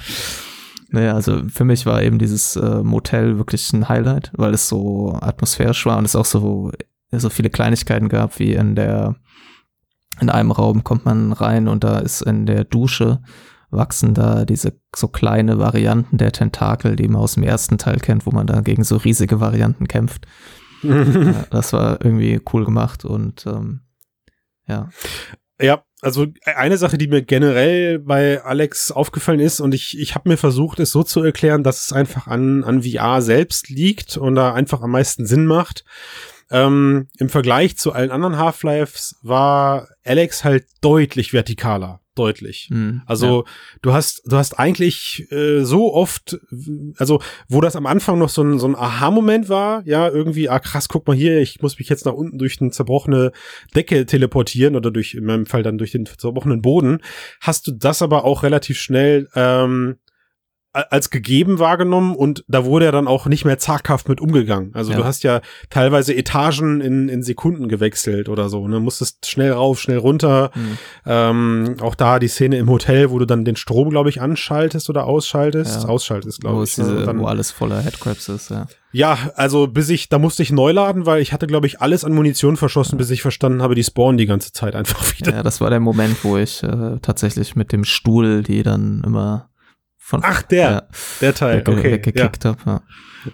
Naja, 0.90 1.14
also 1.16 1.42
für 1.50 1.66
mich 1.66 1.86
war 1.86 2.02
eben 2.02 2.18
dieses 2.18 2.56
äh, 2.56 2.82
Motel 2.82 3.38
wirklich 3.38 3.74
ein 3.74 3.90
Highlight, 3.90 4.32
weil 4.38 4.54
es 4.54 4.70
so 4.70 5.18
atmosphärisch 5.20 5.86
war 5.86 5.98
und 5.98 6.06
es 6.06 6.16
auch 6.16 6.24
so, 6.24 6.72
so 7.12 7.30
viele 7.30 7.50
Kleinigkeiten 7.50 8.08
gab, 8.08 8.40
wie 8.40 8.54
in 8.54 8.76
der 8.76 9.16
in 10.22 10.30
einem 10.30 10.52
Raum 10.52 10.84
kommt 10.84 11.06
man 11.06 11.34
rein 11.34 11.68
und 11.68 11.84
da 11.84 12.00
ist 12.00 12.22
in 12.22 12.46
der 12.46 12.64
Dusche 12.64 13.20
wachsen 13.70 14.14
da 14.14 14.46
diese 14.46 14.80
so 14.96 15.08
kleine 15.08 15.60
Varianten 15.60 16.18
der 16.18 16.32
Tentakel, 16.32 16.96
die 16.96 17.08
man 17.08 17.22
aus 17.22 17.34
dem 17.34 17.44
ersten 17.44 17.78
Teil 17.78 18.00
kennt, 18.00 18.26
wo 18.26 18.32
man 18.32 18.48
da 18.48 18.62
gegen 18.62 18.84
so 18.84 18.98
riesige 18.98 19.40
Varianten 19.40 19.88
kämpft. 19.88 20.26
ja, 20.84 21.46
das 21.50 21.74
war 21.74 22.04
irgendwie 22.04 22.40
cool 22.54 22.66
gemacht 22.66 23.06
und 23.06 23.46
ähm, 23.46 23.82
ja. 24.68 24.90
Ja, 25.60 25.84
also 26.02 26.28
eine 26.44 26.78
Sache, 26.78 26.98
die 26.98 27.08
mir 27.08 27.22
generell 27.22 28.00
bei 28.00 28.44
Alex 28.44 28.92
aufgefallen 28.92 29.40
ist 29.40 29.62
und 29.62 29.74
ich, 29.74 29.98
ich 29.98 30.14
habe 30.14 30.30
mir 30.30 30.38
versucht, 30.38 30.80
es 30.80 30.92
so 30.92 31.04
zu 31.04 31.24
erklären, 31.24 31.64
dass 31.64 31.86
es 31.86 31.94
einfach 31.94 32.28
an, 32.28 32.64
an 32.64 32.84
VR 32.84 33.22
selbst 33.22 33.70
liegt 33.70 34.18
und 34.18 34.36
da 34.36 34.54
einfach 34.54 34.82
am 34.82 34.92
meisten 34.92 35.26
Sinn 35.26 35.46
macht. 35.46 35.86
Ähm, 36.52 37.08
Im 37.18 37.30
Vergleich 37.30 37.78
zu 37.78 37.92
allen 37.92 38.12
anderen 38.12 38.38
Half-Lives 38.38 39.18
war 39.22 39.88
Alex 40.04 40.44
halt 40.44 40.66
deutlich 40.82 41.32
vertikaler 41.32 42.02
deutlich. 42.16 42.70
Mhm, 42.72 43.02
also 43.06 43.44
ja. 43.46 43.52
du 43.82 43.94
hast 43.94 44.22
du 44.26 44.38
hast 44.38 44.58
eigentlich 44.58 45.30
äh, 45.32 45.64
so 45.64 45.94
oft 45.94 46.40
also 46.98 47.22
wo 47.50 47.62
das 47.62 47.76
am 47.76 47.86
Anfang 47.86 48.18
noch 48.18 48.30
so 48.30 48.42
ein 48.42 48.58
so 48.58 48.68
ein 48.68 48.76
Aha-Moment 48.76 49.50
war, 49.50 49.84
ja, 49.86 50.08
irgendwie 50.10 50.50
ah 50.50 50.60
krass, 50.60 50.88
guck 50.88 51.08
mal 51.08 51.16
hier, 51.16 51.40
ich 51.42 51.62
muss 51.62 51.78
mich 51.78 51.90
jetzt 51.90 52.06
nach 52.06 52.14
unten 52.14 52.38
durch 52.38 52.60
eine 52.62 52.72
zerbrochene 52.72 53.32
Decke 53.76 54.06
teleportieren 54.06 54.76
oder 54.76 54.92
durch 54.92 55.14
in 55.14 55.26
meinem 55.26 55.46
Fall 55.46 55.62
dann 55.62 55.78
durch 55.78 55.92
den 55.92 56.06
zerbrochenen 56.06 56.62
Boden, 56.62 57.00
hast 57.42 57.68
du 57.68 57.72
das 57.72 58.02
aber 58.02 58.24
auch 58.24 58.44
relativ 58.44 58.80
schnell 58.80 59.28
ähm, 59.36 59.98
als 60.76 61.10
gegeben 61.10 61.60
wahrgenommen 61.60 62.16
und 62.16 62.44
da 62.48 62.66
wurde 62.66 62.86
er 62.86 62.92
dann 62.92 63.08
auch 63.08 63.28
nicht 63.28 63.46
mehr 63.46 63.58
zaghaft 63.58 64.10
mit 64.10 64.20
umgegangen. 64.20 64.72
Also 64.74 64.92
ja. 64.92 64.98
du 64.98 65.06
hast 65.06 65.24
ja 65.24 65.42
teilweise 65.70 66.14
Etagen 66.14 66.82
in, 66.82 67.08
in 67.08 67.24
Sekunden 67.24 67.70
gewechselt 67.70 68.28
oder 68.28 68.50
so. 68.50 68.68
Ne? 68.68 68.80
Musstest 68.80 69.26
schnell 69.26 69.54
rauf, 69.54 69.80
schnell 69.80 69.98
runter. 69.98 70.52
Mhm. 70.54 70.78
Ähm, 71.06 71.76
auch 71.82 71.96
da 71.96 72.20
die 72.20 72.28
Szene 72.28 72.58
im 72.58 72.70
Hotel, 72.70 73.10
wo 73.10 73.20
du 73.20 73.26
dann 73.26 73.46
den 73.46 73.56
Strom, 73.56 73.90
glaube 73.90 74.10
ich, 74.10 74.22
anschaltest 74.22 74.90
oder 74.90 75.06
ausschaltest. 75.06 75.84
Ja. 75.84 75.90
Ausschaltest, 75.90 76.42
glaube 76.42 76.64
ich. 76.66 76.78
Ne? 76.78 76.84
Diese, 76.84 77.06
dann, 77.06 77.20
wo 77.20 77.26
alles 77.26 77.52
voller 77.52 77.82
Headcrabs 77.82 78.28
ist, 78.30 78.52
ja. 78.52 78.68
Ja, 78.92 79.18
also 79.36 79.68
bis 79.68 79.90
ich, 79.90 80.08
da 80.08 80.20
musste 80.20 80.42
ich 80.42 80.54
neu 80.54 80.72
laden, 80.72 81.06
weil 81.06 81.22
ich 81.22 81.34
hatte, 81.34 81.48
glaube 81.48 81.68
ich, 81.68 81.82
alles 81.82 82.06
an 82.06 82.14
Munition 82.14 82.56
verschossen, 82.56 82.98
bis 82.98 83.10
ich 83.10 83.22
verstanden 83.22 83.62
habe, 83.62 83.76
die 83.76 83.84
spawnen 83.84 84.18
die 84.18 84.26
ganze 84.26 84.54
Zeit 84.54 84.74
einfach 84.74 85.04
wieder. 85.20 85.34
Ja, 85.34 85.44
das 85.44 85.60
war 85.60 85.70
der 85.70 85.82
Moment, 85.82 86.24
wo 86.24 86.38
ich 86.38 86.64
äh, 86.64 87.00
tatsächlich 87.02 87.58
mit 87.58 87.74
dem 87.74 87.84
Stuhl, 87.84 88.42
die 88.42 88.64
dann 88.64 89.04
immer 89.06 89.50
von, 90.08 90.22
Ach, 90.24 90.44
der, 90.44 90.70
ja, 90.70 90.84
der 91.20 91.34
Teil, 91.34 91.58
wegge 91.58 91.72
okay. 91.72 91.92
Weggekickt 91.94 92.44
ja. 92.44 92.52
habe, 92.52 92.60
ja. 92.68 92.82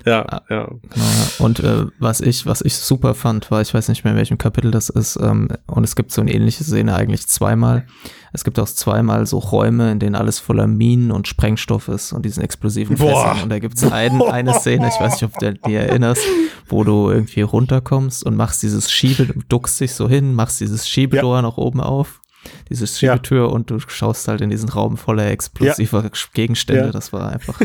Ja, 0.06 0.42
ja. 0.50 0.68
Genau, 0.68 1.06
Und 1.40 1.60
äh, 1.60 1.88
was 2.00 2.22
ich, 2.22 2.46
was 2.46 2.62
ich 2.62 2.78
super 2.78 3.14
fand, 3.14 3.52
war, 3.52 3.60
ich 3.60 3.74
weiß 3.74 3.90
nicht 3.90 4.06
mehr, 4.06 4.14
in 4.14 4.18
welchem 4.18 4.38
Kapitel 4.38 4.72
das 4.72 4.88
ist, 4.88 5.20
ähm, 5.22 5.50
und 5.68 5.84
es 5.84 5.98
gibt 5.98 6.14
so 6.14 6.22
eine 6.22 6.34
ähnliche 6.34 6.64
Szene 6.64 6.96
eigentlich 6.96 7.28
zweimal. 7.28 7.88
Es 8.32 8.46
gibt 8.46 8.58
auch 8.58 8.70
zweimal 8.70 9.26
so 9.26 9.40
Räume, 9.40 9.92
in 9.92 10.00
denen 10.00 10.16
alles 10.16 10.40
voller 10.40 10.66
Minen 10.66 11.12
und 11.12 11.28
Sprengstoff 11.28 11.90
ist 11.90 12.14
und 12.14 12.24
diesen 12.24 12.42
explosiven 12.42 12.96
Boah. 12.96 13.22
Fässern. 13.22 13.44
Und 13.44 13.50
da 13.50 13.60
gibt's 13.60 13.84
ein, 13.84 14.22
eine 14.22 14.54
Szene, 14.54 14.88
ich 14.88 14.98
weiß 14.98 15.16
nicht, 15.16 15.24
ob 15.26 15.38
du 15.40 15.54
dir 15.68 15.82
erinnerst, 15.82 16.24
wo 16.70 16.86
du 16.86 17.10
irgendwie 17.10 17.42
runterkommst 17.42 18.26
und 18.26 18.38
machst 18.38 18.64
dieses 18.64 18.90
Schiebe, 18.90 19.28
duckst 19.50 19.82
dich 19.82 19.94
so 19.94 20.08
hin, 20.08 20.34
machst 20.34 20.62
dieses 20.62 20.88
Schiebedor 20.88 21.36
ja. 21.36 21.42
nach 21.42 21.58
oben 21.58 21.82
auf 21.82 22.21
diese 22.70 22.88
Schiebetür 22.88 23.48
ja. 23.48 23.54
und 23.54 23.70
du 23.70 23.80
schaust 23.80 24.28
halt 24.28 24.42
in 24.42 24.50
diesen 24.50 24.70
Raum 24.70 24.98
voller 24.98 25.30
explosiver 25.30 26.04
ja. 26.04 26.10
Gegenstände. 26.34 26.86
Ja. 26.86 26.92
Das 26.92 27.14
war 27.14 27.32
einfach 27.32 27.60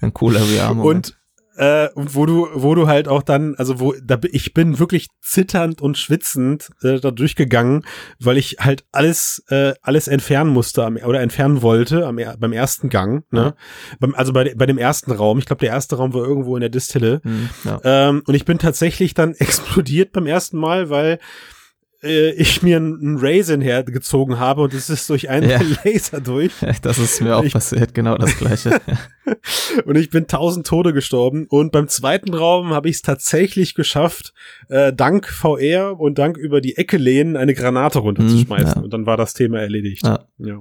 ein 0.00 0.12
cooler 0.12 0.40
VR-Moment. 0.40 1.08
Und 1.08 1.20
äh, 1.60 1.90
wo 1.94 2.24
du, 2.24 2.48
wo 2.54 2.74
du 2.74 2.86
halt 2.86 3.06
auch 3.06 3.22
dann, 3.22 3.54
also 3.56 3.80
wo, 3.80 3.92
da 4.02 4.18
ich 4.32 4.54
bin 4.54 4.78
wirklich 4.78 5.08
zitternd 5.20 5.82
und 5.82 5.98
schwitzend 5.98 6.70
äh, 6.82 6.98
da 7.00 7.10
durchgegangen, 7.10 7.84
weil 8.18 8.38
ich 8.38 8.56
halt 8.60 8.84
alles, 8.92 9.44
äh, 9.48 9.74
alles 9.82 10.08
entfernen 10.08 10.50
musste 10.50 10.86
am, 10.86 10.96
oder 10.96 11.20
entfernen 11.20 11.60
wollte 11.60 12.06
am, 12.06 12.18
beim 12.38 12.52
ersten 12.54 12.88
Gang. 12.88 13.24
Ne? 13.30 13.54
Beim, 13.98 14.14
also 14.14 14.32
bei, 14.32 14.54
bei 14.54 14.64
dem 14.64 14.78
ersten 14.78 15.12
Raum. 15.12 15.38
Ich 15.38 15.44
glaube, 15.44 15.60
der 15.60 15.68
erste 15.68 15.96
Raum 15.96 16.14
war 16.14 16.24
irgendwo 16.24 16.56
in 16.56 16.62
der 16.62 16.70
Distille. 16.70 17.20
Mhm, 17.24 17.50
ähm, 17.84 18.22
und 18.26 18.34
ich 18.34 18.46
bin 18.46 18.58
tatsächlich 18.58 19.12
dann 19.12 19.34
explodiert 19.38 20.12
beim 20.12 20.26
ersten 20.26 20.56
Mal, 20.56 20.88
weil 20.88 21.18
äh, 22.02 22.30
ich 22.32 22.62
mir 22.62 22.76
einen 22.76 23.18
Raisin 23.18 23.60
hergezogen 23.60 24.38
habe 24.38 24.62
und 24.62 24.74
es 24.74 24.88
ist 24.88 25.08
durch 25.10 25.28
einen 25.28 25.50
ja. 25.50 25.60
Laser 25.84 26.20
durch. 26.20 26.52
Das 26.82 26.98
ist 26.98 27.20
mir 27.20 27.36
auch 27.36 27.44
ich, 27.44 27.52
passiert, 27.52 27.94
genau 27.94 28.16
das 28.16 28.36
gleiche. 28.38 28.80
und 29.84 29.96
ich 29.96 30.10
bin 30.10 30.26
tausend 30.26 30.66
Tode 30.66 30.92
gestorben. 30.92 31.46
Und 31.48 31.72
beim 31.72 31.88
zweiten 31.88 32.32
Raum 32.32 32.70
habe 32.70 32.88
ich 32.88 32.96
es 32.96 33.02
tatsächlich 33.02 33.74
geschafft, 33.74 34.32
äh, 34.68 34.92
dank 34.92 35.28
VR 35.28 35.98
und 36.00 36.18
dank 36.18 36.36
über 36.36 36.60
die 36.60 36.76
Ecke 36.76 36.96
lehnen 36.96 37.36
eine 37.36 37.54
Granate 37.54 37.98
runterzuschmeißen. 37.98 38.72
Mm, 38.72 38.78
ja. 38.78 38.82
Und 38.82 38.92
dann 38.92 39.06
war 39.06 39.16
das 39.16 39.34
Thema 39.34 39.60
erledigt. 39.60 40.06
Ja. 40.06 40.26
ja. 40.38 40.60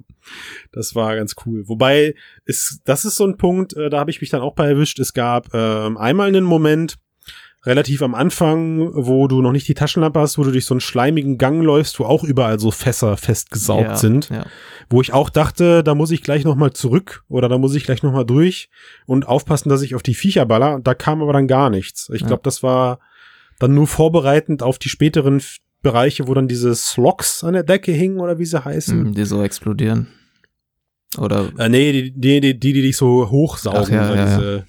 Das 0.71 0.95
war 0.95 1.15
ganz 1.15 1.35
cool. 1.45 1.67
Wobei, 1.67 2.15
ist, 2.45 2.81
das 2.85 3.05
ist 3.05 3.15
so 3.15 3.25
ein 3.25 3.37
Punkt, 3.37 3.75
äh, 3.75 3.89
da 3.89 3.99
habe 3.99 4.11
ich 4.11 4.19
mich 4.19 4.29
dann 4.29 4.41
auch 4.41 4.55
bei 4.55 4.67
erwischt. 4.67 4.99
Es 4.99 5.13
gab 5.13 5.53
äh, 5.53 5.57
einmal 5.57 6.27
einen 6.27 6.43
Moment, 6.43 6.97
relativ 7.65 8.01
am 8.01 8.15
Anfang, 8.15 8.89
wo 8.93 9.27
du 9.27 9.41
noch 9.41 9.51
nicht 9.51 9.67
die 9.67 9.73
Taschenlampe 9.73 10.19
hast, 10.19 10.37
wo 10.37 10.43
du 10.43 10.51
durch 10.51 10.65
so 10.65 10.73
einen 10.73 10.81
schleimigen 10.81 11.37
Gang 11.37 11.61
läufst, 11.61 11.99
wo 11.99 12.05
auch 12.05 12.23
überall 12.23 12.59
so 12.59 12.71
Fässer 12.71 13.17
festgesaugt 13.17 13.83
ja, 13.83 13.95
sind, 13.97 14.29
ja. 14.29 14.45
wo 14.89 15.01
ich 15.01 15.11
auch 15.11 15.29
dachte, 15.29 15.83
da 15.83 15.93
muss 15.93 16.11
ich 16.11 16.23
gleich 16.23 16.45
noch 16.45 16.55
mal 16.55 16.71
zurück 16.71 17.23
oder 17.27 17.49
da 17.49 17.57
muss 17.57 17.75
ich 17.75 17.83
gleich 17.83 18.01
noch 18.01 18.13
mal 18.13 18.23
durch 18.23 18.69
und 19.05 19.27
aufpassen, 19.27 19.69
dass 19.69 19.81
ich 19.81 19.95
auf 19.95 20.03
die 20.03 20.13
Viecher 20.13 20.45
baller. 20.45 20.79
Da 20.81 20.93
kam 20.93 21.21
aber 21.21 21.33
dann 21.33 21.47
gar 21.47 21.69
nichts. 21.69 22.09
Ich 22.13 22.21
ja. 22.21 22.27
glaube, 22.27 22.43
das 22.43 22.63
war 22.63 22.99
dann 23.59 23.73
nur 23.73 23.87
vorbereitend 23.87 24.63
auf 24.63 24.79
die 24.79 24.89
späteren 24.89 25.41
Bereiche, 25.81 26.27
wo 26.27 26.33
dann 26.33 26.47
diese 26.47 26.73
Slogs 26.75 27.43
an 27.43 27.53
der 27.53 27.63
Decke 27.63 27.91
hingen 27.91 28.19
oder 28.19 28.39
wie 28.39 28.45
sie 28.45 28.63
heißen. 28.63 29.11
Mm, 29.11 29.13
die 29.13 29.25
so 29.25 29.43
explodieren. 29.43 30.07
Oder? 31.17 31.51
Äh, 31.57 31.69
nee, 31.69 31.91
die, 31.91 32.11
die, 32.11 32.39
die, 32.39 32.59
die, 32.59 32.73
die 32.73 32.81
dich 32.81 32.97
so 32.97 33.29
hochsaugen. 33.29 33.81
Ach, 33.81 33.89
ja, 33.89 34.15
ja, 34.15 34.25
diese, 34.25 34.65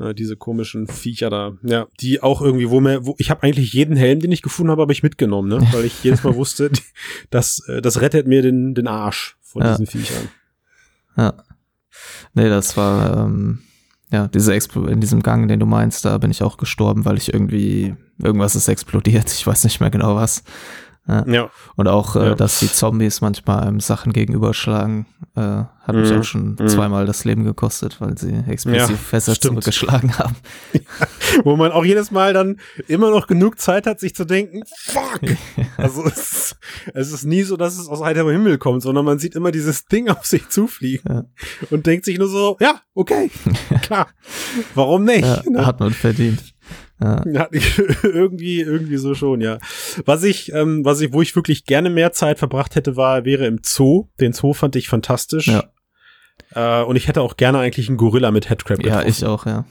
Ne, 0.00 0.14
diese 0.14 0.34
komischen 0.34 0.86
Viecher 0.86 1.28
da. 1.28 1.52
Ja, 1.62 1.86
die 2.00 2.22
auch 2.22 2.40
irgendwie, 2.40 2.70
wo 2.70 2.80
mir, 2.80 3.04
wo, 3.04 3.16
ich 3.18 3.28
habe 3.30 3.42
eigentlich 3.42 3.74
jeden 3.74 3.96
Helm, 3.96 4.20
den 4.20 4.32
ich 4.32 4.40
gefunden 4.40 4.70
habe, 4.70 4.80
habe 4.80 4.92
ich 4.94 5.02
mitgenommen, 5.02 5.50
ne? 5.50 5.60
Weil 5.72 5.84
ich 5.84 6.02
jedes 6.02 6.24
Mal 6.24 6.34
wusste, 6.36 6.70
das, 7.28 7.62
äh, 7.68 7.82
das 7.82 8.00
rettet 8.00 8.26
mir 8.26 8.40
den, 8.40 8.74
den 8.74 8.88
Arsch 8.88 9.36
von 9.42 9.60
ja. 9.60 9.72
diesen 9.72 9.86
Viechern. 9.86 10.30
Ja. 11.18 11.34
Nee, 12.32 12.48
das 12.48 12.78
war, 12.78 13.26
ähm, 13.26 13.58
ja, 14.10 14.26
diese 14.26 14.54
Explo 14.54 14.86
in 14.86 15.02
diesem 15.02 15.22
Gang, 15.22 15.48
den 15.48 15.60
du 15.60 15.66
meinst, 15.66 16.06
da 16.06 16.16
bin 16.16 16.30
ich 16.30 16.42
auch 16.42 16.56
gestorben, 16.56 17.04
weil 17.04 17.18
ich 17.18 17.34
irgendwie, 17.34 17.94
irgendwas 18.22 18.56
ist 18.56 18.68
explodiert, 18.68 19.30
ich 19.30 19.46
weiß 19.46 19.64
nicht 19.64 19.80
mehr 19.80 19.90
genau 19.90 20.16
was. 20.16 20.44
Ja. 21.08 21.24
ja. 21.26 21.50
Und 21.76 21.88
auch, 21.88 22.14
äh, 22.14 22.20
ja. 22.20 22.34
dass 22.34 22.60
die 22.60 22.70
Zombies 22.70 23.20
manchmal 23.20 23.60
einem 23.60 23.80
Sachen 23.80 24.12
gegenüberschlagen, 24.12 25.06
äh, 25.34 25.40
hat 25.40 25.94
mhm. 25.94 26.00
mich 26.02 26.12
auch 26.12 26.22
schon 26.22 26.56
mhm. 26.58 26.68
zweimal 26.68 27.06
das 27.06 27.24
Leben 27.24 27.44
gekostet, 27.44 28.00
weil 28.00 28.16
sie 28.16 28.44
explosiv 28.46 28.90
ja, 28.90 28.96
Fässer 28.96 29.34
stimmt. 29.34 29.54
zurückgeschlagen 29.54 30.18
haben. 30.18 30.36
Wo 31.44 31.56
man 31.56 31.72
auch 31.72 31.84
jedes 31.84 32.10
Mal 32.10 32.32
dann 32.32 32.60
immer 32.86 33.10
noch 33.10 33.26
genug 33.26 33.58
Zeit 33.58 33.86
hat, 33.86 33.98
sich 33.98 34.14
zu 34.14 34.24
denken, 34.24 34.62
fuck! 34.66 35.20
Also 35.76 36.04
es 36.04 36.32
ist, 36.32 36.56
es 36.94 37.12
ist 37.12 37.24
nie 37.24 37.42
so, 37.42 37.56
dass 37.56 37.78
es 37.78 37.88
aus 37.88 38.02
heiterem 38.02 38.30
Himmel 38.30 38.58
kommt, 38.58 38.82
sondern 38.82 39.04
man 39.04 39.18
sieht 39.18 39.34
immer 39.34 39.50
dieses 39.50 39.86
Ding 39.86 40.08
auf 40.08 40.26
sich 40.26 40.48
zufliegen 40.48 41.28
und 41.70 41.86
denkt 41.86 42.04
sich 42.04 42.18
nur 42.18 42.28
so, 42.28 42.56
ja, 42.60 42.80
okay, 42.94 43.30
klar, 43.82 44.08
warum 44.74 45.04
nicht? 45.04 45.48
Ne? 45.48 45.66
Hat 45.66 45.80
man 45.80 45.92
verdient. 45.92 46.54
Ja. 47.00 47.22
ja. 47.26 47.48
irgendwie, 48.02 48.60
irgendwie 48.60 48.96
so 48.96 49.14
schon, 49.14 49.40
ja. 49.40 49.58
Was 50.04 50.22
ich, 50.22 50.52
ähm, 50.52 50.84
was 50.84 51.00
ich, 51.00 51.12
wo 51.12 51.22
ich 51.22 51.34
wirklich 51.34 51.64
gerne 51.64 51.90
mehr 51.90 52.12
Zeit 52.12 52.38
verbracht 52.38 52.74
hätte, 52.74 52.96
war, 52.96 53.24
wäre 53.24 53.46
im 53.46 53.60
Zoo. 53.62 54.08
Den 54.20 54.32
Zoo 54.32 54.52
fand 54.52 54.76
ich 54.76 54.88
fantastisch. 54.88 55.48
Ja. 55.48 55.64
Äh, 56.54 56.84
und 56.84 56.96
ich 56.96 57.08
hätte 57.08 57.22
auch 57.22 57.36
gerne 57.36 57.58
eigentlich 57.58 57.88
einen 57.88 57.96
Gorilla 57.96 58.30
mit 58.30 58.50
Headcrab 58.50 58.78
getroffen. 58.78 59.02
Ja, 59.02 59.08
ich 59.08 59.24
auch, 59.24 59.46
ja. 59.46 59.64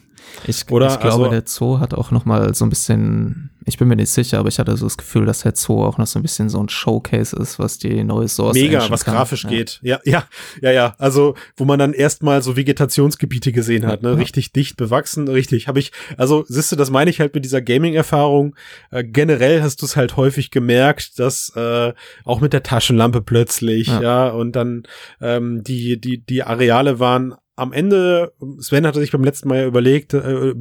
Ich, 0.48 0.70
Oder? 0.72 0.88
ich 0.88 1.00
glaube, 1.00 1.26
Also- 1.26 1.30
der 1.32 1.44
Zoo 1.46 1.80
hat 1.80 1.94
auch 1.94 2.12
noch 2.12 2.26
mal 2.26 2.54
so 2.54 2.66
ein 2.66 2.70
bisschen, 2.70 3.50
ich 3.66 3.78
bin 3.78 3.88
mir 3.88 3.96
nicht 3.96 4.10
sicher, 4.10 4.40
aber 4.40 4.48
ich 4.50 4.58
hatte 4.58 4.76
so 4.78 4.86
das 4.86 4.98
Gefühl, 4.98 5.26
dass 5.26 5.42
der 5.42 5.54
Zoo 5.56 5.84
auch 5.84 5.98
noch 5.98 6.08
so 6.08 6.18
ein 6.18 6.22
bisschen 6.22 6.50
so 6.50 6.62
ein 6.64 6.70
Showcase 6.70 7.36
ist, 7.36 7.60
was 7.60 7.78
die 7.78 8.04
neue 8.04 8.28
Source 8.28 8.54
Mega, 8.56 8.90
was 8.90 9.04
kann. 9.06 9.16
grafisch 9.16 9.44
ja. 9.44 9.50
geht. 9.50 9.80
Ja, 9.84 10.00
ja, 10.06 10.24
ja, 10.62 10.72
ja. 10.72 10.96
Also, 10.98 11.36
wo 11.58 11.66
man 11.66 11.78
dann 11.78 11.94
erstmal 11.94 12.42
so 12.42 12.56
Vegetationsgebiete 12.56 13.52
gesehen 13.52 13.86
hat, 13.86 14.02
ne? 14.02 14.10
Ja. 14.12 14.16
Richtig 14.16 14.54
dicht 14.54 14.78
bewachsen, 14.78 15.28
richtig. 15.28 15.68
Habe 15.68 15.80
ich, 15.80 15.92
also, 16.18 16.46
siehst 16.48 16.72
du, 16.72 16.76
das 16.76 16.90
meine 16.90 17.10
ich 17.10 17.20
halt 17.20 17.34
mit 17.36 17.44
dieser 17.44 17.62
Gaming-Erfahrung. 17.62 18.56
Äh, 18.92 19.04
generell 19.04 19.62
hast 19.62 19.82
du 19.82 19.86
es 19.86 19.96
halt 19.96 20.16
häufig 20.18 20.52
gemerkt, 20.52 21.20
dass 21.20 21.52
äh, 21.56 21.94
auch 22.24 22.40
mit 22.42 22.54
der 22.54 22.64
Taschenlampe 22.64 23.22
plötzlich, 23.22 23.88
ja, 23.88 24.02
Ja. 24.02 24.30
und 24.30 24.54
dann 24.56 24.84
ähm, 25.22 25.64
die, 25.64 26.00
die, 26.00 26.24
die 26.26 26.44
Areale 26.44 27.00
waren 27.00 27.36
am 27.60 27.74
Ende, 27.74 28.34
Sven 28.60 28.88
hatte 28.88 29.00
sich 29.00 29.12
beim 29.12 29.24
letzten 29.24 29.50
Mal 29.50 29.60
ja 29.60 29.66
überlegt, 29.68 30.14
äh, 30.14 30.54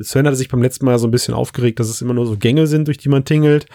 Sven 0.00 0.26
hatte 0.26 0.36
sich 0.36 0.48
beim 0.48 0.62
letzten 0.62 0.86
Mal 0.86 0.98
so 0.98 1.06
ein 1.06 1.10
bisschen 1.10 1.34
aufgeregt, 1.34 1.80
dass 1.80 1.88
es 1.88 2.00
immer 2.00 2.14
nur 2.14 2.26
so 2.26 2.36
Gänge 2.36 2.66
sind, 2.66 2.86
durch 2.88 2.98
die 2.98 3.08
man 3.08 3.24
tingelt. 3.24 3.66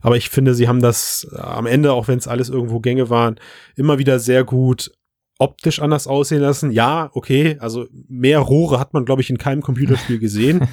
Aber 0.00 0.16
ich 0.16 0.30
finde, 0.30 0.54
sie 0.54 0.68
haben 0.68 0.80
das 0.80 1.26
äh, 1.32 1.40
am 1.40 1.66
Ende, 1.66 1.92
auch 1.92 2.08
wenn 2.08 2.18
es 2.18 2.28
alles 2.28 2.48
irgendwo 2.48 2.80
Gänge 2.80 3.10
waren, 3.10 3.36
immer 3.76 3.98
wieder 3.98 4.18
sehr 4.18 4.44
gut 4.44 4.90
optisch 5.38 5.80
anders 5.80 6.06
aussehen 6.06 6.40
lassen. 6.40 6.70
Ja, 6.70 7.10
okay, 7.12 7.56
also 7.60 7.86
mehr 8.08 8.38
Rohre 8.38 8.78
hat 8.78 8.94
man, 8.94 9.04
glaube 9.04 9.22
ich, 9.22 9.30
in 9.30 9.38
keinem 9.38 9.62
Computerspiel 9.62 10.18
gesehen. 10.18 10.66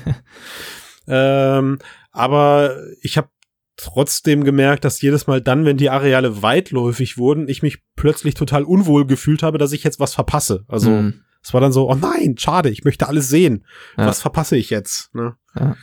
ähm, 1.07 1.79
aber 2.11 2.77
ich 3.01 3.17
habe 3.17 3.29
trotzdem 3.77 4.43
gemerkt, 4.43 4.85
dass 4.85 5.01
jedes 5.01 5.27
Mal 5.27 5.41
dann, 5.41 5.65
wenn 5.65 5.77
die 5.77 5.89
Areale 5.89 6.41
weitläufig 6.43 7.17
wurden, 7.17 7.47
ich 7.49 7.63
mich 7.63 7.79
plötzlich 7.95 8.35
total 8.35 8.63
unwohl 8.63 9.07
gefühlt 9.07 9.41
habe, 9.43 9.57
dass 9.57 9.71
ich 9.71 9.83
jetzt 9.83 9.99
was 9.99 10.13
verpasse. 10.13 10.63
Also 10.67 10.91
Mhm. 10.91 11.21
Es 11.43 11.53
war 11.53 11.61
dann 11.61 11.71
so, 11.71 11.89
oh 11.89 11.95
nein, 11.95 12.35
schade, 12.37 12.69
ich 12.69 12.83
möchte 12.83 13.07
alles 13.07 13.29
sehen. 13.29 13.65
Ja. 13.97 14.05
Was 14.07 14.21
verpasse 14.21 14.55
ich 14.57 14.69
jetzt? 14.69 15.13
Ne? 15.15 15.35
Ja, 15.59 15.75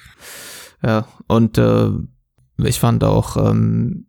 ja. 0.83 1.09
und 1.27 1.59
äh, 1.59 1.91
ich 2.59 2.79
fand 2.81 3.05
auch, 3.05 3.37
ähm, 3.37 4.07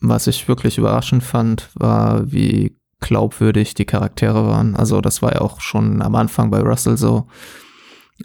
was 0.00 0.26
ich 0.26 0.48
wirklich 0.48 0.78
überraschend 0.78 1.22
fand, 1.22 1.70
war, 1.74 2.30
wie 2.30 2.76
glaubwürdig 3.00 3.74
die 3.74 3.84
Charaktere 3.84 4.46
waren. 4.46 4.76
Also 4.76 5.00
das 5.00 5.20
war 5.22 5.34
ja 5.34 5.40
auch 5.40 5.60
schon 5.60 6.00
am 6.02 6.14
Anfang 6.14 6.50
bei 6.50 6.60
Russell 6.60 6.96
so, 6.96 7.26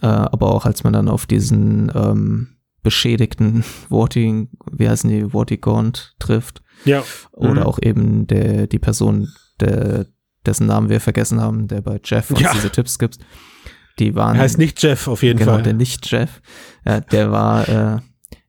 äh, 0.02 0.06
aber 0.08 0.52
auch 0.54 0.66
als 0.66 0.84
man 0.84 0.94
dann 0.94 1.10
auf 1.10 1.26
diesen 1.26 1.92
ähm, 1.96 2.58
beschädigten 2.84 3.64
Vorti, 3.90 4.48
wie 4.72 4.90
heißen 4.90 5.10
die, 5.10 5.30
Vortigaunt 5.32 6.16
trifft 6.20 6.62
Ja. 6.86 7.04
oder 7.32 7.62
Mhm. 7.62 7.68
auch 7.68 7.80
eben 7.82 8.28
der 8.28 8.68
die 8.68 8.80
Person, 8.80 9.28
der, 9.60 10.06
dessen 10.46 10.68
Namen 10.68 10.90
wir 10.90 11.00
vergessen 11.02 11.42
haben, 11.42 11.68
der 11.68 11.82
bei 11.82 12.00
Jeff 12.04 12.30
uns 12.32 12.42
Ja. 12.42 12.54
diese 12.54 12.70
Tipps 12.70 12.98
gibt, 13.00 13.18
die 14.00 14.16
waren 14.16 14.36
Er 14.38 14.44
heißt 14.44 14.58
nicht 14.58 14.82
Jeff 14.82 15.08
auf 15.08 15.24
jeden 15.24 15.40
genau, 15.40 15.54
Fall. 15.54 15.64
der 15.64 15.74
Nicht-Jeff. 15.74 16.42
Ja, 16.86 17.02
der 17.02 17.32
war, 17.32 17.68
äh, 17.68 18.00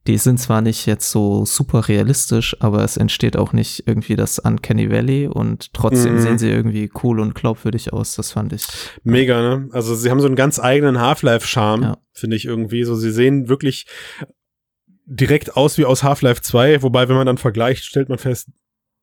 die 0.07 0.17
sind 0.17 0.39
zwar 0.39 0.61
nicht 0.61 0.87
jetzt 0.87 1.11
so 1.11 1.45
super 1.45 1.87
realistisch, 1.87 2.55
aber 2.59 2.83
es 2.83 2.97
entsteht 2.97 3.37
auch 3.37 3.53
nicht 3.53 3.83
irgendwie 3.87 4.15
das 4.15 4.39
Uncanny 4.39 4.89
Valley 4.89 5.27
und 5.27 5.73
trotzdem 5.73 6.15
Mhm. 6.15 6.19
sehen 6.21 6.37
sie 6.39 6.49
irgendwie 6.49 6.89
cool 7.03 7.19
und 7.19 7.35
glaubwürdig 7.35 7.93
aus. 7.93 8.15
Das 8.15 8.31
fand 8.31 8.53
ich. 8.53 8.65
Mega, 9.03 9.41
ne? 9.41 9.69
Also 9.73 9.93
sie 9.93 10.09
haben 10.09 10.19
so 10.21 10.25
einen 10.25 10.35
ganz 10.35 10.57
eigenen 10.59 10.99
Half-Life-Charme, 10.99 11.83
Ja. 11.83 11.97
finde 12.13 12.35
ich 12.37 12.45
irgendwie. 12.45 12.83
So, 12.83 12.95
sie 12.95 13.11
sehen 13.11 13.47
wirklich 13.49 13.85
direkt 15.05 15.57
aus 15.57 15.77
wie 15.77 15.85
aus 15.85 16.03
Half-Life 16.03 16.41
2, 16.41 16.81
wobei, 16.83 17.09
wenn 17.09 17.15
man 17.17 17.25
dann 17.27 17.37
vergleicht, 17.37 17.83
stellt 17.83 18.09
man 18.09 18.17
fest, 18.17 18.49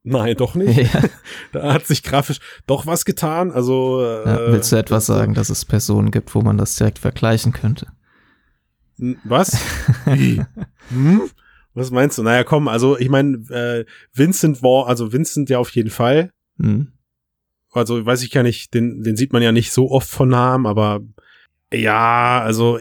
nein, 0.02 0.36
doch 0.36 0.54
nicht. 0.54 0.76
ja, 0.94 1.02
Da 1.52 1.72
hat 1.72 1.86
sich 1.86 2.02
grafisch 2.02 2.40
doch 2.66 2.86
was 2.86 3.04
getan. 3.04 3.50
Also 3.50 4.02
ja, 4.02 4.48
äh, 4.48 4.52
willst 4.52 4.72
du 4.72 4.76
etwas 4.76 5.06
sagen, 5.06 5.34
dass 5.34 5.50
es 5.50 5.64
Personen 5.64 6.10
gibt, 6.10 6.34
wo 6.34 6.42
man 6.42 6.58
das 6.58 6.76
direkt 6.76 6.98
vergleichen 6.98 7.52
könnte? 7.52 7.86
Was? 9.24 9.58
Hm? 10.90 11.28
Was 11.74 11.90
meinst 11.90 12.16
du? 12.16 12.22
Naja, 12.22 12.44
komm, 12.44 12.66
also 12.66 12.98
ich 12.98 13.10
meine, 13.10 13.36
äh, 13.50 13.84
Vincent 14.14 14.62
war, 14.62 14.88
also 14.88 15.12
Vincent 15.12 15.50
ja 15.50 15.58
auf 15.58 15.70
jeden 15.70 15.90
Fall. 15.90 16.32
Hm. 16.58 16.92
Also 17.72 18.04
weiß 18.04 18.22
ich 18.22 18.30
gar 18.30 18.42
nicht, 18.42 18.72
den, 18.74 19.02
den 19.02 19.16
sieht 19.16 19.32
man 19.32 19.42
ja 19.42 19.52
nicht 19.52 19.70
so 19.70 19.90
oft 19.90 20.08
von 20.08 20.30
Namen, 20.30 20.66
aber 20.66 21.00
ja, 21.72 22.40
also 22.40 22.78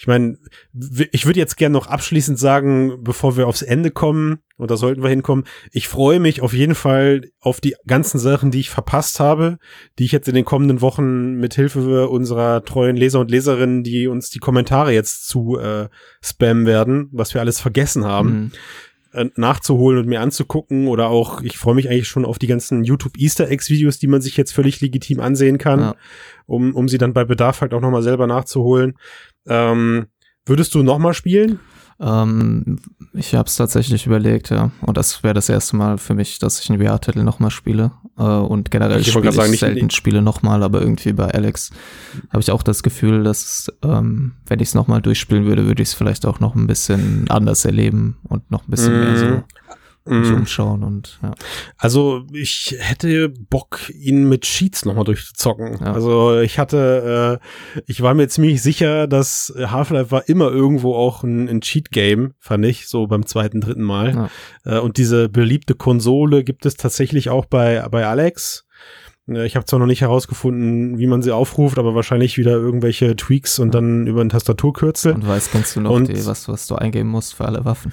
ich 0.00 0.06
meine, 0.06 0.38
ich 1.12 1.26
würde 1.26 1.38
jetzt 1.38 1.58
gerne 1.58 1.74
noch 1.74 1.86
abschließend 1.86 2.38
sagen, 2.38 3.04
bevor 3.04 3.36
wir 3.36 3.46
aufs 3.46 3.60
Ende 3.60 3.90
kommen, 3.90 4.38
und 4.56 4.70
da 4.70 4.78
sollten 4.78 5.02
wir 5.02 5.10
hinkommen, 5.10 5.44
ich 5.72 5.88
freue 5.88 6.20
mich 6.20 6.40
auf 6.40 6.54
jeden 6.54 6.74
Fall 6.74 7.30
auf 7.38 7.60
die 7.60 7.76
ganzen 7.86 8.18
Sachen, 8.18 8.50
die 8.50 8.60
ich 8.60 8.70
verpasst 8.70 9.20
habe, 9.20 9.58
die 9.98 10.06
ich 10.06 10.12
jetzt 10.12 10.26
in 10.26 10.34
den 10.34 10.46
kommenden 10.46 10.80
Wochen 10.80 11.34
mit 11.34 11.52
Hilfe 11.52 12.08
unserer 12.08 12.64
treuen 12.64 12.96
Leser 12.96 13.20
und 13.20 13.30
Leserinnen, 13.30 13.82
die 13.82 14.08
uns 14.08 14.30
die 14.30 14.38
Kommentare 14.38 14.94
jetzt 14.94 15.28
zu 15.28 15.58
äh, 15.58 15.88
spammen 16.22 16.64
werden, 16.64 17.10
was 17.12 17.34
wir 17.34 17.42
alles 17.42 17.60
vergessen 17.60 18.06
haben 18.06 18.30
Hm. 18.30 18.52
äh, 19.12 19.30
nachzuholen 19.36 19.98
und 19.98 20.06
mir 20.08 20.20
anzugucken 20.22 20.88
oder 20.88 21.08
auch, 21.08 21.42
ich 21.42 21.58
freue 21.58 21.74
mich 21.74 21.90
eigentlich 21.90 22.08
schon 22.08 22.24
auf 22.24 22.38
die 22.38 22.46
ganzen 22.46 22.84
YouTube 22.84 23.18
Easter 23.18 23.50
Eggs 23.50 23.68
Videos, 23.68 23.98
die 23.98 24.06
man 24.06 24.22
sich 24.22 24.36
jetzt 24.38 24.52
völlig 24.52 24.80
legitim 24.80 25.20
ansehen 25.20 25.58
kann, 25.58 25.80
Ja. 25.80 25.94
um, 26.46 26.74
um 26.74 26.88
sie 26.88 26.96
dann 26.98 27.12
bei 27.12 27.24
Bedarf 27.24 27.60
halt 27.60 27.74
auch 27.74 27.80
nochmal 27.80 28.02
selber 28.02 28.26
nachzuholen. 28.26 28.94
Ähm, 29.48 30.06
würdest 30.46 30.74
du 30.74 30.82
nochmal 30.82 31.14
spielen? 31.14 31.58
Ähm, 32.02 32.78
ich 33.12 33.34
habe 33.34 33.46
es 33.46 33.56
tatsächlich 33.56 34.06
überlegt, 34.06 34.48
ja. 34.50 34.70
Und 34.80 34.96
das 34.96 35.22
wäre 35.22 35.34
das 35.34 35.48
erste 35.50 35.76
Mal 35.76 35.98
für 35.98 36.14
mich, 36.14 36.38
dass 36.38 36.58
ich 36.60 36.70
einen 36.70 36.80
VR-Titel 36.82 37.22
nochmal 37.22 37.50
spiele. 37.50 37.92
Äh, 38.16 38.22
und 38.22 38.70
generell 38.70 39.00
Ich 39.00 39.10
spiele 39.10 39.28
ich 39.28 39.34
sagen, 39.34 39.50
nicht- 39.50 39.60
selten 39.60 39.90
Spiele 39.90 40.22
nochmal, 40.22 40.62
aber 40.62 40.80
irgendwie 40.80 41.12
bei 41.12 41.26
Alex 41.30 41.70
habe 42.30 42.40
ich 42.40 42.50
auch 42.50 42.62
das 42.62 42.82
Gefühl, 42.82 43.22
dass 43.22 43.70
ähm, 43.84 44.32
wenn 44.46 44.60
ich 44.60 44.68
es 44.68 44.74
nochmal 44.74 45.02
durchspielen 45.02 45.44
würde, 45.44 45.66
würde 45.66 45.82
ich 45.82 45.90
es 45.90 45.94
vielleicht 45.94 46.24
auch 46.24 46.40
noch 46.40 46.54
ein 46.54 46.66
bisschen 46.66 47.26
anders 47.28 47.64
erleben 47.66 48.16
und 48.22 48.50
noch 48.50 48.66
ein 48.66 48.70
bisschen 48.70 48.98
mehr 48.98 49.16
so 49.18 49.42
mich 50.06 50.30
umschauen 50.32 50.82
und 50.82 51.18
ja. 51.22 51.32
Also 51.76 52.24
ich 52.32 52.74
hätte 52.78 53.28
Bock, 53.28 53.80
ihn 53.94 54.28
mit 54.28 54.42
Cheats 54.42 54.84
nochmal 54.84 55.04
durchzuzocken. 55.04 55.78
Ja. 55.80 55.92
Also 55.92 56.40
ich 56.40 56.58
hatte, 56.58 57.40
äh, 57.40 57.82
ich 57.86 58.00
war 58.02 58.14
mir 58.14 58.28
ziemlich 58.28 58.62
sicher, 58.62 59.06
dass 59.06 59.52
Half-Life 59.56 60.10
war 60.10 60.28
immer 60.28 60.50
irgendwo 60.50 60.94
auch 60.94 61.22
ein, 61.22 61.48
ein 61.48 61.60
Cheat-Game, 61.60 62.32
fand 62.40 62.64
ich, 62.64 62.88
so 62.88 63.06
beim 63.06 63.26
zweiten, 63.26 63.60
dritten 63.60 63.82
Mal. 63.82 64.30
Äh, 64.64 64.78
und 64.78 64.96
diese 64.96 65.28
beliebte 65.28 65.74
Konsole 65.74 66.44
gibt 66.44 66.66
es 66.66 66.74
tatsächlich 66.76 67.28
auch 67.30 67.44
bei, 67.44 67.86
bei 67.90 68.06
Alex. 68.06 68.64
Äh, 69.28 69.44
Ich 69.46 69.54
habe 69.54 69.66
zwar 69.66 69.78
noch 69.78 69.86
nicht 69.86 70.00
herausgefunden, 70.00 70.98
wie 70.98 71.06
man 71.06 71.22
sie 71.22 71.30
aufruft, 71.32 71.78
aber 71.78 71.94
wahrscheinlich 71.94 72.38
wieder 72.38 72.52
irgendwelche 72.52 73.14
Tweaks 73.16 73.58
und 73.58 73.74
dann 73.74 74.06
über 74.06 74.22
ein 74.22 74.28
Tastaturkürzel. 74.30 75.12
Und 75.12 75.28
weißt, 75.28 75.52
kennst 75.52 75.76
du 75.76 75.82
noch 75.82 75.90
Und- 75.90 76.08
die, 76.08 76.26
was, 76.26 76.48
was 76.48 76.66
du 76.66 76.74
eingeben 76.74 77.10
musst 77.10 77.34
für 77.34 77.44
alle 77.44 77.64
Waffen? 77.64 77.92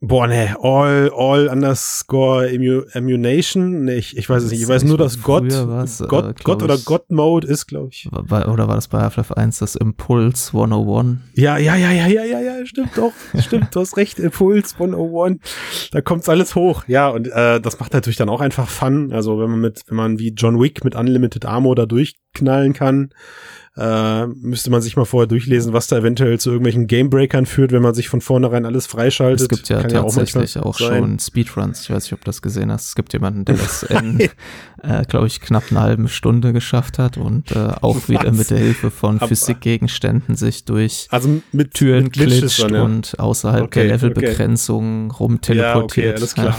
Boah, 0.00 0.28
ne, 0.28 0.54
all, 0.62 1.10
all 1.12 1.48
underscore 1.48 2.46
immu 2.46 2.84
ammunition. 2.94 3.84
Nee, 3.84 3.96
ich, 3.96 4.16
ich 4.16 4.30
weiß 4.30 4.44
es 4.44 4.52
nicht. 4.52 4.62
Ich 4.62 4.68
weiß 4.68 4.84
nur, 4.84 4.96
dass 4.96 5.16
von 5.16 5.48
Gott, 5.48 5.68
was, 5.68 6.00
äh, 6.00 6.06
Gott, 6.06 6.44
Gott 6.44 6.62
oder 6.62 6.76
ich. 6.76 6.84
God-Mode 6.84 7.48
ist, 7.48 7.66
glaube 7.66 7.88
ich. 7.90 8.08
War, 8.12 8.46
oder 8.52 8.68
war 8.68 8.76
das 8.76 8.86
bei 8.86 9.00
Half-Life 9.00 9.36
1 9.36 9.58
das 9.58 9.74
Impulse 9.74 10.52
101? 10.52 11.18
Ja, 11.34 11.58
ja, 11.58 11.74
ja, 11.74 11.90
ja, 11.90 12.06
ja, 12.06 12.22
ja, 12.22 12.40
ja, 12.40 12.64
stimmt 12.64 12.96
doch. 12.96 13.12
Stimmt, 13.40 13.74
du 13.74 13.80
hast 13.80 13.96
recht. 13.96 14.20
Impuls 14.20 14.74
101. 14.74 15.40
Da 15.90 16.00
kommt's 16.00 16.28
alles 16.28 16.54
hoch. 16.54 16.84
Ja, 16.86 17.08
und 17.08 17.26
äh, 17.26 17.60
das 17.60 17.80
macht 17.80 17.92
natürlich 17.92 18.18
dann 18.18 18.28
auch 18.28 18.40
einfach 18.40 18.68
Fun. 18.68 19.12
Also 19.12 19.40
wenn 19.40 19.50
man 19.50 19.60
mit, 19.60 19.82
wenn 19.88 19.96
man 19.96 20.20
wie 20.20 20.28
John 20.28 20.60
Wick 20.60 20.84
mit 20.84 20.94
Unlimited 20.94 21.44
Armor 21.44 21.74
da 21.74 21.86
durchknallen 21.86 22.72
kann, 22.72 23.10
äh, 23.78 24.26
müsste 24.26 24.70
man 24.70 24.82
sich 24.82 24.96
mal 24.96 25.04
vorher 25.04 25.28
durchlesen, 25.28 25.72
was 25.72 25.86
da 25.86 25.98
eventuell 25.98 26.40
zu 26.40 26.50
irgendwelchen 26.50 26.88
Gamebreakern 26.88 27.46
führt, 27.46 27.70
wenn 27.70 27.82
man 27.82 27.94
sich 27.94 28.08
von 28.08 28.20
vornherein 28.20 28.66
alles 28.66 28.86
freischaltet. 28.86 29.42
Es 29.42 29.48
gibt 29.48 29.68
ja 29.68 29.80
Kann 29.82 29.90
tatsächlich 29.90 30.34
manchmal 30.34 30.64
auch, 30.64 30.78
sein. 30.78 30.98
schon 30.98 31.18
Speedruns. 31.20 31.82
Ich 31.82 31.90
weiß 31.90 32.02
nicht, 32.04 32.12
ob 32.14 32.20
du 32.20 32.24
das 32.24 32.42
gesehen 32.42 32.72
hast. 32.72 32.88
Es 32.88 32.94
gibt 32.96 33.12
jemanden, 33.12 33.44
der 33.44 33.54
das 33.56 33.84
in, 33.84 34.18
äh, 34.82 35.04
glaube 35.08 35.28
ich, 35.28 35.40
knapp 35.40 35.64
eine 35.70 35.80
halbe 35.80 36.08
Stunde 36.08 36.52
geschafft 36.52 36.98
hat 36.98 37.16
und 37.18 37.52
äh, 37.52 37.70
auch 37.80 38.08
wieder 38.08 38.30
Was? 38.30 38.36
mit 38.38 38.50
der 38.50 38.58
Hilfe 38.58 38.90
von 38.90 39.18
Aber- 39.18 39.28
Physikgegenständen 39.28 40.34
sich 40.34 40.64
durch 40.64 41.06
Also 41.10 41.40
mit 41.52 41.74
Türen 41.74 42.04
mit 42.04 42.14
glitscht 42.14 42.62
dann, 42.62 42.74
ja. 42.74 42.82
und 42.82 43.18
außerhalb 43.20 43.62
Okay, 43.64 43.86
der 43.86 43.96
Levelbegrenzung 43.96 45.10
rumteleportiert. 45.12 46.04
Ja, 46.06 46.10
okay, 46.10 46.16
alles 46.16 46.34
klar. 46.34 46.58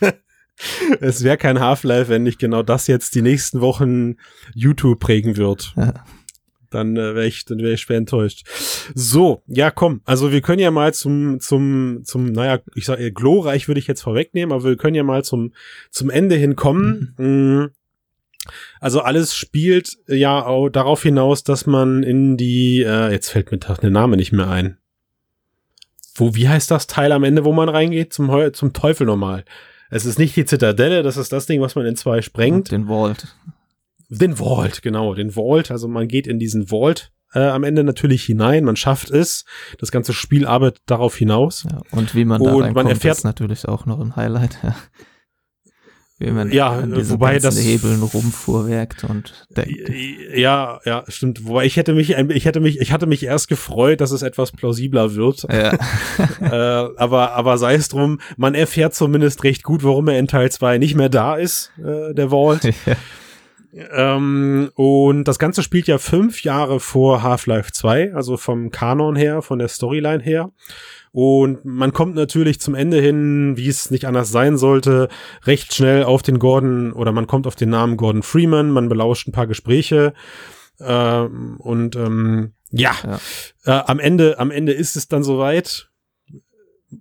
es 1.00 1.22
wäre 1.22 1.36
kein 1.36 1.60
Half-Life, 1.60 2.08
wenn 2.08 2.22
nicht 2.22 2.38
genau 2.38 2.62
das 2.62 2.86
jetzt 2.86 3.14
die 3.14 3.22
nächsten 3.22 3.60
Wochen 3.60 4.16
YouTube 4.54 5.00
prägen 5.00 5.36
wird. 5.36 5.74
Ja. 5.76 5.94
Dann 6.70 6.96
äh, 6.96 7.14
wäre 7.14 7.26
ich, 7.26 7.44
dann 7.44 7.58
wäre 7.58 7.72
ich 7.72 7.80
schwer 7.80 7.98
enttäuscht. 7.98 8.46
So, 8.94 9.42
ja, 9.46 9.70
komm. 9.70 10.00
Also 10.04 10.32
wir 10.32 10.40
können 10.40 10.60
ja 10.60 10.70
mal 10.70 10.94
zum, 10.94 11.40
zum, 11.40 12.00
zum, 12.04 12.32
naja, 12.32 12.60
ich 12.74 12.84
sag, 12.86 13.00
äh, 13.00 13.10
glorreich 13.10 13.68
würde 13.68 13.78
ich 13.78 13.86
jetzt 13.86 14.02
vorwegnehmen, 14.02 14.52
aber 14.52 14.64
wir 14.64 14.76
können 14.76 14.94
ja 14.94 15.02
mal 15.02 15.24
zum, 15.24 15.52
zum 15.90 16.10
Ende 16.10 16.36
hinkommen. 16.36 17.14
Mm. 17.18 17.66
Also 18.80 19.00
alles 19.00 19.34
spielt 19.34 19.96
ja 20.06 20.44
auch 20.44 20.68
darauf 20.68 21.02
hinaus, 21.02 21.42
dass 21.42 21.66
man 21.66 22.02
in 22.02 22.36
die, 22.36 22.82
äh, 22.82 23.10
jetzt 23.10 23.30
fällt 23.30 23.50
mir 23.50 23.58
der 23.58 23.90
Name 23.90 24.16
nicht 24.16 24.32
mehr 24.32 24.48
ein. 24.48 24.78
Wo, 26.14 26.34
wie 26.34 26.48
heißt 26.48 26.70
das 26.70 26.86
Teil 26.86 27.12
am 27.12 27.24
Ende, 27.24 27.44
wo 27.44 27.52
man 27.52 27.68
reingeht? 27.68 28.12
Zum, 28.12 28.30
Heu- 28.30 28.50
zum 28.50 28.72
Teufel 28.72 29.06
normal. 29.06 29.44
Es 29.90 30.06
ist 30.06 30.18
nicht 30.18 30.34
die 30.36 30.44
Zitadelle, 30.44 31.02
das 31.02 31.16
ist 31.16 31.32
das 31.32 31.46
Ding, 31.46 31.60
was 31.60 31.74
man 31.74 31.86
in 31.86 31.96
zwei 31.96 32.22
sprengt. 32.22 32.70
Den 32.70 32.86
Vault. 32.86 33.36
Den 34.08 34.36
Vault, 34.36 34.82
genau, 34.82 35.14
den 35.14 35.32
Vault. 35.32 35.70
Also 35.70 35.88
man 35.88 36.08
geht 36.08 36.26
in 36.26 36.38
diesen 36.38 36.68
Vault 36.68 37.12
äh, 37.34 37.40
am 37.40 37.64
Ende 37.64 37.84
natürlich 37.84 38.24
hinein, 38.24 38.64
man 38.64 38.76
schafft 38.76 39.10
es. 39.10 39.44
Das 39.78 39.90
ganze 39.90 40.12
Spiel 40.12 40.46
arbeitet 40.46 40.82
darauf 40.86 41.16
hinaus. 41.16 41.66
Ja, 41.70 41.82
und 41.90 42.14
wie 42.14 42.24
man 42.24 42.42
da 42.42 42.52
und 42.52 42.74
man 42.74 42.86
erfährt, 42.86 43.18
ist 43.18 43.24
natürlich 43.24 43.66
auch 43.66 43.84
noch 43.84 44.00
ein 44.00 44.16
Highlight. 44.16 44.58
Ja 44.62 44.76
wie 46.18 46.30
man 46.30 46.50
ja, 46.50 46.70
an 46.70 46.94
diesen 46.94 47.12
wobei 47.12 47.38
das 47.38 47.62
Hebeln 47.62 48.02
rumfuhrwerkt 48.02 49.04
und 49.04 49.46
denkt. 49.50 49.90
Ja, 50.34 50.80
ja, 50.86 51.04
stimmt. 51.08 51.46
Wobei 51.46 51.66
ich 51.66 51.76
hätte 51.76 51.92
mich, 51.92 52.10
ich 52.10 52.46
hätte 52.46 52.60
mich, 52.60 52.80
ich 52.80 52.92
hatte 52.92 53.06
mich 53.06 53.22
erst 53.22 53.48
gefreut, 53.48 54.00
dass 54.00 54.12
es 54.12 54.22
etwas 54.22 54.52
plausibler 54.52 55.14
wird. 55.14 55.42
Ja. 55.42 55.74
äh, 56.40 56.94
aber, 56.96 57.32
aber 57.32 57.58
sei 57.58 57.74
es 57.74 57.88
drum, 57.88 58.20
man 58.38 58.54
erfährt 58.54 58.94
zumindest 58.94 59.44
recht 59.44 59.62
gut, 59.62 59.84
warum 59.84 60.08
er 60.08 60.18
in 60.18 60.26
Teil 60.26 60.50
2 60.50 60.78
nicht 60.78 60.94
mehr 60.94 61.10
da 61.10 61.36
ist, 61.36 61.70
äh, 61.78 62.14
der 62.14 62.30
Vault. 62.30 62.64
Ja. 62.64 62.96
Ähm, 63.76 64.70
und 64.74 65.24
das 65.24 65.38
Ganze 65.38 65.62
spielt 65.62 65.86
ja 65.86 65.98
fünf 65.98 66.42
Jahre 66.42 66.80
vor 66.80 67.22
Half-Life 67.22 67.72
2, 67.72 68.14
also 68.14 68.36
vom 68.36 68.70
Kanon 68.70 69.16
her, 69.16 69.42
von 69.42 69.58
der 69.58 69.68
Storyline 69.68 70.22
her. 70.22 70.50
Und 71.12 71.64
man 71.64 71.92
kommt 71.92 72.14
natürlich 72.14 72.60
zum 72.60 72.74
Ende 72.74 73.00
hin, 73.00 73.56
wie 73.56 73.68
es 73.68 73.90
nicht 73.90 74.06
anders 74.06 74.30
sein 74.30 74.56
sollte, 74.56 75.08
recht 75.44 75.74
schnell 75.74 76.04
auf 76.04 76.22
den 76.22 76.38
Gordon 76.38 76.92
oder 76.92 77.12
man 77.12 77.26
kommt 77.26 77.46
auf 77.46 77.54
den 77.54 77.70
Namen 77.70 77.96
Gordon 77.96 78.22
Freeman, 78.22 78.70
man 78.70 78.88
belauscht 78.88 79.28
ein 79.28 79.32
paar 79.32 79.46
Gespräche. 79.46 80.14
Äh, 80.78 81.20
und 81.20 81.96
ähm, 81.96 82.52
ja, 82.70 82.94
ja. 83.04 83.18
Äh, 83.64 83.82
am 83.86 83.98
Ende, 83.98 84.38
am 84.38 84.50
Ende 84.50 84.72
ist 84.72 84.96
es 84.96 85.08
dann 85.08 85.22
soweit. 85.22 85.90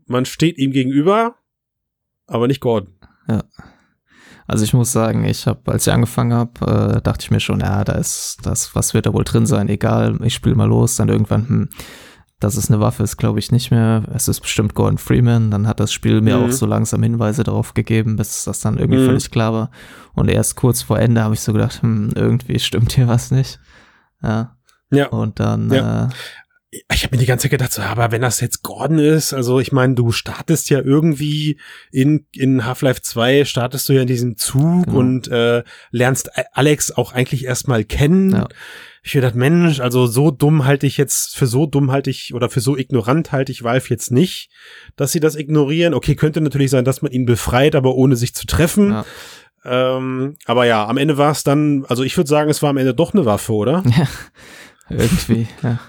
Man 0.05 0.26
steht 0.26 0.57
ihm 0.57 0.71
gegenüber, 0.71 1.36
aber 2.28 2.47
nicht 2.47 2.61
Gordon. 2.61 2.95
Ja. 3.28 3.43
Also 4.47 4.63
ich 4.63 4.73
muss 4.73 4.91
sagen, 4.91 5.25
ich 5.25 5.47
habe, 5.47 5.71
als 5.71 5.87
ich 5.87 5.93
angefangen 5.93 6.33
habe, 6.33 6.97
äh, 6.97 7.01
dachte 7.01 7.23
ich 7.23 7.31
mir 7.31 7.39
schon, 7.39 7.61
ja, 7.61 7.83
da 7.83 7.93
ist 7.93 8.39
das, 8.43 8.75
was 8.75 8.93
wird 8.93 9.07
da 9.07 9.13
wohl 9.13 9.23
drin 9.23 9.45
sein, 9.45 9.69
egal, 9.69 10.19
ich 10.23 10.35
spiele 10.35 10.55
mal 10.55 10.67
los, 10.67 10.97
dann 10.97 11.09
irgendwann, 11.09 11.47
hm, 11.47 11.69
dass 12.39 12.57
es 12.57 12.69
eine 12.69 12.79
Waffe 12.79 13.01
ist, 13.01 13.17
glaube 13.17 13.39
ich 13.39 13.51
nicht 13.51 13.71
mehr. 13.71 14.03
Es 14.13 14.27
ist 14.27 14.41
bestimmt 14.41 14.75
Gordon 14.75 14.97
Freeman. 14.97 15.51
Dann 15.51 15.67
hat 15.67 15.79
das 15.79 15.93
Spiel 15.93 16.21
mir 16.21 16.37
mhm. 16.37 16.45
auch 16.45 16.51
so 16.51 16.65
langsam 16.65 17.01
Hinweise 17.01 17.43
darauf 17.43 17.73
gegeben, 17.73 18.17
bis 18.17 18.43
das 18.43 18.59
dann 18.59 18.77
irgendwie 18.77 18.99
mhm. 18.99 19.05
völlig 19.05 19.31
klar 19.31 19.53
war. 19.53 19.71
Und 20.13 20.29
erst 20.29 20.55
kurz 20.55 20.81
vor 20.81 20.99
Ende 20.99 21.23
habe 21.23 21.33
ich 21.33 21.39
so 21.39 21.53
gedacht, 21.53 21.81
hm, 21.81 22.11
irgendwie 22.13 22.59
stimmt 22.59 22.91
hier 22.93 23.07
was 23.07 23.31
nicht. 23.31 23.59
Ja. 24.21 24.57
Ja. 24.91 25.07
Und 25.07 25.39
dann. 25.39 25.71
Ja. 25.71 26.05
Äh, 26.05 26.09
ich 26.72 27.03
habe 27.03 27.16
mir 27.16 27.20
die 27.20 27.26
ganze 27.26 27.43
Zeit 27.43 27.51
gedacht, 27.51 27.72
so, 27.72 27.82
aber 27.82 28.11
wenn 28.11 28.22
das 28.22 28.41
jetzt 28.41 28.63
Gordon 28.63 28.99
ist, 28.99 29.34
also 29.34 29.59
ich 29.59 29.72
meine, 29.72 29.95
du 29.95 30.11
startest 30.11 30.70
ja 30.70 30.82
irgendwie 30.82 31.59
in, 31.91 32.26
in 32.34 32.66
Half-Life 32.66 33.01
2, 33.01 33.45
startest 33.45 33.88
du 33.88 33.93
ja 33.93 34.01
in 34.01 34.07
diesem 34.07 34.36
Zug 34.38 34.86
genau. 34.86 34.97
und 34.97 35.28
äh, 35.30 35.63
lernst 35.91 36.32
Alex 36.53 36.91
auch 36.91 37.13
eigentlich 37.13 37.45
erstmal 37.45 37.86
kennen. 37.86 38.32
Ja 38.32 38.47
ich 39.05 39.13
mir 39.13 39.22
gedacht, 39.22 39.36
Mensch, 39.36 39.80
also 39.80 40.07
so 40.07 40.32
dumm 40.32 40.66
halte 40.66 40.88
ich 40.88 40.97
jetzt, 40.97 41.38
für 41.38 41.45
so 41.45 41.68
dumm 41.68 41.91
halte 41.91 42.09
ich 42.09 42.34
oder 42.34 42.49
für 42.49 42.59
so 42.59 42.76
ignorant 42.76 43.32
halte 43.32 43.51
ich 43.51 43.63
Valve 43.63 43.86
jetzt 43.89 44.11
nicht, 44.11 44.49
dass 44.95 45.11
sie 45.11 45.20
das 45.20 45.36
ignorieren. 45.36 45.93
Okay, 45.93 46.16
könnte 46.16 46.41
natürlich 46.41 46.72
sein, 46.72 46.86
dass 46.86 47.03
man 47.03 47.11
ihn 47.11 47.28
befreit, 47.28 47.76
aber 47.76 47.93
ohne 47.93 48.16
sich 48.16 48.34
zu 48.34 48.47
treffen. 48.47 48.89
Ja. 48.89 49.05
Ähm, 49.63 50.38
aber 50.45 50.66
ja, 50.66 50.88
am 50.88 50.97
Ende 50.97 51.20
war 51.20 51.32
es 51.32 51.43
dann, 51.43 51.86
also 51.86 52.01
ich 52.01 52.18
würde 52.18 52.28
sagen, 52.28 52.49
es 52.49 52.63
war 52.63 52.72
am 52.72 52.78
Ende 52.78 52.95
doch 52.95 53.13
eine 53.13 53.26
Waffe, 53.26 53.53
oder? 53.53 53.84
Ja, 54.88 54.97
irgendwie, 54.97 55.47
ja. 55.63 55.80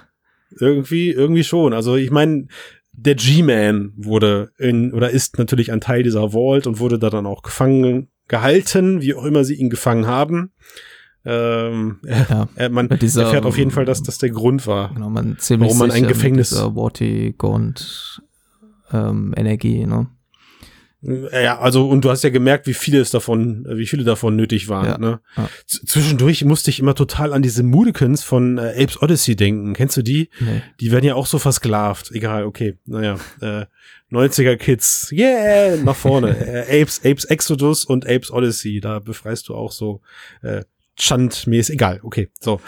Irgendwie, 0.51 1.11
irgendwie 1.11 1.45
schon. 1.45 1.73
Also 1.73 1.97
ich 1.97 2.11
meine, 2.11 2.47
der 2.93 3.15
G-Man 3.15 3.93
wurde 3.97 4.51
in, 4.59 4.93
oder 4.93 5.11
ist 5.11 5.39
natürlich 5.39 5.73
ein 5.73 5.81
Teil 5.81 6.03
dieser 6.03 6.33
Vault 6.33 6.67
und 6.67 6.79
wurde 6.79 6.99
da 6.99 7.11
dann 7.11 7.27
auch 7.27 7.43
gefangen 7.43 8.09
gehalten, 8.29 9.03
wie 9.03 9.15
auch 9.15 9.25
immer 9.25 9.45
sie 9.45 9.55
ihn 9.55 9.71
gefangen 9.71 10.07
haben. 10.07 10.53
Ähm, 11.25 11.99
ja, 12.05 12.49
äh, 12.57 12.69
man 12.69 12.89
dieser, 12.89 13.25
erfährt 13.25 13.47
auf 13.47 13.59
jeden 13.59 13.73
Fall, 13.73 13.85
dass 13.85 14.03
das 14.03 14.19
der 14.19 14.31
Grund 14.31 14.67
war, 14.67 14.95
genau, 14.95 15.11
man 15.11 15.37
warum 15.39 15.79
man 15.79 15.91
ein 15.91 16.07
Gefängnis. 16.07 16.53
Mit 16.53 16.61
dieser 16.61 17.33
Gaunt 17.33 18.23
ähm, 18.93 19.35
Energie, 19.37 19.87
ne? 19.87 20.09
Ja, 21.07 21.61
also 21.61 21.89
und 21.89 22.05
du 22.05 22.11
hast 22.11 22.25
ja 22.25 22.31
gemerkt, 22.31 22.67
wie 22.67 22.75
viele 22.75 23.01
es 23.01 23.13
davon, 23.13 23.65
wie 23.69 23.87
viele 23.87 24.03
davon 24.03 24.35
nötig 24.35 24.69
waren. 24.69 24.87
Ja, 24.87 24.99
ne? 24.99 25.21
Ja. 25.37 25.49
Zwischendurch 25.67 26.45
musste 26.45 26.71
ich 26.71 26.81
immer 26.81 26.97
total 26.97 27.33
an 27.33 27.43
diese 27.43 27.63
Mudekins 27.63 28.25
von 28.25 28.59
äh, 28.59 28.83
Apes 28.83 29.01
Odyssey 29.01 29.37
denken. 29.37 29.75
Kennst 29.75 29.97
du 29.97 30.03
die? 30.03 30.31
Nee. 30.41 30.63
Die 30.81 30.91
werden 30.91 31.05
ja 31.05 31.15
auch 31.15 31.27
so 31.27 31.39
versklavt. 31.39 32.11
Egal, 32.11 32.45
okay. 32.45 32.77
Naja, 32.87 33.19
äh, 33.41 33.67
90er 34.11 34.57
Kids, 34.57 35.11
yeah, 35.13 35.77
nach 35.77 35.95
vorne. 35.95 36.37
äh, 36.69 36.83
Apes, 36.83 37.01
Apes 37.05 37.25
Exodus 37.27 37.85
und 37.85 38.05
Apes 38.07 38.33
Odyssey, 38.33 38.81
da 38.81 38.99
befreist 38.99 39.49
du 39.49 39.55
auch 39.55 39.71
so 39.71 40.01
äh, 40.43 40.63
Schandmäßig, 40.99 41.75
egal, 41.75 42.01
okay, 42.03 42.31
so. 42.41 42.61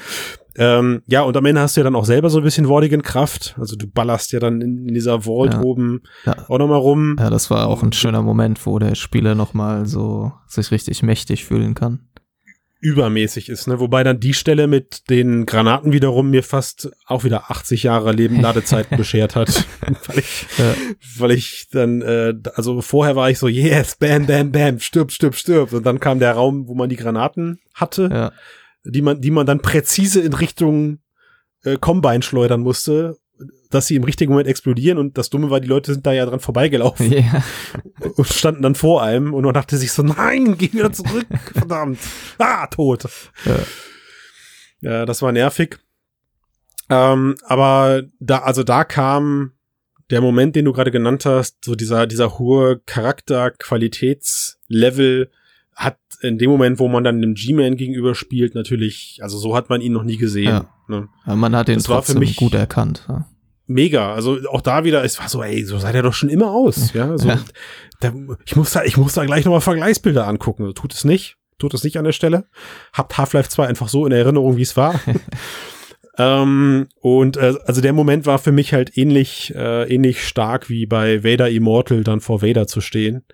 Ähm, 0.58 1.02
ja, 1.06 1.22
und 1.22 1.36
am 1.36 1.46
Ende 1.46 1.60
hast 1.60 1.76
du 1.76 1.80
ja 1.80 1.84
dann 1.84 1.94
auch 1.94 2.04
selber 2.04 2.30
so 2.30 2.38
ein 2.38 2.44
bisschen 2.44 2.68
wordigen 2.68 3.02
Kraft. 3.02 3.54
Also 3.58 3.76
du 3.76 3.86
ballerst 3.86 4.32
ja 4.32 4.40
dann 4.40 4.60
in, 4.60 4.88
in 4.88 4.94
dieser 4.94 5.22
Vault 5.22 5.54
ja. 5.54 5.60
oben 5.62 6.02
ja. 6.26 6.36
auch 6.48 6.58
nochmal 6.58 6.80
rum. 6.80 7.16
Ja, 7.18 7.30
das 7.30 7.50
war 7.50 7.68
auch 7.68 7.82
ein 7.82 7.92
schöner 7.92 8.22
Moment, 8.22 8.66
wo 8.66 8.78
der 8.78 8.94
Spieler 8.96 9.34
nochmal 9.34 9.86
so 9.86 10.32
sich 10.48 10.70
richtig 10.70 11.02
mächtig 11.02 11.44
fühlen 11.44 11.74
kann 11.74 12.00
übermäßig 12.80 13.48
ist, 13.48 13.66
ne? 13.66 13.80
Wobei 13.80 14.04
dann 14.04 14.20
die 14.20 14.34
Stelle 14.34 14.68
mit 14.68 15.10
den 15.10 15.46
Granaten 15.46 15.92
wiederum 15.92 16.30
mir 16.30 16.44
fast 16.44 16.90
auch 17.06 17.24
wieder 17.24 17.50
80 17.50 17.82
Jahre 17.82 18.12
Leben 18.12 18.40
Ladezeit 18.40 18.88
beschert 18.90 19.34
hat. 19.34 19.64
weil, 20.06 20.18
ich, 20.18 20.46
ja. 20.58 20.74
weil 21.16 21.30
ich 21.32 21.68
dann, 21.72 22.02
äh, 22.02 22.34
also 22.54 22.80
vorher 22.80 23.16
war 23.16 23.30
ich 23.30 23.38
so, 23.38 23.48
yes, 23.48 23.96
bam, 23.96 24.26
bam, 24.26 24.52
bam, 24.52 24.78
stirb, 24.78 25.10
stirb, 25.10 25.34
stirb. 25.34 25.72
Und 25.72 25.86
dann 25.86 25.98
kam 25.98 26.20
der 26.20 26.32
Raum, 26.32 26.68
wo 26.68 26.74
man 26.74 26.88
die 26.88 26.96
Granaten 26.96 27.58
hatte, 27.74 28.08
ja. 28.12 28.32
Die 28.90 29.02
man, 29.02 29.20
die 29.20 29.30
man 29.30 29.46
dann 29.46 29.60
präzise 29.60 30.20
in 30.20 30.32
Richtung 30.32 30.98
äh, 31.64 31.76
Combine 31.78 32.22
schleudern 32.22 32.60
musste 32.60 33.18
dass 33.70 33.86
sie 33.86 33.96
im 33.96 34.04
richtigen 34.04 34.32
Moment 34.32 34.48
explodieren 34.48 34.98
und 34.98 35.18
das 35.18 35.28
Dumme 35.30 35.50
war, 35.50 35.60
die 35.60 35.68
Leute 35.68 35.92
sind 35.92 36.06
da 36.06 36.12
ja 36.12 36.26
dran 36.26 36.40
vorbeigelaufen 36.40 37.12
yeah. 37.12 37.44
und 38.16 38.26
standen 38.26 38.62
dann 38.62 38.74
vor 38.74 39.02
einem 39.02 39.34
und 39.34 39.44
man 39.44 39.54
dachte 39.54 39.76
sich 39.76 39.92
so, 39.92 40.02
nein, 40.02 40.56
geh 40.56 40.72
wieder 40.72 40.92
zurück, 40.92 41.26
verdammt, 41.52 41.98
ah, 42.38 42.66
tot. 42.66 43.04
Ja. 43.44 43.58
ja, 44.80 45.06
das 45.06 45.22
war 45.22 45.32
nervig. 45.32 45.78
Ähm, 46.88 47.36
aber 47.44 48.04
da, 48.18 48.38
also 48.38 48.62
da 48.62 48.84
kam 48.84 49.52
der 50.10 50.22
Moment, 50.22 50.56
den 50.56 50.64
du 50.64 50.72
gerade 50.72 50.90
genannt 50.90 51.26
hast, 51.26 51.62
so 51.64 51.74
dieser, 51.74 52.06
dieser 52.06 52.38
hohe 52.38 52.80
Charakterqualitätslevel 52.86 55.30
hat 55.78 55.98
in 56.20 56.38
dem 56.38 56.50
Moment, 56.50 56.78
wo 56.78 56.88
man 56.88 57.04
dann 57.04 57.22
dem 57.22 57.34
G-Man 57.34 57.76
gegenüber 57.76 58.14
spielt, 58.14 58.54
natürlich, 58.54 59.20
also 59.22 59.38
so 59.38 59.56
hat 59.56 59.70
man 59.70 59.80
ihn 59.80 59.92
noch 59.92 60.02
nie 60.02 60.16
gesehen. 60.16 60.48
Ja. 60.48 60.68
Ne? 60.88 61.08
Man 61.24 61.54
hat 61.54 61.68
ihn 61.68 61.76
das 61.76 61.84
trotzdem 61.84 62.16
war 62.16 62.22
für 62.22 62.26
mich 62.26 62.36
gut 62.36 62.54
erkannt. 62.54 63.04
Ja 63.08 63.26
mega. 63.68 64.14
Also 64.14 64.38
auch 64.50 64.60
da 64.60 64.84
wieder, 64.84 65.04
es 65.04 65.18
war 65.20 65.28
so, 65.28 65.42
ey, 65.42 65.64
so 65.64 65.78
sah 65.78 65.92
der 65.92 66.02
doch 66.02 66.14
schon 66.14 66.28
immer 66.28 66.50
aus. 66.50 66.92
Ja, 66.94 67.16
so, 67.16 67.28
ja. 67.28 67.38
Da, 68.00 68.12
ich 68.44 68.56
muss 68.56 68.72
da, 68.72 68.82
ich 68.82 68.96
muss 68.96 69.14
da 69.14 69.24
gleich 69.24 69.44
nochmal 69.44 69.60
Vergleichsbilder 69.60 70.26
angucken. 70.26 70.74
Tut 70.74 70.94
es 70.94 71.04
nicht. 71.04 71.36
Tut 71.58 71.74
es 71.74 71.84
nicht 71.84 71.98
an 71.98 72.04
der 72.04 72.12
Stelle. 72.12 72.46
Habt 72.92 73.18
Half-Life 73.18 73.48
2 73.48 73.66
einfach 73.66 73.88
so 73.88 74.06
in 74.06 74.12
Erinnerung, 74.12 74.56
wie 74.56 74.62
es 74.62 74.76
war. 74.76 75.00
ähm, 76.18 76.88
und 77.00 77.36
äh, 77.36 77.54
also 77.66 77.80
der 77.80 77.92
Moment 77.92 78.26
war 78.26 78.38
für 78.38 78.52
mich 78.52 78.72
halt 78.72 78.96
ähnlich, 78.96 79.52
äh, 79.54 79.92
ähnlich 79.92 80.26
stark 80.26 80.68
wie 80.68 80.86
bei 80.86 81.24
Vader 81.24 81.50
Immortal 81.50 82.04
dann 82.04 82.20
vor 82.20 82.42
Vader 82.42 82.66
zu 82.66 82.80
stehen. 82.80 83.24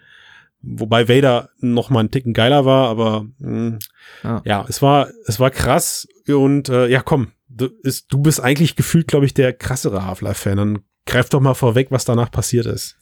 Wobei 0.66 1.08
Vader 1.08 1.50
noch 1.60 1.90
mal 1.90 2.00
einen 2.00 2.10
Ticken 2.10 2.32
geiler 2.32 2.64
war, 2.64 2.88
aber 2.88 3.26
mh, 3.38 3.50
mm, 3.50 3.78
ja. 4.22 4.42
ja, 4.44 4.66
es 4.68 4.80
war, 4.82 5.08
es 5.26 5.38
war 5.38 5.50
krass 5.50 6.08
und 6.28 6.68
äh, 6.68 6.88
ja, 6.88 7.02
komm, 7.02 7.28
du, 7.48 7.68
ist, 7.82 8.12
du 8.12 8.18
bist 8.18 8.40
eigentlich 8.40 8.76
gefühlt, 8.76 9.08
glaube 9.08 9.26
ich, 9.26 9.34
der 9.34 9.52
krassere 9.52 10.06
Half-Life-Fan. 10.06 10.56
Dann 10.56 10.78
greif 11.06 11.28
doch 11.28 11.40
mal 11.40 11.54
vorweg, 11.54 11.88
was 11.90 12.04
danach 12.04 12.30
passiert 12.30 12.66
ist. 12.66 12.96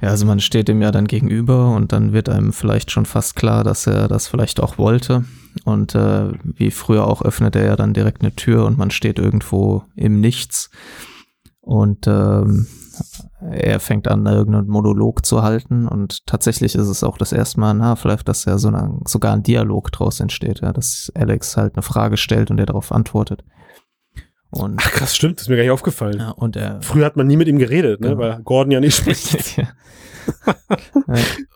Ja, 0.00 0.08
also 0.08 0.24
man 0.24 0.40
steht 0.40 0.68
dem 0.68 0.80
ja 0.80 0.90
dann 0.90 1.06
gegenüber 1.06 1.74
und 1.74 1.92
dann 1.92 2.12
wird 2.12 2.28
einem 2.28 2.52
vielleicht 2.52 2.90
schon 2.90 3.04
fast 3.04 3.36
klar, 3.36 3.62
dass 3.62 3.86
er 3.86 4.08
das 4.08 4.26
vielleicht 4.26 4.60
auch 4.60 4.78
wollte. 4.78 5.24
Und 5.64 5.94
äh, 5.94 6.30
wie 6.42 6.70
früher 6.70 7.06
auch 7.06 7.22
öffnet 7.22 7.56
er 7.56 7.64
ja 7.66 7.76
dann 7.76 7.92
direkt 7.92 8.22
eine 8.22 8.34
Tür 8.34 8.64
und 8.64 8.78
man 8.78 8.90
steht 8.90 9.18
irgendwo 9.18 9.84
im 9.94 10.20
Nichts. 10.20 10.70
Und 11.60 12.06
ähm, 12.06 12.66
er 13.40 13.80
fängt 13.80 14.08
an, 14.08 14.26
irgendeinen 14.26 14.68
Monolog 14.68 15.24
zu 15.24 15.42
halten 15.42 15.88
und 15.88 16.26
tatsächlich 16.26 16.74
ist 16.74 16.88
es 16.88 17.04
auch 17.04 17.18
das 17.18 17.32
erste 17.32 17.60
Mal 17.60 17.72
in 17.72 17.82
Half-Life, 17.82 18.24
dass 18.24 18.44
ja 18.44 18.58
so 18.58 18.68
eine, 18.68 18.98
sogar 19.06 19.32
ein 19.32 19.42
Dialog 19.42 19.90
draus 19.92 20.20
entsteht, 20.20 20.60
ja, 20.60 20.72
dass 20.72 21.12
Alex 21.14 21.56
halt 21.56 21.74
eine 21.74 21.82
Frage 21.82 22.16
stellt 22.16 22.50
und 22.50 22.58
er 22.58 22.66
darauf 22.66 22.92
antwortet. 22.92 23.44
Und 24.50 24.80
Ach 24.82 24.90
krass, 24.90 25.16
stimmt, 25.16 25.38
das 25.38 25.44
ist 25.44 25.48
mir 25.48 25.56
gar 25.56 25.62
nicht 25.62 25.72
aufgefallen. 25.72 26.18
Ja, 26.18 26.30
und 26.30 26.56
er, 26.56 26.82
Früher 26.82 27.06
hat 27.06 27.16
man 27.16 27.26
nie 27.26 27.38
mit 27.38 27.48
ihm 27.48 27.58
geredet, 27.58 28.00
ne, 28.00 28.08
genau. 28.08 28.20
weil 28.20 28.42
Gordon 28.42 28.72
ja 28.72 28.80
nicht 28.80 28.96
spricht. 28.98 29.56
ja. 29.56 29.68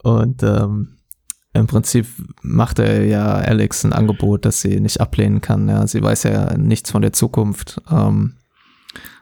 und 0.02 0.42
ähm, 0.42 0.96
im 1.52 1.66
Prinzip 1.66 2.06
macht 2.42 2.78
er 2.78 3.04
ja 3.04 3.34
Alex 3.34 3.84
ein 3.84 3.92
Angebot, 3.92 4.44
das 4.44 4.60
sie 4.60 4.80
nicht 4.80 5.00
ablehnen 5.00 5.40
kann. 5.40 5.68
Ja, 5.68 5.86
sie 5.86 6.02
weiß 6.02 6.24
ja 6.24 6.56
nichts 6.56 6.90
von 6.90 7.02
der 7.02 7.12
Zukunft. 7.12 7.80
Ähm, 7.90 8.34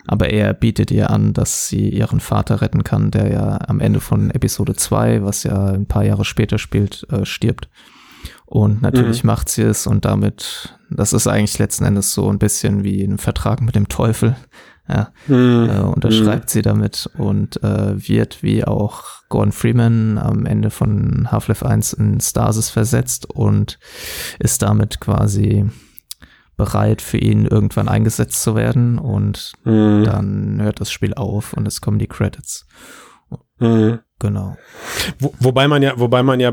aber 0.07 0.31
er 0.31 0.53
bietet 0.53 0.91
ihr 0.91 1.11
an, 1.11 1.33
dass 1.33 1.69
sie 1.69 1.89
ihren 1.89 2.21
Vater 2.21 2.61
retten 2.61 2.85
kann, 2.85 3.11
der 3.11 3.33
ja 3.33 3.59
am 3.67 3.81
Ende 3.81 4.01
von 4.01 4.31
Episode 4.31 4.75
2, 4.75 5.23
was 5.23 5.45
ja 5.45 5.67
ein 5.67 5.87
paar 5.87 6.05
Jahre 6.05 6.25
später 6.25 6.59
spielt, 6.59 7.07
äh, 7.11 7.25
stirbt. 7.25 7.69
Und 8.47 8.83
natürlich 8.83 9.25
mhm. 9.25 9.29
macht 9.29 9.49
sie 9.49 9.63
es 9.63 9.87
und 9.87 10.05
damit, 10.05 10.77
das 10.91 11.13
ist 11.13 11.27
eigentlich 11.27 11.59
letzten 11.59 11.85
Endes 11.85 12.13
so 12.13 12.29
ein 12.31 12.39
bisschen 12.39 12.85
wie 12.85 13.03
ein 13.03 13.19
Vertrag 13.19 13.61
mit 13.63 13.75
dem 13.75 13.89
Teufel. 13.89 14.37
Ja, 14.87 15.13
mhm. 15.29 15.71
äh, 15.71 15.81
unterschreibt 15.81 16.45
mhm. 16.45 16.49
sie 16.49 16.61
damit 16.61 17.09
und 17.17 17.63
äh, 17.63 18.07
wird 18.07 18.43
wie 18.43 18.65
auch 18.65 19.05
Gordon 19.31 19.53
Freeman 19.53 20.19
am 20.19 20.45
Ende 20.45 20.69
von 20.69 21.33
Half-Life 21.33 21.65
1 21.65 21.95
in 21.95 22.21
Stasis 22.21 22.69
versetzt 22.69 23.25
und 23.31 23.79
ist 24.39 24.61
damit 24.61 25.01
quasi 25.01 25.65
bereit 26.57 27.03
für 27.03 27.19
ihn 27.19 27.47
irgendwann 27.47 27.89
eingesetzt 27.89 28.43
zu 28.43 28.55
werden 28.55 28.99
und 28.99 29.53
mhm. 29.65 30.05
dann 30.05 30.63
hört 30.63 30.81
das 30.81 30.91
Spiel 30.91 31.15
auf 31.15 31.53
und 31.53 31.67
es 31.67 31.81
kommen 31.81 31.99
die 31.99 32.07
Credits. 32.07 32.67
Mhm. 33.59 34.01
Genau. 34.19 34.57
Wo, 35.19 35.35
wobei 35.41 35.69
man 35.69 35.83
ja, 35.83 35.99
wobei 35.99 36.23
man 36.23 36.41
ja 36.41 36.53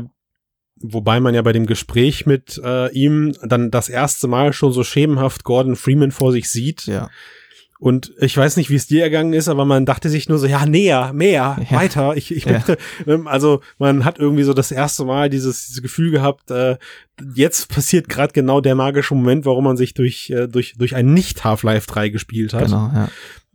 Wobei 0.84 1.20
man 1.20 1.32
ja 1.32 1.42
bei 1.42 1.52
dem 1.52 1.66
Gespräch 1.66 2.26
mit 2.26 2.60
äh, 2.64 2.90
ihm 2.92 3.34
dann 3.42 3.70
das 3.70 3.88
erste 3.88 4.26
Mal 4.26 4.52
schon 4.52 4.72
so 4.72 4.82
schemenhaft 4.82 5.44
Gordon 5.44 5.76
Freeman 5.76 6.10
vor 6.10 6.32
sich 6.32 6.50
sieht. 6.50 6.86
Ja. 6.86 7.08
Und 7.82 8.12
ich 8.20 8.36
weiß 8.36 8.58
nicht, 8.58 8.70
wie 8.70 8.76
es 8.76 8.86
dir 8.86 9.02
ergangen 9.02 9.32
ist, 9.32 9.48
aber 9.48 9.64
man 9.64 9.84
dachte 9.84 10.08
sich 10.08 10.28
nur 10.28 10.38
so, 10.38 10.46
ja, 10.46 10.66
näher, 10.66 11.12
mehr, 11.12 11.56
ja. 11.68 11.76
weiter. 11.76 12.16
Ich, 12.16 12.32
ich 12.32 12.46
möchte, 12.46 12.78
ja. 13.04 13.12
ähm, 13.14 13.26
also 13.26 13.60
man 13.76 14.04
hat 14.04 14.20
irgendwie 14.20 14.44
so 14.44 14.54
das 14.54 14.70
erste 14.70 15.04
Mal 15.04 15.28
dieses, 15.28 15.66
dieses 15.66 15.82
Gefühl 15.82 16.12
gehabt, 16.12 16.52
äh, 16.52 16.76
jetzt 17.34 17.68
passiert 17.68 18.08
gerade 18.08 18.34
genau 18.34 18.60
der 18.60 18.76
magische 18.76 19.16
Moment, 19.16 19.46
warum 19.46 19.64
man 19.64 19.76
sich 19.76 19.94
durch, 19.94 20.30
äh, 20.30 20.46
durch, 20.46 20.74
durch 20.78 20.94
ein 20.94 21.12
Nicht-Half-Life 21.12 21.88
3 21.88 22.10
gespielt 22.10 22.54
hat. 22.54 22.66
Genau, 22.66 22.88
ja. 22.94 23.08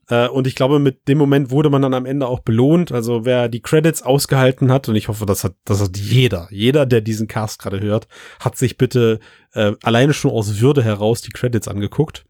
Äh, 0.10 0.28
und 0.28 0.46
ich 0.46 0.56
glaube, 0.56 0.80
mit 0.80 1.08
dem 1.08 1.20
Moment 1.20 1.50
wurde 1.50 1.70
man 1.70 1.82
dann 1.82 1.94
am 1.94 2.06
Ende 2.06 2.28
auch 2.28 2.42
belohnt. 2.42 2.92
Also 2.92 3.24
wer 3.24 3.48
die 3.48 3.62
Credits 3.62 4.04
ausgehalten 4.04 4.74
hat, 4.74 4.90
und 4.90 4.98
ich 4.98 5.08
hoffe, 5.08 5.26
das 5.26 5.46
hat, 5.46 5.56
das 5.64 5.82
hat 5.82 5.96
jeder, 5.96 6.50
jeder, 6.52 6.86
der 6.86 7.00
diesen 7.00 7.30
Cast 7.30 7.60
gerade 7.62 7.80
hört, 7.80 8.10
hat 8.42 8.58
sich 8.58 8.78
bitte 8.78 9.22
äh, 9.54 9.72
alleine 9.84 10.14
schon 10.14 10.32
aus 10.32 10.60
Würde 10.60 10.84
heraus 10.84 11.22
die 11.22 11.32
Credits 11.32 11.70
angeguckt. 11.70 12.26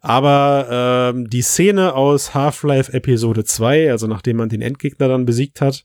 Aber 0.00 1.12
ähm, 1.14 1.28
die 1.28 1.42
Szene 1.42 1.94
aus 1.94 2.34
Half-Life 2.34 2.92
Episode 2.92 3.44
2, 3.44 3.90
also 3.90 4.06
nachdem 4.06 4.38
man 4.38 4.48
den 4.48 4.62
Endgegner 4.62 5.08
dann 5.08 5.26
besiegt 5.26 5.60
hat 5.60 5.84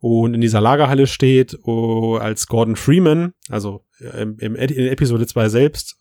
und 0.00 0.34
in 0.34 0.40
dieser 0.40 0.60
Lagerhalle 0.60 1.06
steht, 1.06 1.58
oh, 1.64 2.16
als 2.16 2.46
Gordon 2.46 2.76
Freeman, 2.76 3.34
also 3.48 3.84
im, 4.00 4.36
im, 4.38 4.54
in 4.54 4.86
Episode 4.88 5.26
2 5.26 5.48
selbst, 5.48 5.96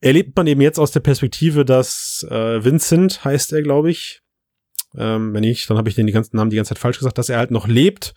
erlebt 0.00 0.36
man 0.36 0.46
eben 0.46 0.60
jetzt 0.60 0.78
aus 0.78 0.90
der 0.90 1.00
Perspektive, 1.00 1.64
dass 1.64 2.26
äh, 2.30 2.64
Vincent 2.64 3.24
heißt 3.24 3.52
er, 3.52 3.62
glaube 3.62 3.90
ich. 3.90 4.20
Ähm, 4.96 5.34
wenn 5.34 5.40
nicht, 5.40 5.68
dann 5.68 5.76
habe 5.76 5.88
ich 5.88 5.94
den 5.94 6.06
die 6.06 6.12
ganzen 6.12 6.36
Namen 6.36 6.50
die 6.50 6.56
ganze 6.56 6.70
Zeit 6.70 6.78
falsch 6.78 6.98
gesagt, 6.98 7.18
dass 7.18 7.28
er 7.28 7.38
halt 7.38 7.50
noch 7.50 7.66
lebt. 7.66 8.14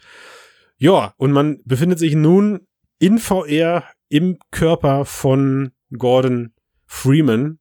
Ja, 0.78 1.14
und 1.18 1.32
man 1.32 1.60
befindet 1.66 1.98
sich 1.98 2.14
nun 2.14 2.68
in 3.00 3.18
VR 3.18 3.84
im 4.10 4.38
Körper 4.52 5.06
von 5.06 5.72
Gordon 5.98 6.54
Freeman. 6.86 7.60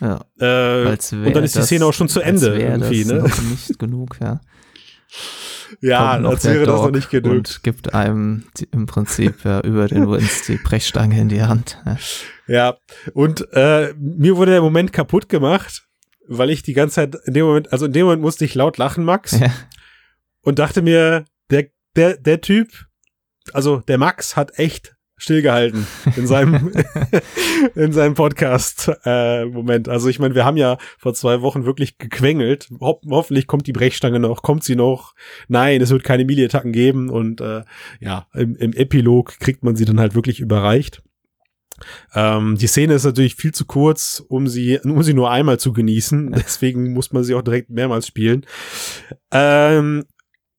Ja. 0.00 0.24
Äh, 0.38 0.86
und 0.86 1.36
dann 1.36 1.44
ist 1.44 1.56
die 1.56 1.62
Szene 1.62 1.86
auch 1.86 1.92
schon 1.92 2.08
zu 2.08 2.20
Ende 2.20 2.58
irgendwie, 2.58 3.04
ne? 3.04 3.14
Noch 3.14 3.42
nicht 3.42 3.78
genug, 3.78 4.16
ja. 4.20 4.40
Ja, 5.80 6.12
als 6.12 6.44
wäre 6.44 6.64
das 6.64 6.80
noch 6.80 6.90
nicht 6.90 7.10
genug. 7.10 7.32
Und 7.32 7.62
gibt 7.62 7.94
einem 7.94 8.44
im 8.70 8.86
Prinzip 8.86 9.44
ja, 9.44 9.60
über 9.60 9.86
den 9.86 10.10
Wins 10.10 10.46
die 10.46 10.56
Brechstange 10.56 11.20
in 11.20 11.28
die 11.28 11.42
Hand. 11.42 11.78
Ja, 11.84 11.98
ja. 12.46 12.76
und 13.12 13.46
äh, 13.52 13.92
mir 13.98 14.36
wurde 14.36 14.52
der 14.52 14.62
Moment 14.62 14.92
kaputt 14.92 15.28
gemacht, 15.28 15.86
weil 16.26 16.50
ich 16.50 16.62
die 16.62 16.72
ganze 16.72 16.96
Zeit 16.96 17.16
in 17.26 17.34
dem 17.34 17.46
Moment, 17.46 17.72
also 17.72 17.86
in 17.86 17.92
dem 17.92 18.06
Moment 18.06 18.22
musste 18.22 18.44
ich 18.44 18.54
laut 18.54 18.78
lachen, 18.78 19.04
Max. 19.04 19.38
Ja. 19.38 19.52
Und 20.42 20.58
dachte 20.58 20.80
mir, 20.80 21.24
der, 21.50 21.66
der, 21.96 22.16
der 22.16 22.40
Typ, 22.40 22.68
also 23.52 23.80
der 23.80 23.98
Max 23.98 24.36
hat 24.36 24.58
echt 24.58 24.96
stillgehalten 25.18 25.86
in 26.16 26.26
seinem 26.26 26.72
in 27.74 27.92
seinem 27.92 28.14
Podcast 28.14 28.90
äh, 29.04 29.44
Moment. 29.44 29.88
Also 29.88 30.08
ich 30.08 30.18
meine, 30.18 30.34
wir 30.34 30.44
haben 30.44 30.56
ja 30.56 30.78
vor 30.98 31.14
zwei 31.14 31.42
Wochen 31.42 31.64
wirklich 31.64 31.98
gequengelt. 31.98 32.68
Ho 32.80 33.00
hoffentlich 33.10 33.46
kommt 33.46 33.66
die 33.66 33.72
Brechstange 33.72 34.20
noch, 34.20 34.42
kommt 34.42 34.64
sie 34.64 34.76
noch. 34.76 35.14
Nein, 35.48 35.80
es 35.80 35.90
wird 35.90 36.04
keine 36.04 36.24
Melee-Attacken 36.24 36.72
geben 36.72 37.10
und 37.10 37.40
äh, 37.40 37.62
ja, 38.00 38.26
im, 38.34 38.56
im 38.56 38.72
Epilog 38.72 39.38
kriegt 39.38 39.62
man 39.64 39.76
sie 39.76 39.84
dann 39.84 40.00
halt 40.00 40.14
wirklich 40.14 40.40
überreicht. 40.40 41.02
Ähm, 42.14 42.56
die 42.58 42.66
Szene 42.66 42.94
ist 42.94 43.04
natürlich 43.04 43.34
viel 43.36 43.52
zu 43.52 43.64
kurz, 43.64 44.22
um 44.28 44.48
sie, 44.48 44.78
um 44.80 45.02
sie 45.02 45.14
nur 45.14 45.30
einmal 45.30 45.58
zu 45.58 45.72
genießen. 45.72 46.32
Deswegen 46.36 46.92
muss 46.92 47.12
man 47.12 47.24
sie 47.24 47.34
auch 47.34 47.42
direkt 47.42 47.70
mehrmals 47.70 48.06
spielen. 48.06 48.46
Ähm, 49.30 50.04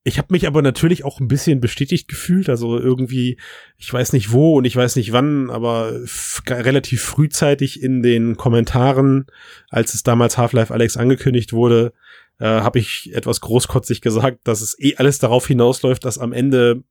ich 0.02 0.16
habe 0.16 0.28
mich 0.30 0.46
aber 0.46 0.62
natürlich 0.62 1.04
auch 1.04 1.20
ein 1.20 1.28
bisschen 1.28 1.60
bestätigt 1.60 2.08
gefühlt. 2.08 2.48
Also 2.48 2.78
irgendwie, 2.78 3.38
ich 3.76 3.92
weiß 3.92 4.12
nicht 4.14 4.32
wo 4.32 4.56
und 4.56 4.64
ich 4.64 4.74
weiß 4.74 4.96
nicht 4.96 5.12
wann, 5.12 5.50
aber 5.50 6.00
relativ 6.48 7.02
frühzeitig 7.02 7.82
in 7.82 8.02
den 8.02 8.36
Kommentaren, 8.36 9.26
als 9.68 9.92
es 9.92 10.02
damals 10.02 10.38
Half-Life 10.38 10.72
Alex 10.72 10.96
angekündigt 10.96 11.52
wurde, 11.52 11.92
äh, 12.38 12.46
habe 12.46 12.78
ich 12.78 13.12
etwas 13.14 13.42
großkotzig 13.42 14.00
gesagt, 14.00 14.40
dass 14.44 14.62
es 14.62 14.74
eh 14.78 14.96
alles 14.96 15.18
darauf 15.18 15.46
hinausläuft, 15.46 16.04
dass 16.06 16.16
am 16.16 16.32
Ende 16.32 16.82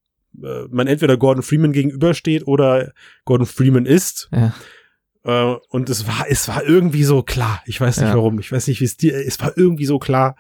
äh, 0.44 0.66
man 0.70 0.86
entweder 0.86 1.18
Gordon 1.18 1.42
Freeman 1.42 1.72
gegenübersteht 1.72 2.46
oder 2.46 2.94
Gordon 3.26 3.48
Freeman 3.48 3.88
ist. 3.88 4.30
Ja. 4.32 4.54
Äh, 5.24 5.58
und 5.70 5.90
es 5.90 6.06
war, 6.08 6.28
es 6.30 6.48
war 6.48 6.64
irgendwie 6.64 7.04
so 7.04 7.24
klar. 7.24 7.64
Ich 7.66 7.82
weiß 7.82 7.98
nicht 7.98 8.10
ja. 8.10 8.16
warum. 8.16 8.38
Ich 8.38 8.52
weiß 8.52 8.68
nicht, 8.68 8.82
wie 8.82 8.86
es 8.86 8.98
dir, 8.98 9.16
es 9.16 9.40
war 9.40 9.58
irgendwie 9.58 9.86
so 9.86 9.98
klar, 9.98 10.36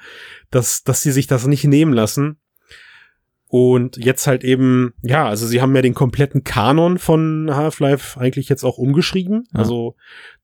dass, 0.51 0.83
dass 0.83 1.01
sie 1.01 1.11
sich 1.11 1.25
das 1.25 1.47
nicht 1.47 1.63
nehmen 1.63 1.93
lassen 1.93 2.37
und 3.51 3.97
jetzt 3.97 4.27
halt 4.27 4.43
eben, 4.43 4.93
ja, 5.01 5.27
also 5.27 5.47
sie 5.47 5.59
haben 5.59 5.75
ja 5.75 5.81
den 5.81 5.95
kompletten 5.95 6.43
Kanon 6.43 6.99
von 6.99 7.49
Half-Life 7.51 8.19
eigentlich 8.19 8.47
jetzt 8.47 8.63
auch 8.63 8.77
umgeschrieben. 8.77 9.47
Ja. 9.51 9.59
Also 9.59 9.95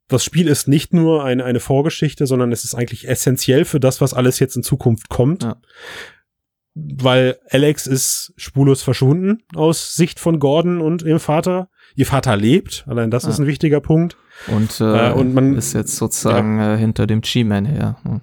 das 0.08 0.24
Spiel 0.24 0.48
ist 0.48 0.68
nicht 0.68 0.92
nur 0.92 1.24
eine, 1.24 1.46
eine 1.46 1.60
Vorgeschichte, 1.60 2.26
sondern 2.26 2.52
es 2.52 2.64
ist 2.64 2.74
eigentlich 2.74 3.08
essentiell 3.08 3.64
für 3.64 3.80
das, 3.80 4.02
was 4.02 4.16
alles 4.16 4.40
jetzt 4.40 4.56
in 4.56 4.64
Zukunft 4.64 5.10
kommt. 5.10 5.44
Ja. 5.44 5.58
Weil 6.74 7.38
Alex 7.52 7.86
ist 7.86 8.34
spurlos 8.38 8.82
verschwunden 8.82 9.44
aus 9.54 9.94
Sicht 9.94 10.20
von 10.20 10.40
Gordon 10.40 10.82
und 10.82 11.04
ihrem 11.04 11.20
Vater. 11.20 11.70
Ihr 11.96 12.08
Vater 12.08 12.36
lebt, 12.36 12.86
allein 12.88 13.12
das 13.12 13.24
ja. 13.24 13.30
ist 13.30 13.40
ein 13.40 13.46
wichtiger 13.46 13.82
Punkt. 13.82 14.18
Und, 14.48 14.82
äh, 14.82 15.10
äh, 15.10 15.14
und 15.14 15.36
man 15.36 15.56
ist 15.56 15.74
jetzt 15.74 15.96
sozusagen 15.96 16.60
äh, 16.60 16.76
hinter 16.76 17.06
dem 17.06 17.22
G-Man 17.22 17.66
her. 17.66 17.98
Hm. 18.02 18.22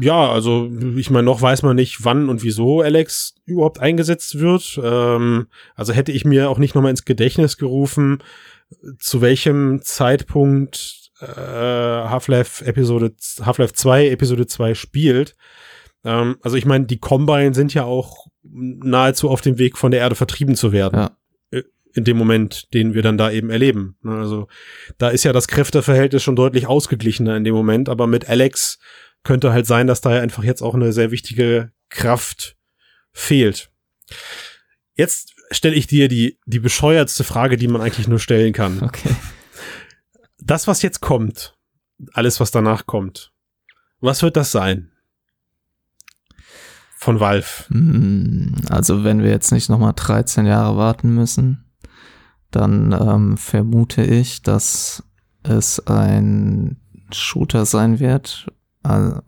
Ja, 0.00 0.30
also 0.30 0.70
ich 0.96 1.10
meine, 1.10 1.24
noch 1.24 1.40
weiß 1.40 1.62
man 1.62 1.76
nicht, 1.76 2.04
wann 2.04 2.28
und 2.28 2.42
wieso 2.42 2.80
Alex 2.80 3.34
überhaupt 3.46 3.78
eingesetzt 3.78 4.40
wird. 4.40 4.80
Ähm, 4.82 5.46
also 5.76 5.92
hätte 5.92 6.10
ich 6.10 6.24
mir 6.24 6.50
auch 6.50 6.58
nicht 6.58 6.74
nochmal 6.74 6.90
ins 6.90 7.04
Gedächtnis 7.04 7.56
gerufen, 7.56 8.22
zu 8.98 9.20
welchem 9.20 9.82
Zeitpunkt 9.82 11.12
äh, 11.20 11.26
Half-Life 11.26 12.64
Episode 12.64 13.12
Half-Life 13.40 13.74
2 13.74 14.08
Episode 14.08 14.46
2 14.46 14.74
spielt. 14.74 15.36
Ähm, 16.04 16.36
also 16.42 16.56
ich 16.56 16.66
meine, 16.66 16.86
die 16.86 16.98
Combine 16.98 17.54
sind 17.54 17.72
ja 17.72 17.84
auch 17.84 18.26
nahezu 18.42 19.30
auf 19.30 19.42
dem 19.42 19.58
Weg 19.58 19.78
von 19.78 19.92
der 19.92 20.00
Erde 20.00 20.16
vertrieben 20.16 20.56
zu 20.56 20.72
werden. 20.72 20.98
Ja 20.98 21.16
äh, 21.50 21.62
in 21.92 22.04
dem 22.04 22.16
Moment, 22.16 22.72
den 22.72 22.94
wir 22.94 23.02
dann 23.02 23.18
da 23.18 23.30
eben 23.30 23.50
erleben. 23.50 23.96
Also 24.04 24.46
da 24.98 25.08
ist 25.08 25.24
ja 25.24 25.32
das 25.32 25.48
Kräfteverhältnis 25.48 26.22
schon 26.22 26.36
deutlich 26.36 26.66
ausgeglichener 26.68 27.36
in 27.36 27.44
dem 27.44 27.54
Moment, 27.54 27.88
aber 27.88 28.06
mit 28.06 28.28
Alex 28.28 28.78
könnte 29.22 29.52
halt 29.52 29.66
sein, 29.66 29.86
dass 29.86 30.00
da 30.00 30.10
einfach 30.20 30.44
jetzt 30.44 30.62
auch 30.62 30.74
eine 30.74 30.92
sehr 30.92 31.10
wichtige 31.10 31.72
Kraft 31.88 32.56
fehlt. 33.12 33.70
Jetzt 34.94 35.34
stelle 35.50 35.74
ich 35.74 35.86
dir 35.86 36.08
die, 36.08 36.38
die 36.46 36.60
bescheuertste 36.60 37.24
Frage, 37.24 37.56
die 37.56 37.68
man 37.68 37.82
eigentlich 37.82 38.08
nur 38.08 38.18
stellen 38.18 38.52
kann. 38.52 38.82
Okay. 38.82 39.14
Das, 40.38 40.66
was 40.66 40.82
jetzt 40.82 41.00
kommt, 41.00 41.56
alles, 42.12 42.40
was 42.40 42.50
danach 42.50 42.86
kommt, 42.86 43.32
was 44.00 44.22
wird 44.22 44.36
das 44.36 44.52
sein? 44.52 44.90
Von 46.96 47.20
Valve. 47.20 47.64
Hm, 47.68 48.54
also, 48.68 49.04
wenn 49.04 49.22
wir 49.22 49.30
jetzt 49.30 49.52
nicht 49.52 49.68
nochmal 49.68 49.92
13 49.94 50.46
Jahre 50.46 50.76
warten 50.76 51.14
müssen, 51.14 51.64
dann 52.50 52.92
ähm, 52.92 53.36
vermute 53.36 54.02
ich, 54.02 54.42
dass 54.42 55.02
es 55.42 55.86
ein 55.86 56.80
Shooter 57.12 57.64
sein 57.64 58.00
wird, 58.00 58.46
also, 58.82 59.20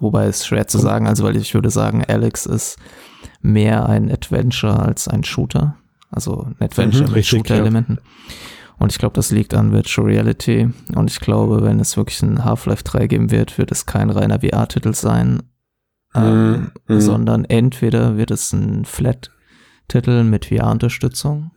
wobei 0.00 0.26
es 0.26 0.46
schwer 0.46 0.66
zu 0.66 0.78
sagen, 0.78 1.06
also 1.06 1.24
weil 1.24 1.36
ich 1.36 1.54
würde 1.54 1.70
sagen, 1.70 2.04
Alex 2.06 2.46
ist 2.46 2.78
mehr 3.40 3.86
ein 3.86 4.10
Adventure 4.10 4.78
als 4.80 5.08
ein 5.08 5.24
Shooter. 5.24 5.76
Also 6.10 6.42
ein 6.42 6.56
Adventure 6.64 7.08
mhm, 7.08 7.14
mit 7.14 7.26
Shooter-Elementen. 7.26 7.98
Ja. 7.98 8.34
Und 8.78 8.92
ich 8.92 8.98
glaube, 8.98 9.14
das 9.14 9.30
liegt 9.30 9.54
an 9.54 9.72
Virtual 9.72 10.06
Reality. 10.06 10.68
Und 10.94 11.10
ich 11.10 11.20
glaube, 11.20 11.62
wenn 11.62 11.80
es 11.80 11.96
wirklich 11.96 12.20
ein 12.22 12.44
Half-Life 12.44 12.82
3 12.82 13.06
geben 13.06 13.30
wird, 13.30 13.56
wird 13.56 13.70
es 13.70 13.86
kein 13.86 14.10
reiner 14.10 14.40
VR-Titel 14.40 14.92
sein, 14.92 15.42
ähm, 16.14 16.72
mhm. 16.88 17.00
sondern 17.00 17.44
entweder 17.44 18.16
wird 18.16 18.30
es 18.30 18.52
ein 18.52 18.84
Flat-Titel 18.84 20.24
mit 20.24 20.46
VR-Unterstützung 20.46 21.51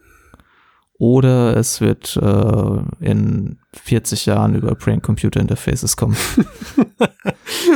oder 0.98 1.58
es 1.58 1.82
wird 1.82 2.18
äh, 2.22 3.06
in 3.06 3.60
40 3.74 4.26
Jahren 4.26 4.56
über 4.56 4.76
Brain-Computer-Interfaces 4.76 5.98
kommen. 5.98 6.16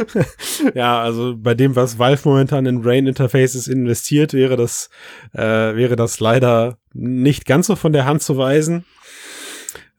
ja, 0.74 1.02
also 1.02 1.36
bei 1.38 1.54
dem, 1.54 1.76
was 1.76 2.00
Valve 2.00 2.22
momentan 2.28 2.66
in 2.66 2.82
Brain-Interfaces 2.82 3.68
investiert, 3.68 4.34
wäre 4.34 4.56
das, 4.56 4.90
äh, 5.34 5.42
wäre 5.42 5.96
das 5.96 6.20
leider 6.20 6.78
nicht 6.94 7.46
ganz 7.46 7.68
so 7.68 7.76
von 7.76 7.94
der 7.94 8.06
Hand 8.06 8.22
zu 8.22 8.38
weisen. 8.38 8.86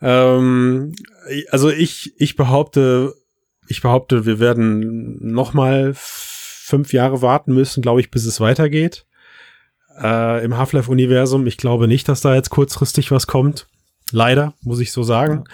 Ähm, 0.00 0.92
also 1.50 1.70
ich, 1.70 2.14
ich 2.16 2.36
behaupte, 2.36 3.14
ich 3.68 3.82
behaupte, 3.82 4.26
wir 4.26 4.40
werden 4.40 5.18
noch 5.20 5.52
mal 5.52 5.92
fünf 5.94 6.92
Jahre 6.92 7.22
warten 7.22 7.52
müssen, 7.52 7.82
glaube 7.82 8.00
ich, 8.00 8.10
bis 8.10 8.24
es 8.24 8.40
weitergeht 8.40 9.06
äh, 10.03 10.44
im 10.44 10.57
Half-Life-Universum. 10.57 11.46
Ich 11.46 11.57
glaube 11.57 11.88
nicht, 11.88 12.09
dass 12.09 12.20
da 12.20 12.34
jetzt 12.34 12.51
kurzfristig 12.51 13.11
was 13.11 13.26
kommt. 13.26 13.66
Leider, 14.12 14.55
muss 14.62 14.80
ich 14.80 14.92
so 14.92 15.03
sagen. 15.03 15.44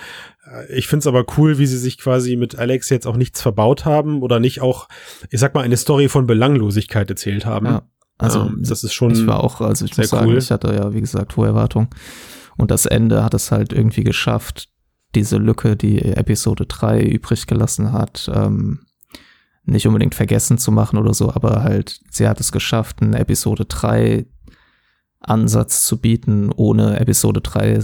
Äh, 0.44 0.72
ich 0.72 0.88
finde 0.88 1.00
es 1.00 1.06
aber 1.06 1.24
cool, 1.36 1.58
wie 1.58 1.66
sie 1.66 1.78
sich 1.78 1.98
quasi 1.98 2.36
mit 2.36 2.58
Alex 2.58 2.88
jetzt 2.90 3.06
auch 3.06 3.16
nichts 3.16 3.42
verbaut 3.42 3.84
haben 3.84 4.22
oder 4.22 4.40
nicht 4.40 4.60
auch, 4.60 4.88
ich 5.30 5.40
sag 5.40 5.54
mal, 5.54 5.62
eine 5.62 5.76
Story 5.76 6.08
von 6.08 6.26
Belanglosigkeit 6.26 7.08
erzählt 7.10 7.46
haben. 7.46 7.66
Ja, 7.66 7.82
also 8.18 8.40
ähm, 8.40 8.62
das 8.66 8.84
ist 8.84 8.94
schon. 8.94 9.12
Ich 9.12 9.26
war 9.26 9.42
auch, 9.42 9.60
also 9.60 9.84
ich 9.84 9.96
muss 9.96 10.08
sagen, 10.08 10.30
cool. 10.30 10.38
ich 10.38 10.50
hatte 10.50 10.74
ja, 10.74 10.92
wie 10.94 11.00
gesagt, 11.00 11.36
hohe 11.36 11.48
Erwartungen. 11.48 11.88
Und 12.56 12.70
das 12.70 12.86
Ende 12.86 13.22
hat 13.22 13.34
es 13.34 13.52
halt 13.52 13.72
irgendwie 13.72 14.04
geschafft, 14.04 14.68
diese 15.14 15.36
Lücke, 15.36 15.76
die 15.76 16.00
Episode 16.02 16.66
3 16.66 17.02
übrig 17.02 17.46
gelassen 17.46 17.92
hat, 17.92 18.30
ähm, 18.34 18.86
nicht 19.64 19.86
unbedingt 19.86 20.14
vergessen 20.14 20.58
zu 20.58 20.70
machen 20.70 20.98
oder 20.98 21.12
so, 21.12 21.32
aber 21.32 21.62
halt, 21.62 22.00
sie 22.10 22.28
hat 22.28 22.40
es 22.40 22.52
geschafft, 22.52 23.02
einen 23.02 23.14
Episode 23.14 23.64
3 23.64 24.26
Ansatz 25.20 25.84
zu 25.84 25.98
bieten, 25.98 26.52
ohne 26.54 27.00
Episode 27.00 27.40
3 27.40 27.80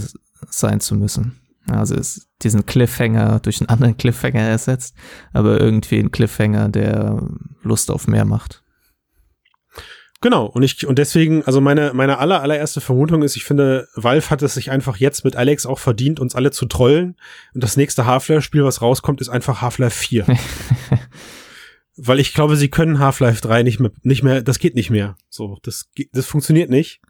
sein 0.49 0.79
zu 0.79 0.95
müssen. 0.95 1.39
Also 1.67 1.95
ist 1.95 2.27
diesen 2.41 2.65
Cliffhanger 2.65 3.39
durch 3.39 3.61
einen 3.61 3.69
anderen 3.69 3.97
Cliffhanger 3.97 4.41
ersetzt, 4.41 4.95
aber 5.31 5.59
irgendwie 5.61 5.99
ein 5.99 6.11
Cliffhanger, 6.11 6.69
der 6.69 7.25
Lust 7.61 7.89
auf 7.89 8.07
mehr 8.07 8.25
macht. 8.25 8.63
Genau, 10.23 10.45
und 10.45 10.63
ich, 10.63 10.87
und 10.87 10.99
deswegen, 10.99 11.43
also 11.43 11.59
meine, 11.59 11.91
meine 11.93 12.17
aller, 12.17 12.41
allererste 12.41 12.79
Vermutung 12.79 13.23
ist, 13.23 13.35
ich 13.35 13.43
finde, 13.43 13.89
Valve 13.95 14.29
hat 14.29 14.41
es 14.41 14.53
sich 14.53 14.71
einfach 14.71 14.95
jetzt 14.95 15.25
mit 15.25 15.35
Alex 15.35 15.65
auch 15.65 15.79
verdient, 15.79 16.21
uns 16.21 16.33
alle 16.33 16.51
zu 16.51 16.65
trollen. 16.65 17.17
Und 17.53 17.61
das 17.61 17.75
nächste 17.75 18.05
Half-Life-Spiel, 18.05 18.63
was 18.63 18.81
rauskommt, 18.81 19.19
ist 19.19 19.27
einfach 19.27 19.61
Half-Life 19.61 19.97
4. 19.97 20.25
Weil 21.97 22.21
ich 22.21 22.33
glaube, 22.33 22.55
sie 22.55 22.69
können 22.69 22.99
Half-Life 22.99 23.41
3 23.41 23.63
nicht 23.63 23.81
mehr, 23.81 23.91
nicht 24.01 24.23
mehr, 24.23 24.41
das 24.41 24.59
geht 24.59 24.75
nicht 24.75 24.89
mehr. 24.89 25.17
So, 25.29 25.59
das, 25.61 25.89
das 26.13 26.25
funktioniert 26.25 26.69
nicht. 26.69 27.01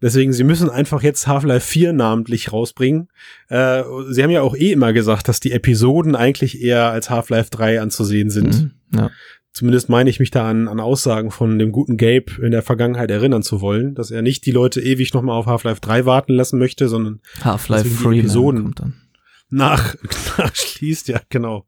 Deswegen, 0.00 0.32
sie 0.32 0.44
müssen 0.44 0.70
einfach 0.70 1.02
jetzt 1.02 1.26
Half-Life 1.26 1.66
4 1.66 1.92
namentlich 1.92 2.52
rausbringen. 2.52 3.08
Äh, 3.48 3.82
sie 4.10 4.22
haben 4.22 4.30
ja 4.30 4.42
auch 4.42 4.56
eh 4.56 4.72
immer 4.72 4.92
gesagt, 4.92 5.28
dass 5.28 5.40
die 5.40 5.52
Episoden 5.52 6.16
eigentlich 6.16 6.62
eher 6.62 6.90
als 6.90 7.10
Half-Life 7.10 7.50
3 7.50 7.80
anzusehen 7.80 8.30
sind. 8.30 8.62
Mhm, 8.62 8.70
ja. 8.94 9.10
Zumindest 9.52 9.88
meine 9.88 10.08
ich 10.08 10.20
mich 10.20 10.30
da 10.30 10.48
an, 10.48 10.68
an 10.68 10.78
Aussagen 10.78 11.30
von 11.30 11.58
dem 11.58 11.72
guten 11.72 11.96
Gabe 11.96 12.40
in 12.40 12.52
der 12.52 12.62
Vergangenheit 12.62 13.10
erinnern 13.10 13.42
zu 13.42 13.60
wollen, 13.60 13.94
dass 13.94 14.10
er 14.10 14.22
nicht 14.22 14.46
die 14.46 14.52
Leute 14.52 14.80
ewig 14.80 15.12
nochmal 15.14 15.36
auf 15.36 15.46
Half-Life 15.46 15.80
3 15.80 16.06
warten 16.06 16.34
lassen 16.34 16.58
möchte, 16.58 16.88
sondern 16.88 17.20
Half-Life 17.42 17.88
3 18.04 18.18
Episoden 18.18 18.74
nach, 19.50 19.94
nachschließt, 20.38 21.08
ja, 21.08 21.20
genau. 21.28 21.66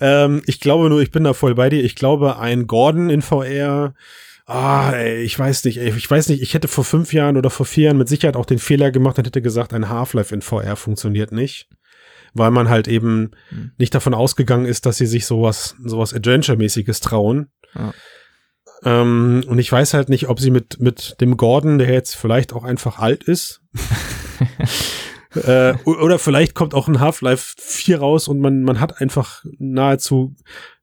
Ähm, 0.00 0.42
ich 0.46 0.60
glaube 0.60 0.88
nur, 0.88 1.00
ich 1.00 1.10
bin 1.10 1.24
da 1.24 1.32
voll 1.32 1.54
bei 1.54 1.68
dir. 1.68 1.84
Ich 1.84 1.94
glaube, 1.94 2.38
ein 2.38 2.66
Gordon 2.66 3.10
in 3.10 3.22
VR, 3.22 3.94
ah, 4.48 4.92
ey, 4.92 5.22
ich 5.22 5.38
weiß 5.38 5.64
nicht, 5.64 5.78
ey, 5.78 5.94
ich 5.94 6.10
weiß 6.10 6.28
nicht, 6.30 6.42
ich 6.42 6.54
hätte 6.54 6.68
vor 6.68 6.84
fünf 6.84 7.12
Jahren 7.12 7.36
oder 7.36 7.50
vor 7.50 7.66
vier 7.66 7.84
Jahren 7.84 7.98
mit 7.98 8.08
Sicherheit 8.08 8.36
auch 8.36 8.46
den 8.46 8.58
Fehler 8.58 8.90
gemacht 8.90 9.18
und 9.18 9.26
hätte 9.26 9.42
gesagt, 9.42 9.74
ein 9.74 9.90
Half-Life 9.90 10.34
in 10.34 10.40
VR 10.40 10.74
funktioniert 10.74 11.32
nicht. 11.32 11.68
Weil 12.34 12.50
man 12.50 12.68
halt 12.68 12.88
eben 12.88 13.30
hm. 13.50 13.72
nicht 13.78 13.94
davon 13.94 14.14
ausgegangen 14.14 14.66
ist, 14.66 14.86
dass 14.86 14.96
sie 14.96 15.06
sich 15.06 15.26
sowas, 15.26 15.76
sowas 15.82 16.14
Adventure-mäßiges 16.14 17.00
trauen. 17.00 17.48
Ja. 17.74 17.92
Ähm, 18.84 19.44
und 19.46 19.58
ich 19.58 19.70
weiß 19.70 19.94
halt 19.94 20.08
nicht, 20.08 20.28
ob 20.28 20.40
sie 20.40 20.50
mit, 20.50 20.80
mit 20.80 21.20
dem 21.20 21.36
Gordon, 21.36 21.78
der 21.78 21.90
jetzt 21.90 22.16
vielleicht 22.16 22.52
auch 22.52 22.64
einfach 22.64 22.98
alt 22.98 23.24
ist, 23.24 23.62
äh, 25.34 25.74
oder 25.84 26.18
vielleicht 26.18 26.54
kommt 26.54 26.74
auch 26.74 26.88
ein 26.88 27.00
Half-Life 27.00 27.54
4 27.58 27.98
raus 27.98 28.28
und 28.28 28.40
man, 28.40 28.62
man 28.62 28.80
hat 28.80 29.00
einfach 29.00 29.44
nahezu 29.58 30.36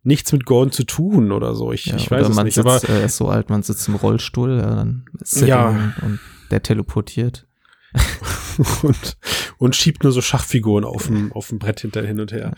nichts 0.06 0.32
mit 0.32 0.46
Gordon 0.46 0.72
zu 0.72 0.84
tun 0.84 1.32
oder 1.32 1.56
so. 1.56 1.72
Ich, 1.72 1.88
ja, 1.88 1.96
ich 1.96 2.10
weiß 2.10 2.30
es 2.30 2.44
nicht. 2.44 2.56
Sitzt, 2.56 2.68
aber 2.68 2.82
er 2.88 3.06
ist 3.06 3.18
so 3.18 3.28
alt, 3.28 3.50
man 3.50 3.64
sitzt 3.64 3.88
im 3.88 3.96
Rollstuhl, 3.96 4.58
ja, 4.58 4.76
dann 4.76 5.06
ja. 5.36 5.70
Und, 5.70 5.94
und 6.02 6.20
der 6.52 6.64
teleportiert. 6.64 7.48
und, 8.84 9.18
und 9.58 9.76
schiebt 9.76 10.04
nur 10.04 10.12
so 10.12 10.22
Schachfiguren 10.22 10.84
auf 10.84 11.08
dem, 11.08 11.32
auf 11.32 11.48
dem 11.48 11.60
Brett 11.60 11.80
hinter 11.80 12.06
hin 12.06 12.20
und 12.20 12.34
her. 12.34 12.54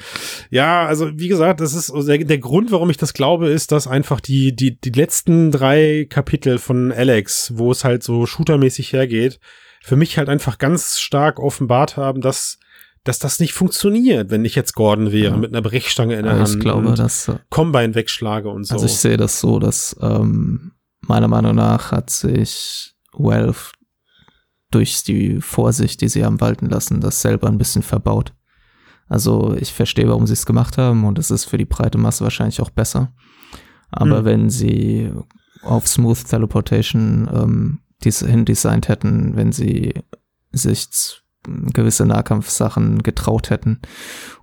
Ja, 0.50 0.86
also 0.86 1.12
wie 1.14 1.28
gesagt, 1.28 1.62
das 1.62 1.74
ist 1.74 1.92
der, 2.08 2.18
der 2.18 2.38
Grund, 2.40 2.72
warum 2.72 2.90
ich 2.90 2.98
das 2.98 3.14
glaube, 3.14 3.50
ist, 3.50 3.72
dass 3.72 3.88
einfach 3.88 4.20
die, 4.20 4.56
die, 4.56 4.80
die 4.80 4.90
letzten 4.90 5.52
drei 5.52 6.08
Kapitel 6.10 6.58
von 6.58 6.92
Alex, 6.92 7.54
wo 7.56 7.72
es 7.72 7.84
halt 7.84 8.02
so 8.04 8.26
shootermäßig 8.26 8.94
hergeht, 8.94 9.40
für 9.82 9.96
mich 9.96 10.18
halt 10.18 10.30
einfach 10.30 10.58
ganz 10.58 11.00
stark 11.00 11.40
offenbart 11.40 11.98
haben, 11.98 12.22
dass 12.22 12.58
dass 13.08 13.20
das 13.20 13.40
nicht 13.40 13.54
funktioniert, 13.54 14.32
wenn 14.32 14.44
ich 14.44 14.56
jetzt 14.56 14.74
Gordon 14.74 15.12
wäre 15.12 15.32
ja. 15.34 15.38
mit 15.38 15.54
einer 15.54 15.62
Brechstange 15.62 16.16
in 16.16 16.24
der 16.24 16.34
also 16.34 16.54
Hand. 16.54 16.56
Ich 16.56 16.60
glaube, 16.60 16.94
dass 16.94 17.28
äh, 17.30 17.38
Combine 17.50 17.96
wegschlage 17.96 18.50
und 18.50 18.66
so. 18.66 18.74
Also 18.74 18.86
ich 18.86 18.98
sehe 18.98 19.18
das 19.18 19.40
so, 19.40 19.60
dass 19.60 19.96
ähm, 20.02 20.74
meiner 21.02 21.28
Meinung 21.28 21.56
nach 21.56 21.92
hat 21.92 22.10
sich 22.10 22.96
Valve 23.14 23.72
durch 24.72 25.04
die 25.04 25.40
Vorsicht, 25.40 26.02
die 26.02 26.10
sie 26.10 26.26
haben 26.26 26.42
walten 26.42 26.68
lassen, 26.68 27.00
das 27.00 27.22
selber 27.22 27.48
ein 27.48 27.58
bisschen 27.58 27.84
verbaut. 27.84 28.34
Also 29.08 29.56
ich 29.58 29.72
verstehe, 29.72 30.10
warum 30.10 30.28
sie 30.28 30.34
es 30.34 30.46
gemacht 30.46 30.78
haben 30.78 31.06
und 31.06 31.18
es 31.18 31.32
ist 31.32 31.46
für 31.46 31.58
die 31.58 31.66
breite 31.66 31.98
Masse 31.98 32.26
wahrscheinlich 32.26 32.62
auch 32.62 32.70
besser. 32.70 33.14
Aber 33.90 34.20
hm. 34.20 34.26
wenn 34.26 34.50
sie 34.50 35.14
auf 35.62 35.88
Smooth 35.88 36.28
Teleportation 36.28 37.30
ähm, 37.34 37.80
dies 38.04 38.20
hindesignt 38.20 38.90
hätten, 38.90 39.36
wenn 39.36 39.54
sie 39.54 39.94
sich 40.52 40.88
gewisse 41.74 42.06
Nahkampfsachen 42.06 43.04
getraut 43.04 43.50
hätten 43.50 43.80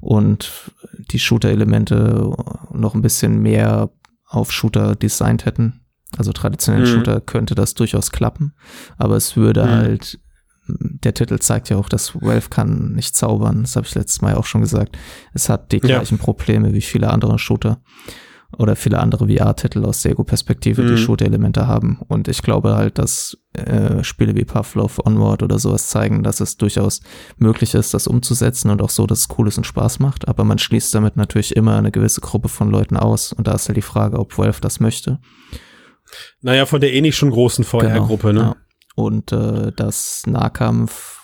und 0.01 0.73
die 1.11 1.19
Shooter-Elemente 1.19 2.35
noch 2.73 2.95
ein 2.95 3.03
bisschen 3.03 3.41
mehr 3.41 3.91
auf 4.27 4.53
Shooter 4.53 4.95
designt 4.95 5.45
hätten. 5.45 5.81
Also 6.17 6.33
traditionellen 6.33 6.89
mhm. 6.89 6.95
Shooter 6.95 7.21
könnte 7.21 7.55
das 7.55 7.75
durchaus 7.75 8.11
klappen, 8.11 8.55
aber 8.97 9.17
es 9.17 9.37
würde 9.37 9.65
mhm. 9.65 9.71
halt, 9.71 10.21
der 10.69 11.15
Titel 11.15 11.39
zeigt 11.39 11.69
ja 11.69 11.77
auch, 11.77 11.89
dass 11.89 12.15
Valve 12.15 12.49
kann 12.49 12.93
nicht 12.93 13.15
zaubern, 13.17 13.63
das 13.63 13.77
habe 13.77 13.87
ich 13.87 13.95
letztes 13.95 14.23
Mal 14.23 14.35
auch 14.35 14.47
schon 14.47 14.61
gesagt. 14.61 14.97
Es 15.35 15.49
hat 15.49 15.73
die 15.73 15.81
gleichen 15.81 16.17
ja. 16.19 16.23
Probleme 16.23 16.73
wie 16.73 16.81
viele 16.81 17.11
andere 17.11 17.39
Shooter 17.39 17.81
oder 18.59 18.77
viele 18.77 18.99
andere 18.99 19.29
VR-Titel 19.29 19.85
aus 19.85 20.03
Sego-Perspektive, 20.03 20.83
mhm. 20.83 20.89
die 20.89 20.97
Shoot-Elemente 20.97 21.67
haben. 21.67 22.01
Und 22.09 22.29
ich 22.29 22.43
glaube 22.43 22.75
halt, 22.75 22.99
dass 22.99 23.37
äh, 23.53 24.03
Spiele 24.03 24.35
wie 24.35 24.45
Pavlov, 24.45 25.01
Onward 25.05 25.43
oder 25.43 25.59
sowas 25.59 25.89
zeigen, 25.89 26.23
dass 26.23 26.41
es 26.41 26.57
durchaus 26.57 27.01
möglich 27.37 27.75
ist, 27.75 27.95
das 27.95 28.07
umzusetzen 28.07 28.71
und 28.71 28.83
auch 28.83 28.91
so, 28.91 29.07
dass 29.07 29.21
es 29.21 29.29
cool 29.39 29.49
ist 29.49 29.59
und 29.59 29.65
Spaß 29.65 29.99
macht. 29.99 30.29
Aber 30.29 30.45
man 30.45 30.59
schließt 30.59 30.95
damit 30.95 31.17
natürlich 31.17 31.57
immer 31.57 31.77
eine 31.77 31.91
gewisse 31.91 32.21
Gruppe 32.21 32.49
von 32.49 32.71
Leuten 32.71 32.97
aus. 32.97 33.33
Und 33.33 33.47
da 33.47 33.53
ist 33.53 33.69
halt 33.69 33.77
die 33.77 33.83
Frage, 33.83 34.19
ob 34.19 34.37
Valve 34.39 34.61
das 34.61 34.81
möchte. 34.81 35.19
Naja, 36.41 36.67
von 36.67 36.81
der 36.81 36.93
eh 36.93 37.01
nicht 37.01 37.17
schon 37.17 37.31
großen 37.31 37.65
VR-Gruppe, 37.65 38.29
genau, 38.29 38.41
ne? 38.41 38.49
Ja. 38.49 38.57
Und 38.97 39.33
äh, 39.33 39.73
das 39.75 40.23
Nahkampf 40.27 41.24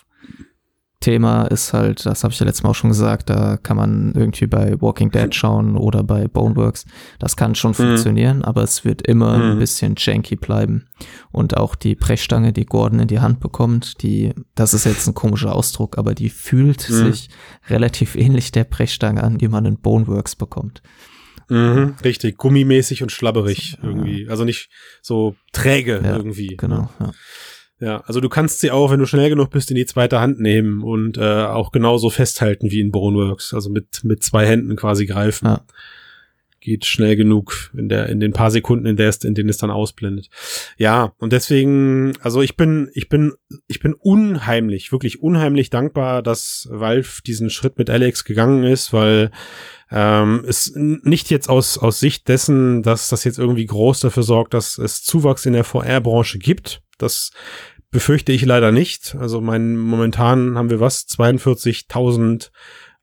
Thema 1.01 1.45
ist 1.47 1.73
halt, 1.73 2.05
das 2.05 2.23
habe 2.23 2.33
ich 2.33 2.39
ja 2.39 2.47
letztes 2.47 2.63
Mal 2.63 2.71
auch 2.71 2.75
schon 2.75 2.91
gesagt, 2.91 3.31
da 3.31 3.57
kann 3.57 3.77
man 3.79 4.13
irgendwie 4.15 4.47
bei 4.47 4.81
Walking 4.81 5.11
Dead 5.11 5.35
schauen 5.35 5.77
oder 5.77 6.03
bei 6.03 6.29
Boneworks. 6.29 6.85
Das 7.19 7.37
kann 7.37 7.55
schon 7.55 7.71
mhm. 7.71 7.77
funktionieren, 7.77 8.45
aber 8.45 8.63
es 8.63 8.85
wird 8.85 9.07
immer 9.07 9.39
mhm. 9.39 9.53
ein 9.53 9.59
bisschen 9.59 9.95
janky 9.97 10.37
bleiben. 10.37 10.89
Und 11.33 11.57
auch 11.57 11.75
die 11.75 11.95
Brechstange, 11.95 12.53
die 12.53 12.67
Gordon 12.67 13.01
in 13.01 13.09
die 13.09 13.21
Hand 13.21 13.41
bekommt, 13.41 14.03
die, 14.03 14.35
das 14.55 14.75
ist 14.75 14.85
jetzt 14.85 15.09
ein 15.09 15.15
komischer 15.15 15.55
Ausdruck, 15.55 15.97
aber 15.97 16.15
die 16.15 16.29
fühlt 16.29 16.89
mhm. 16.91 16.95
sich 16.95 17.31
relativ 17.69 18.15
ähnlich 18.15 18.53
der 18.53 18.65
Brechstange 18.65 19.23
an, 19.23 19.39
die 19.39 19.49
man 19.49 19.65
in 19.65 19.79
Boneworks 19.79 20.37
bekommt. 20.37 20.83
Mhm, 21.49 21.97
richtig, 22.05 22.37
gummimäßig 22.37 23.03
und 23.03 23.11
schlabberig 23.11 23.77
irgendwie. 23.83 24.29
Also 24.29 24.45
nicht 24.45 24.71
so 25.03 25.35
träge 25.53 26.01
ja, 26.05 26.17
irgendwie. 26.17 26.57
Genau, 26.57 26.91
ja. 27.01 27.07
Ja, 27.07 27.13
also 28.05 28.21
du 28.21 28.29
kannst 28.29 28.61
sie 28.61 28.71
auch, 28.71 28.91
wenn 28.91 29.01
du 29.01 29.07
schnell 29.07 29.31
genug 29.31 29.51
bist, 29.51 29.71
in 29.71 29.77
die 29.77 29.87
zweite 29.87 30.21
Hand 30.21 30.39
nehmen 30.39 30.83
und 30.83 31.17
äh, 31.17 31.45
auch 31.45 31.73
genauso 31.73 32.11
festhalten 32.11 32.71
wie 32.71 32.81
in 32.81 32.93
Boneworks. 32.93 33.55
Also 33.55 33.71
mit, 33.71 34.05
mit 34.05 34.23
zwei 34.23 34.47
Händen 34.47 34.77
quasi 34.77 35.07
greifen. 35.07 35.47
Ja. 35.47 35.65
Geht 36.61 36.85
schnell 36.85 37.17
genug 37.17 37.71
in 37.75 37.89
der, 37.89 38.11
in 38.11 38.21
den 38.21 38.35
paar 38.35 38.51
Sekunden, 38.51 38.85
in, 38.85 38.97
der 38.97 39.09
es, 39.09 39.25
in 39.25 39.35
denen 39.35 39.49
es 39.49 39.57
dann 39.57 39.71
ausblendet. 39.71 40.29
Ja, 40.77 41.15
und 41.17 41.33
deswegen, 41.33 42.13
also 42.21 42.43
ich 42.43 42.55
bin, 42.55 42.91
ich 42.93 43.09
bin, 43.09 43.33
ich 43.67 43.81
bin 43.81 43.95
unheimlich, 43.95 44.93
wirklich 44.93 45.23
unheimlich 45.23 45.71
dankbar, 45.71 46.23
dass 46.23 46.69
Valve 46.71 47.23
diesen 47.27 47.49
Schritt 47.49 47.79
mit 47.79 47.89
Alex 47.89 48.25
gegangen 48.25 48.65
ist, 48.65 48.93
weil 48.93 49.31
ähm, 49.91 50.45
es 50.47 50.75
nicht 50.75 51.31
jetzt 51.31 51.49
aus, 51.49 51.79
aus 51.79 51.99
Sicht 51.99 52.29
dessen, 52.29 52.83
dass 52.83 53.09
das 53.09 53.25
jetzt 53.25 53.39
irgendwie 53.39 53.65
groß 53.65 54.01
dafür 54.01 54.23
sorgt, 54.23 54.53
dass 54.53 54.77
es 54.77 55.03
Zuwachs 55.03 55.47
in 55.47 55.55
der 55.55 55.65
VR-Branche 55.65 56.39
gibt. 56.39 56.83
Das 57.03 57.31
befürchte 57.91 58.33
ich 58.33 58.45
leider 58.45 58.73
nicht. 58.73 59.17
Also 59.19 59.41
mein 59.41 59.77
momentan 59.77 60.57
haben 60.57 60.71
wir 60.71 60.81
was 60.81 61.07
42.000 61.09 62.51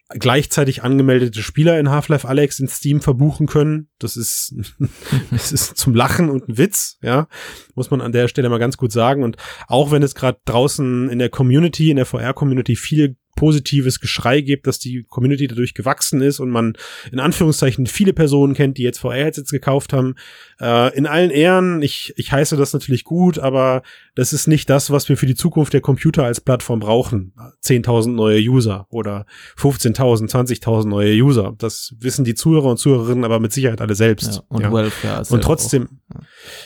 gleichzeitig 0.09 0.83
angemeldete 0.83 1.41
Spieler 1.41 1.77
in 1.79 1.89
Half-Life 1.89 2.27
Alex 2.27 2.59
in 2.59 2.69
Steam 2.69 3.01
verbuchen 3.01 3.45
können. 3.45 3.89
Das 3.99 4.15
ist, 4.15 4.55
das 5.31 5.51
ist 5.51 5.77
zum 5.77 5.93
Lachen 5.93 6.29
und 6.29 6.47
ein 6.47 6.57
Witz, 6.57 6.97
ja. 7.01 7.27
Muss 7.75 7.91
man 7.91 7.99
an 7.99 8.13
der 8.13 8.29
Stelle 8.29 8.49
mal 8.49 8.59
ganz 8.59 8.77
gut 8.77 8.93
sagen. 8.93 9.23
Und 9.23 9.35
auch 9.67 9.91
wenn 9.91 10.03
es 10.03 10.15
gerade 10.15 10.39
draußen 10.45 11.09
in 11.09 11.19
der 11.19 11.29
Community, 11.29 11.89
in 11.89 11.97
der 11.97 12.05
VR-Community 12.05 12.77
viel 12.77 13.17
positives 13.37 14.01
Geschrei 14.01 14.41
gibt, 14.41 14.67
dass 14.67 14.79
die 14.79 15.05
Community 15.07 15.47
dadurch 15.47 15.73
gewachsen 15.73 16.21
ist 16.21 16.41
und 16.41 16.49
man 16.49 16.73
in 17.11 17.19
Anführungszeichen 17.19 17.85
viele 17.87 18.11
Personen 18.11 18.53
kennt, 18.53 18.77
die 18.77 18.83
jetzt 18.83 18.97
VR-Headsets 18.97 19.51
gekauft 19.51 19.93
haben. 19.93 20.15
Äh, 20.59 20.97
in 20.97 21.05
allen 21.05 21.29
Ehren, 21.29 21.81
ich, 21.81 22.13
ich 22.17 22.33
heiße 22.33 22.57
das 22.57 22.73
natürlich 22.73 23.05
gut, 23.05 23.39
aber 23.39 23.83
das 24.15 24.33
ist 24.33 24.47
nicht 24.47 24.69
das, 24.69 24.91
was 24.91 25.07
wir 25.07 25.15
für 25.15 25.27
die 25.27 25.35
Zukunft 25.35 25.71
der 25.73 25.81
Computer 25.81 26.25
als 26.25 26.41
Plattform 26.41 26.79
brauchen. 26.79 27.33
10.000 27.63 28.09
neue 28.09 28.39
User 28.39 28.87
oder 28.89 29.25
15.000, 29.57 30.29
20.000 30.29 30.87
neue 30.87 31.13
User. 31.13 31.53
Das 31.57 31.95
wissen 31.99 32.25
die 32.25 32.35
Zuhörer 32.35 32.71
und 32.71 32.77
Zuhörerinnen 32.77 33.23
aber 33.23 33.39
mit 33.39 33.53
Sicherheit 33.53 33.79
alle 33.79 33.95
selbst. 33.95 34.35
Ja, 34.35 34.41
und 34.49 34.61
ja. 34.61 34.73
Welfare 34.73 35.23
und 35.29 35.43
trotzdem, 35.43 35.83
auch, 35.85 36.15
ja. 36.15 36.21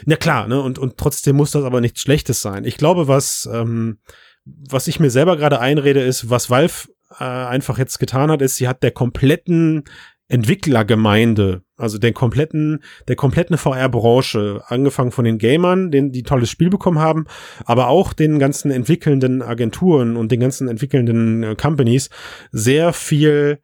na 0.05 0.15
klar, 0.15 0.47
ne, 0.47 0.61
und, 0.61 0.80
und 0.80 0.97
trotzdem 0.97 1.36
muss 1.36 1.51
das 1.51 1.63
aber 1.63 1.82
nichts 1.82 2.01
Schlechtes 2.01 2.41
sein. 2.41 2.63
Ich 2.63 2.78
glaube, 2.78 3.07
was, 3.09 3.47
ähm, 3.51 3.99
was 4.45 4.87
ich 4.87 4.99
mir 4.99 5.09
selber 5.09 5.37
gerade 5.37 5.59
einrede, 5.59 6.01
ist, 6.01 6.29
was 6.29 6.49
Valve 6.49 6.89
äh, 7.19 7.23
einfach 7.23 7.77
jetzt 7.77 7.99
getan 7.99 8.31
hat, 8.31 8.41
ist, 8.41 8.55
sie 8.55 8.67
hat 8.67 8.83
der 8.83 8.91
kompletten 8.91 9.83
Entwicklergemeinde, 10.31 11.63
also 11.75 11.97
den 11.97 12.13
kompletten, 12.13 12.79
der 13.09 13.17
kompletten 13.17 13.57
VR-Branche, 13.57 14.63
angefangen 14.65 15.11
von 15.11 15.25
den 15.25 15.37
Gamern, 15.37 15.91
denen 15.91 16.13
die 16.13 16.23
tolles 16.23 16.49
Spiel 16.49 16.69
bekommen 16.69 16.99
haben, 16.99 17.25
aber 17.65 17.87
auch 17.87 18.13
den 18.13 18.39
ganzen 18.39 18.71
entwickelnden 18.71 19.41
Agenturen 19.41 20.15
und 20.15 20.31
den 20.31 20.39
ganzen 20.39 20.69
entwickelnden 20.69 21.43
äh, 21.43 21.55
Companies 21.55 22.09
sehr 22.51 22.93
viel 22.93 23.59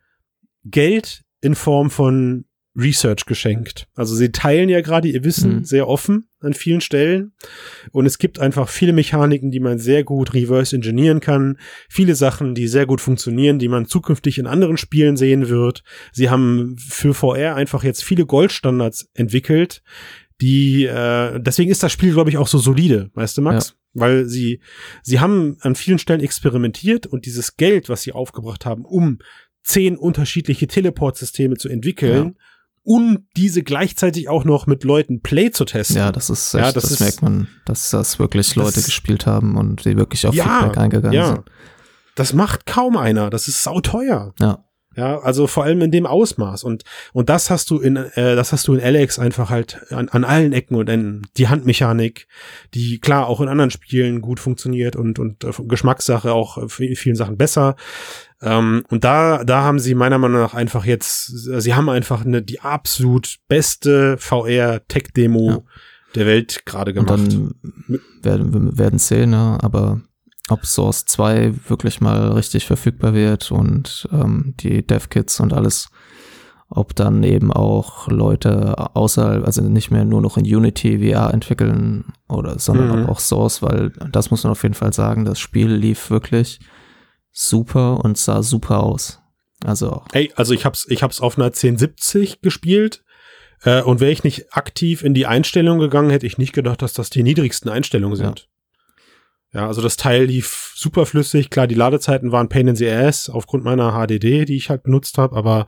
Geld 0.65 1.23
in 1.39 1.55
Form 1.55 1.89
von 1.89 2.43
Research 2.77 3.25
geschenkt. 3.25 3.87
Also 3.95 4.15
sie 4.15 4.31
teilen 4.31 4.69
ja 4.69 4.81
gerade 4.81 5.07
ihr 5.07 5.23
Wissen 5.23 5.57
mhm. 5.57 5.63
sehr 5.63 5.87
offen 5.87 6.29
an 6.39 6.53
vielen 6.53 6.81
Stellen 6.81 7.33
und 7.91 8.05
es 8.05 8.19
gibt 8.19 8.39
einfach 8.39 8.69
viele 8.69 8.93
Mechaniken, 8.93 9.49
die 9.49 9.59
man 9.59 9.79
sehr 9.79 10.03
gut 10.03 10.35
reverse 10.35 10.75
engineeren 10.75 11.19
kann, 11.19 11.57
viele 11.89 12.13
Sachen, 12.13 12.53
die 12.53 12.67
sehr 12.67 12.85
gut 12.85 13.01
funktionieren, 13.01 13.57
die 13.57 13.67
man 13.67 13.87
zukünftig 13.87 14.37
in 14.37 14.45
anderen 14.45 14.77
Spielen 14.77 15.17
sehen 15.17 15.49
wird. 15.49 15.83
Sie 16.11 16.29
haben 16.29 16.75
für 16.77 17.15
VR 17.15 17.55
einfach 17.55 17.83
jetzt 17.83 18.03
viele 18.03 18.27
Goldstandards 18.27 19.09
entwickelt, 19.15 19.81
die 20.39 20.85
äh, 20.85 21.39
deswegen 21.39 21.71
ist 21.71 21.81
das 21.81 21.91
Spiel 21.91 22.13
glaube 22.13 22.29
ich 22.29 22.37
auch 22.37 22.47
so 22.47 22.59
solide, 22.59 23.09
weißt 23.13 23.37
du 23.37 23.41
Max? 23.41 23.69
Ja 23.69 23.73
weil 23.99 24.25
sie 24.25 24.59
sie 25.01 25.19
haben 25.19 25.57
an 25.61 25.73
vielen 25.73 25.97
Stellen 25.97 26.21
experimentiert 26.21 27.07
und 27.07 27.25
dieses 27.25 27.57
Geld, 27.57 27.89
was 27.89 28.03
sie 28.03 28.11
aufgebracht 28.11 28.63
haben, 28.63 28.85
um 28.85 29.17
zehn 29.63 29.97
unterschiedliche 29.97 30.67
Teleportsysteme 30.67 31.55
zu 31.55 31.67
entwickeln, 31.67 32.35
ja 32.37 32.43
und 32.87 33.25
diese 33.35 33.63
gleichzeitig 33.63 34.29
auch 34.29 34.45
noch 34.45 34.65
mit 34.65 34.85
Leuten 34.85 35.21
Play 35.21 35.51
zu 35.51 35.65
testen. 35.65 35.97
Ja, 35.97 36.13
das 36.13 36.29
ist, 36.29 36.53
echt, 36.53 36.67
ja, 36.67 36.71
das, 36.71 36.83
das 36.83 36.91
ist, 36.93 36.99
merkt 37.01 37.21
man, 37.21 37.49
dass 37.65 37.89
das 37.89 38.17
wirklich 38.17 38.55
Leute 38.55 38.75
das, 38.75 38.85
gespielt 38.85 39.25
haben 39.25 39.57
und 39.57 39.83
die 39.83 39.97
wirklich 39.97 40.25
auf 40.25 40.33
ja, 40.33 40.61
Feedback 40.61 40.77
eingegangen 40.77 41.13
ja. 41.13 41.27
sind. 41.27 41.51
Das 42.15 42.31
macht 42.31 42.65
kaum 42.65 42.95
einer. 42.95 43.29
Das 43.29 43.49
ist 43.49 43.61
sauteuer. 43.61 44.33
Ja. 44.39 44.63
Ja, 44.95 45.19
also 45.19 45.45
vor 45.45 45.63
allem 45.63 45.81
in 45.81 45.91
dem 45.91 46.07
Ausmaß 46.07 46.63
und 46.63 46.83
und 47.13 47.29
das 47.29 47.51
hast 47.51 47.69
du 47.69 47.77
in 47.77 47.97
äh, 47.97 48.35
das 48.35 48.51
hast 48.51 48.67
du 48.67 48.73
in 48.73 48.81
Alex 48.81 49.19
einfach 49.19 49.51
halt 49.51 49.79
an, 49.91 50.09
an 50.09 50.23
allen 50.23 50.53
Ecken 50.53 50.73
und 50.73 50.89
Enden. 50.89 51.27
Die 51.37 51.49
Handmechanik, 51.49 52.27
die 52.73 52.99
klar 52.99 53.27
auch 53.27 53.39
in 53.39 53.47
anderen 53.47 53.69
Spielen 53.69 54.21
gut 54.21 54.39
funktioniert 54.39 54.95
und 54.95 55.19
und 55.19 55.43
äh, 55.43 55.51
Geschmackssache 55.67 56.33
auch 56.33 56.57
in 56.57 56.95
vielen 56.95 57.15
Sachen 57.15 57.37
besser. 57.37 57.75
Ähm, 58.41 58.83
und 58.89 59.03
da, 59.03 59.43
da 59.43 59.63
haben 59.63 59.79
sie 59.79 59.95
meiner 59.95 60.17
Meinung 60.17 60.41
nach 60.41 60.53
einfach 60.53 60.85
jetzt, 60.85 61.25
sie 61.27 61.73
haben 61.73 61.89
einfach 61.89 62.23
eine, 62.23 62.41
die 62.41 62.61
absolut 62.61 63.37
beste 63.47 64.17
VR-Tech-Demo 64.17 65.49
ja. 65.49 65.59
der 66.15 66.25
Welt 66.27 66.65
gerade 66.65 66.93
gemacht. 66.93 67.33
Und 67.33 67.55
dann 67.87 67.99
werden 68.21 68.53
wir 68.53 68.77
werden 68.77 68.99
sehen, 68.99 69.31
ne? 69.31 69.57
aber 69.61 70.01
ob 70.49 70.65
Source 70.65 71.05
2 71.05 71.53
wirklich 71.67 71.99
mal 71.99 72.31
richtig 72.31 72.67
verfügbar 72.67 73.13
wird 73.13 73.51
und 73.51 74.07
ähm, 74.11 74.53
die 74.59 74.85
Dev-Kits 74.85 75.39
und 75.39 75.51
alles, 75.51 75.89
ob 76.69 76.95
dann 76.95 77.23
eben 77.23 77.51
auch 77.51 78.07
Leute 78.07 78.75
außerhalb, 78.95 79.45
also 79.45 79.61
nicht 79.63 79.89
mehr 79.89 80.05
nur 80.05 80.21
noch 80.21 80.37
in 80.37 80.45
Unity 80.45 80.99
VR 80.99 81.33
entwickeln 81.33 82.13
oder, 82.29 82.59
sondern 82.59 83.03
mhm. 83.03 83.09
auch 83.09 83.19
Source, 83.19 83.61
weil 83.61 83.91
das 84.11 84.31
muss 84.31 84.43
man 84.43 84.51
auf 84.51 84.63
jeden 84.63 84.75
Fall 84.75 84.93
sagen, 84.93 85.25
das 85.25 85.39
Spiel 85.39 85.69
lief 85.69 86.09
wirklich 86.11 86.59
super 87.37 88.03
und 88.03 88.17
sah 88.17 88.41
super 88.41 88.81
aus. 88.81 89.19
Also. 89.63 90.03
Ey, 90.11 90.31
also 90.35 90.53
ich 90.53 90.65
hab's, 90.65 90.87
ich 90.89 91.03
hab's 91.03 91.21
auf 91.21 91.37
einer 91.37 91.47
1070 91.47 92.41
gespielt. 92.41 93.03
Äh, 93.63 93.81
und 93.81 93.99
wäre 93.99 94.11
ich 94.11 94.23
nicht 94.23 94.53
aktiv 94.53 95.03
in 95.03 95.13
die 95.13 95.25
Einstellung 95.25 95.79
gegangen, 95.79 96.09
hätte 96.09 96.27
ich 96.27 96.37
nicht 96.37 96.53
gedacht, 96.53 96.81
dass 96.81 96.93
das 96.93 97.09
die 97.09 97.23
niedrigsten 97.23 97.69
Einstellungen 97.69 98.15
sind. 98.15 98.49
Ja, 99.51 99.61
ja 99.61 99.67
also 99.67 99.81
das 99.81 99.97
Teil 99.97 100.25
lief 100.25 100.73
super 100.75 101.05
flüssig. 101.05 101.49
Klar, 101.49 101.65
die 101.65 101.75
Ladezeiten 101.75 102.31
waren 102.31 102.49
Pain 102.49 102.67
in 102.67 102.75
the 102.75 102.89
Ass 102.89 103.29
aufgrund 103.29 103.63
meiner 103.63 103.93
HDD, 103.93 104.45
die 104.45 104.57
ich 104.57 104.69
halt 104.69 104.83
benutzt 104.83 105.17
habe. 105.17 105.35
Aber 105.35 105.65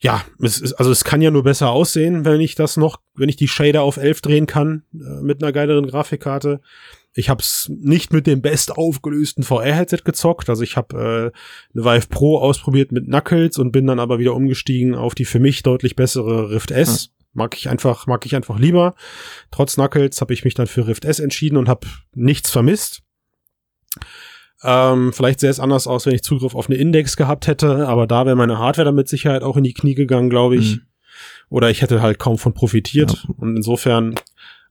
ja, 0.00 0.22
es 0.42 0.60
ist, 0.60 0.74
also 0.74 0.90
es 0.90 1.04
kann 1.04 1.22
ja 1.22 1.30
nur 1.30 1.44
besser 1.44 1.70
aussehen, 1.70 2.26
wenn 2.26 2.40
ich 2.40 2.56
das 2.56 2.76
noch, 2.76 2.98
wenn 3.14 3.30
ich 3.30 3.36
die 3.36 3.48
Shader 3.48 3.82
auf 3.82 3.96
11 3.96 4.20
drehen 4.20 4.46
kann 4.46 4.84
äh, 4.92 5.22
mit 5.22 5.42
einer 5.42 5.52
geileren 5.52 5.86
Grafikkarte. 5.86 6.60
Ich 7.14 7.28
habe 7.28 7.42
es 7.42 7.70
nicht 7.72 8.12
mit 8.12 8.26
dem 8.26 8.42
best 8.42 8.72
aufgelösten 8.72 9.44
VR-Headset 9.44 10.00
gezockt. 10.04 10.48
Also 10.48 10.62
ich 10.62 10.76
habe 10.76 11.32
äh, 11.32 11.78
eine 11.78 11.84
Vive 11.84 12.08
Pro 12.08 12.38
ausprobiert 12.38 12.90
mit 12.90 13.06
Knuckles 13.06 13.58
und 13.58 13.70
bin 13.70 13.86
dann 13.86 14.00
aber 14.00 14.18
wieder 14.18 14.34
umgestiegen 14.34 14.94
auf 14.94 15.14
die 15.14 15.24
für 15.24 15.38
mich 15.38 15.62
deutlich 15.62 15.94
bessere 15.94 16.50
Rift 16.50 16.72
S. 16.72 17.04
Ja. 17.04 17.10
Mag 17.34 17.56
ich 17.56 17.68
einfach, 17.68 18.06
mag 18.06 18.26
ich 18.26 18.34
einfach 18.34 18.58
lieber. 18.58 18.94
Trotz 19.50 19.74
Knuckles 19.74 20.20
habe 20.20 20.34
ich 20.34 20.44
mich 20.44 20.54
dann 20.54 20.66
für 20.66 20.86
Rift 20.86 21.04
S 21.04 21.20
entschieden 21.20 21.56
und 21.56 21.68
habe 21.68 21.86
nichts 22.14 22.50
vermisst. 22.50 23.02
Ähm, 24.62 25.12
vielleicht 25.12 25.40
sähe 25.40 25.50
es 25.50 25.60
anders 25.60 25.86
aus, 25.86 26.06
wenn 26.06 26.14
ich 26.14 26.22
Zugriff 26.22 26.54
auf 26.54 26.68
eine 26.68 26.78
Index 26.78 27.16
gehabt 27.16 27.46
hätte, 27.46 27.86
aber 27.86 28.06
da 28.06 28.24
wäre 28.24 28.34
meine 28.34 28.58
Hardware 28.58 28.86
dann 28.86 28.94
mit 28.94 29.08
Sicherheit 29.08 29.42
auch 29.42 29.56
in 29.56 29.64
die 29.64 29.74
Knie 29.74 29.94
gegangen, 29.94 30.30
glaube 30.30 30.56
ich. 30.56 30.76
Mhm. 30.76 30.82
Oder 31.50 31.70
ich 31.70 31.82
hätte 31.82 32.02
halt 32.02 32.18
kaum 32.18 32.38
von 32.38 32.54
profitiert. 32.54 33.12
Ja. 33.12 33.34
Und 33.36 33.56
insofern 33.56 34.14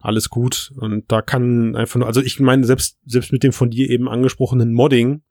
alles 0.04 0.30
gut. 0.30 0.72
Und 0.76 1.12
da 1.12 1.22
kann 1.22 1.76
einfach 1.76 2.00
nur, 2.00 2.08
also 2.08 2.22
ich 2.22 2.40
meine, 2.40 2.66
selbst, 2.66 2.98
selbst 3.06 3.32
mit 3.32 3.44
dem 3.44 3.54
von 3.54 3.70
dir 3.70 3.90
eben 3.90 4.10
angesprochenen 4.10 4.74
Modding, 4.74 5.24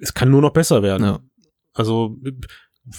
es 0.00 0.14
kann 0.14 0.30
nur 0.30 0.40
noch 0.40 0.52
besser 0.52 0.82
werden. 0.82 1.04
Ja. 1.04 1.20
Also, 1.74 2.18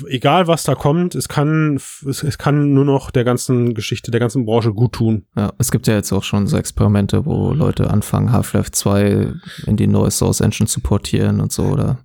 egal 0.08 0.48
was 0.48 0.64
da 0.64 0.76
kommt, 0.76 1.16
es 1.16 1.28
kann, 1.28 1.76
es, 1.76 2.24
es 2.24 2.38
kann 2.38 2.74
nur 2.74 2.86
noch 2.86 3.12
der 3.12 3.24
ganzen 3.24 3.74
Geschichte, 3.74 4.12
der 4.12 4.20
ganzen 4.20 4.46
Branche 4.46 4.74
gut 4.74 4.94
tun. 4.94 5.26
Ja, 5.36 5.54
es 5.58 5.72
gibt 5.72 5.88
ja 5.88 5.96
jetzt 5.96 6.12
auch 6.12 6.24
schon 6.24 6.48
so 6.48 6.58
Experimente, 6.58 7.26
wo 7.26 7.54
Leute 7.54 7.90
anfangen, 7.90 8.32
Half-Life 8.32 8.72
2 8.72 9.34
in 9.68 9.78
die 9.78 9.88
neue 9.88 10.12
Source 10.12 10.42
Engine 10.42 10.68
zu 10.68 10.82
portieren 10.82 11.40
und 11.40 11.52
so, 11.52 11.64
oder 11.64 12.00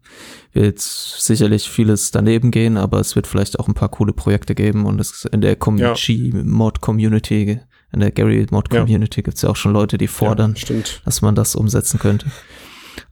wird 0.53 0.81
sicherlich 0.81 1.69
vieles 1.69 2.11
daneben 2.11 2.51
gehen, 2.51 2.77
aber 2.77 3.01
es 3.01 3.17
wird 3.17 3.27
vielleicht 3.27 3.59
auch 3.59 3.69
ein 3.69 3.75
paar 3.75 3.91
coole 3.91 4.13
Projekte 4.13 4.55
geben 4.55 4.87
und 4.87 5.01
es 5.01 5.25
in 5.25 5.41
der 5.41 5.57
Mod-Community 5.59 7.61
in 7.93 8.01
der 8.01 8.11
Gary 8.11 8.47
Mod 8.51 8.71
Community 8.71 9.21
ja. 9.21 9.25
gibt 9.25 9.37
es 9.37 9.43
ja 9.43 9.51
auch 9.51 9.57
schon 9.57 9.73
Leute, 9.73 9.99
die 9.99 10.09
fordern, 10.09 10.55
ja, 10.57 10.77
dass 11.05 11.23
man 11.23 11.35
das 11.35 11.55
umsetzen 11.55 11.99
könnte. 11.99 12.27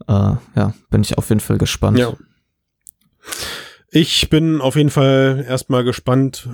Äh, 0.08 0.12
ja, 0.54 0.74
bin 0.90 1.02
ich 1.02 1.16
auf 1.16 1.28
jeden 1.28 1.40
Fall 1.40 1.58
gespannt. 1.58 1.98
Ja. 1.98 2.12
Ich 3.90 4.28
bin 4.30 4.60
auf 4.60 4.74
jeden 4.74 4.90
Fall 4.90 5.44
erstmal 5.48 5.84
gespannt, 5.84 6.48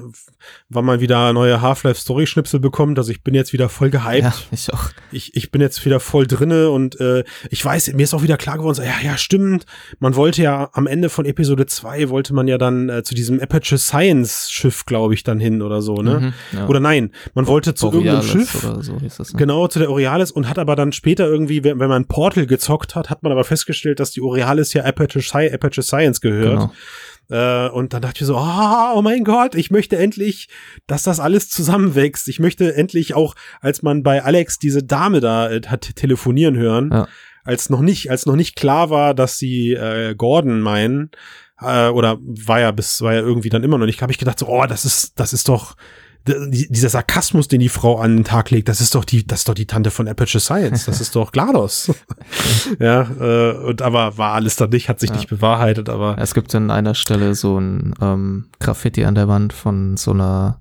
wann 0.69 0.85
man 0.85 1.01
wieder 1.01 1.33
neue 1.33 1.63
Half-Life-Story-Schnipsel 1.63 2.61
bekommt. 2.61 2.99
Also 2.99 3.11
ich 3.11 3.23
bin 3.23 3.35
jetzt 3.35 3.55
wieder 3.55 3.71
voll 3.71 3.89
gehypt. 3.89 4.23
Ja, 4.23 4.35
ich 4.51 4.73
auch. 4.73 4.91
Ich, 5.13 5.35
ich 5.35 5.51
bin 5.51 5.63
jetzt 5.63 5.83
wieder 5.87 5.99
voll 5.99 6.27
drinne 6.27 6.71
und 6.71 7.01
äh, 7.01 7.25
ich 7.49 7.65
weiß, 7.65 7.95
mir 7.95 8.03
ist 8.03 8.13
auch 8.13 8.23
wieder 8.23 8.37
klar 8.37 8.59
geworden, 8.59 8.75
so, 8.75 8.83
ja, 8.83 8.95
ja, 9.03 9.17
stimmt. 9.17 9.65
Man 9.99 10.15
wollte 10.15 10.43
ja 10.43 10.69
am 10.75 10.87
Ende 10.87 11.09
von 11.09 11.25
Episode 11.25 11.65
2 11.65 12.11
wollte 12.11 12.35
man 12.35 12.49
ja 12.49 12.59
dann 12.59 12.91
äh, 12.91 13.03
zu 13.03 13.15
diesem 13.15 13.41
Aperture 13.41 13.79
Science 13.79 14.51
Schiff, 14.51 14.85
glaube 14.85 15.15
ich, 15.15 15.25
dann 15.25 15.41
hin 15.41 15.63
oder 15.63 15.81
so, 15.81 15.95
ne? 15.97 16.21
Mhm, 16.21 16.59
ja. 16.59 16.67
Oder 16.69 16.81
nein, 16.81 17.13
man 17.35 17.47
wollte 17.47 17.75
zu 17.75 17.91
Borealis 17.91 18.27
irgendeinem 18.27 18.47
Schiff. 18.47 18.65
Oder 18.65 18.83
so 18.83 19.01
hieß 19.01 19.17
das, 19.17 19.33
ne? 19.33 19.39
Genau, 19.39 19.69
zu 19.69 19.79
der 19.79 19.91
Orealis 19.91 20.31
und 20.31 20.49
hat 20.49 20.59
aber 20.59 20.77
dann 20.77 20.93
später 20.93 21.27
irgendwie, 21.27 21.65
wenn, 21.65 21.81
wenn 21.81 21.89
man 21.89 22.07
Portal 22.07 22.47
gezockt 22.47 22.95
hat, 22.95 23.09
hat 23.09 23.23
man 23.23 23.33
aber 23.33 23.45
festgestellt, 23.45 24.01
dass 24.01 24.11
die 24.11 24.21
Orealis 24.21 24.75
ja 24.75 24.85
Aperture, 24.85 25.25
Sci 25.25 25.51
Aperture 25.53 25.83
Science 25.83 26.21
gehört. 26.21 26.61
Genau. 26.61 26.73
Äh, 27.33 27.71
und 27.71 27.95
dann 27.95 28.03
dachte 28.03 28.17
ich 28.17 28.21
mir 28.21 28.27
so, 28.27 28.37
oh, 28.37 28.99
oh 28.99 29.01
mein 29.01 29.25
Gott, 29.25 29.55
ich 29.55 29.71
möchte 29.71 29.97
endlich, 29.97 30.49
dass 30.87 31.03
das 31.03 31.19
alles 31.19 31.49
zusammenwächst. 31.49 32.29
Ich 32.29 32.39
möchte 32.39 32.75
endlich 32.75 33.15
auch, 33.15 33.35
als 33.63 33.83
man 33.83 34.03
bei 34.03 34.23
Alex 34.23 34.59
diese 34.59 34.85
Dame 34.85 35.21
da 35.21 35.51
äh, 35.51 35.63
hat 35.67 35.97
telefonieren 35.97 36.59
hören, 36.59 36.91
ja. 36.93 37.09
als 37.43 37.71
noch 37.71 37.81
nicht, 37.81 38.11
als 38.11 38.27
noch 38.27 38.37
nicht 38.37 38.55
klar 38.55 38.91
war, 38.91 39.15
dass 39.15 39.39
sie 39.39 39.73
äh, 39.73 40.15
Gordon 40.15 40.61
meinen, 40.61 41.11
äh, 41.63 41.89
oder 41.89 42.19
war 42.21 42.61
ja 42.61 42.71
bis, 42.71 43.01
war 43.01 43.15
ja 43.15 43.21
irgendwie 43.21 43.49
dann 43.49 43.65
immer 43.65 43.79
noch 43.79 43.87
nicht, 43.87 44.03
habe 44.03 44.13
ich 44.13 44.19
gedacht 44.19 44.39
so, 44.39 44.49
oh, 44.49 44.67
das 44.67 44.85
ist, 44.85 45.19
das 45.19 45.33
ist 45.33 45.49
doch 45.49 45.75
dieser 46.27 46.89
Sarkasmus, 46.89 47.49
den 47.49 47.61
die 47.61 47.69
Frau 47.69 47.99
an 47.99 48.19
den 48.19 48.25
Tag 48.25 48.51
legt, 48.51 48.69
das 48.69 48.81
ist 48.81 48.95
doch 48.95 49.05
die, 49.05 49.27
das 49.27 49.41
ist 49.41 49.49
doch 49.49 49.55
die 49.55 49.67
Tante 49.67 49.91
von 49.91 50.07
Aperture 50.07 50.41
Science, 50.41 50.85
das 50.85 51.01
ist 51.01 51.17
doch 51.17 51.33
GLaDOS. 51.33 51.93
ja, 52.79 53.03
äh, 53.03 53.57
und 53.57 53.83
aber 53.83 54.19
war 54.19 54.35
alles 54.35 54.57
da 54.57 54.67
nicht, 54.67 54.89
hat 54.89 55.01
sich 55.01 55.11
ja. 55.11 55.17
nicht 55.17 55.29
bewahrheitet, 55.29 55.89
aber. 55.89 56.17
Es 56.19 56.35
gibt 56.35 56.55
an 56.55 56.71
einer 56.71 56.95
Stelle 56.95 57.35
so 57.35 57.59
ein 57.59 57.95
ähm, 58.01 58.51
Graffiti 58.61 59.05
an 59.05 59.15
der 59.15 59.29
Wand 59.29 59.53
von 59.53 59.97
so 59.97 60.13
einer, 60.13 60.61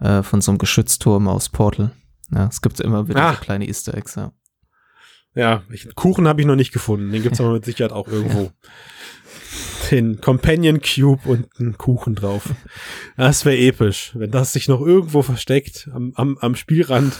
äh, 0.00 0.22
von 0.22 0.40
so 0.42 0.50
einem 0.50 0.58
Geschützturm 0.58 1.28
aus 1.28 1.48
Portal. 1.48 1.92
Ja, 2.32 2.46
es 2.46 2.60
gibt 2.60 2.78
immer 2.80 3.08
wieder 3.08 3.22
ah. 3.22 3.34
so 3.34 3.40
kleine 3.40 3.66
Easter 3.66 3.94
Eggs, 3.94 4.16
ja. 4.16 4.32
Ja, 5.34 5.62
ich, 5.70 5.94
Kuchen 5.94 6.26
habe 6.26 6.40
ich 6.40 6.46
noch 6.46 6.56
nicht 6.56 6.72
gefunden, 6.72 7.12
den 7.12 7.22
gibt's 7.22 7.40
aber 7.40 7.52
mit 7.52 7.64
Sicherheit 7.64 7.92
auch 7.92 8.08
irgendwo. 8.08 8.50
Den 9.90 10.20
Companion 10.20 10.80
Cube 10.80 11.28
und 11.28 11.48
einen 11.58 11.76
Kuchen 11.76 12.14
drauf. 12.14 12.50
Das 13.16 13.44
wäre 13.44 13.56
episch, 13.58 14.12
wenn 14.14 14.30
das 14.30 14.52
sich 14.52 14.68
noch 14.68 14.80
irgendwo 14.80 15.22
versteckt 15.22 15.88
am, 15.92 16.12
am, 16.14 16.38
am 16.38 16.54
Spielrand 16.54 17.14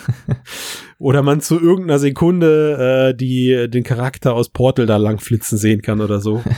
oder 0.98 1.22
man 1.22 1.40
zu 1.40 1.60
irgendeiner 1.60 1.98
Sekunde 1.98 3.10
äh, 3.10 3.16
die 3.16 3.68
den 3.68 3.82
Charakter 3.82 4.34
aus 4.34 4.50
Portal 4.50 4.86
da 4.86 4.96
langflitzen 4.96 5.58
sehen 5.58 5.82
kann 5.82 6.00
oder 6.00 6.20
so. 6.20 6.42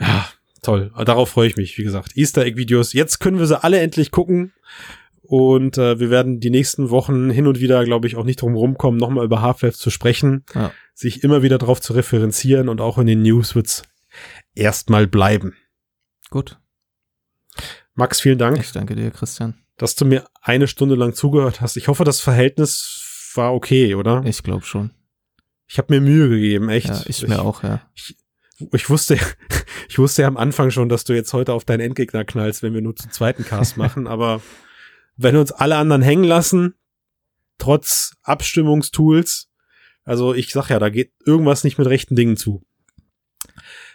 Ja, 0.00 0.28
toll. 0.62 0.92
Darauf 1.04 1.30
freue 1.30 1.48
ich 1.48 1.56
mich, 1.56 1.76
wie 1.76 1.82
gesagt. 1.82 2.16
Easter 2.16 2.44
Egg 2.44 2.56
Videos. 2.56 2.92
Jetzt 2.92 3.18
können 3.18 3.40
wir 3.40 3.46
sie 3.46 3.60
alle 3.60 3.80
endlich 3.80 4.12
gucken. 4.12 4.52
Und 5.22 5.76
äh, 5.76 6.00
wir 6.00 6.08
werden 6.08 6.40
die 6.40 6.48
nächsten 6.48 6.88
Wochen 6.88 7.28
hin 7.28 7.46
und 7.46 7.60
wieder, 7.60 7.84
glaube 7.84 8.06
ich, 8.06 8.16
auch 8.16 8.24
nicht 8.24 8.40
drum 8.40 8.54
rumkommen, 8.54 8.98
nochmal 8.98 9.26
über 9.26 9.42
Half-Life 9.42 9.76
zu 9.76 9.90
sprechen, 9.90 10.42
ja. 10.54 10.72
sich 10.94 11.22
immer 11.22 11.42
wieder 11.42 11.58
darauf 11.58 11.82
zu 11.82 11.92
referenzieren 11.92 12.70
und 12.70 12.80
auch 12.80 12.96
in 12.96 13.06
den 13.06 13.20
News 13.20 13.54
wird's 13.54 13.82
erstmal 14.58 15.06
bleiben. 15.06 15.54
Gut. 16.30 16.58
Max, 17.94 18.20
vielen 18.20 18.38
Dank. 18.38 18.58
Ich 18.58 18.72
danke 18.72 18.94
dir, 18.94 19.10
Christian. 19.10 19.54
Dass 19.76 19.94
du 19.96 20.04
mir 20.04 20.24
eine 20.40 20.68
Stunde 20.68 20.94
lang 20.94 21.14
zugehört 21.14 21.60
hast. 21.60 21.76
Ich 21.76 21.88
hoffe, 21.88 22.04
das 22.04 22.20
Verhältnis 22.20 23.30
war 23.34 23.54
okay, 23.54 23.94
oder? 23.94 24.22
Ich 24.24 24.42
glaube 24.42 24.64
schon. 24.64 24.92
Ich 25.66 25.78
habe 25.78 25.94
mir 25.94 26.00
Mühe 26.00 26.28
gegeben, 26.28 26.68
echt. 26.68 26.88
Ja, 26.88 27.00
ich, 27.06 27.22
ich 27.22 27.28
mir 27.28 27.42
auch, 27.42 27.62
ja. 27.62 27.82
Ich, 27.94 28.16
ich 28.72 28.90
wusste, 28.90 29.18
ich 29.88 29.98
wusste 29.98 30.22
ja 30.22 30.28
am 30.28 30.36
Anfang 30.36 30.70
schon, 30.70 30.88
dass 30.88 31.04
du 31.04 31.12
jetzt 31.12 31.32
heute 31.32 31.52
auf 31.52 31.64
deinen 31.64 31.80
Endgegner 31.80 32.24
knallst, 32.24 32.62
wenn 32.62 32.74
wir 32.74 32.80
nur 32.80 32.96
zum 32.96 33.10
zweiten 33.10 33.44
Cast 33.44 33.76
machen, 33.78 34.06
aber 34.06 34.40
wenn 35.16 35.36
uns 35.36 35.52
alle 35.52 35.76
anderen 35.76 36.02
hängen 36.02 36.24
lassen, 36.24 36.74
trotz 37.58 38.12
Abstimmungstools, 38.22 39.50
also 40.04 40.32
ich 40.32 40.52
sag 40.52 40.70
ja, 40.70 40.78
da 40.78 40.88
geht 40.88 41.12
irgendwas 41.26 41.64
nicht 41.64 41.76
mit 41.76 41.86
rechten 41.86 42.16
Dingen 42.16 42.36
zu. 42.36 42.64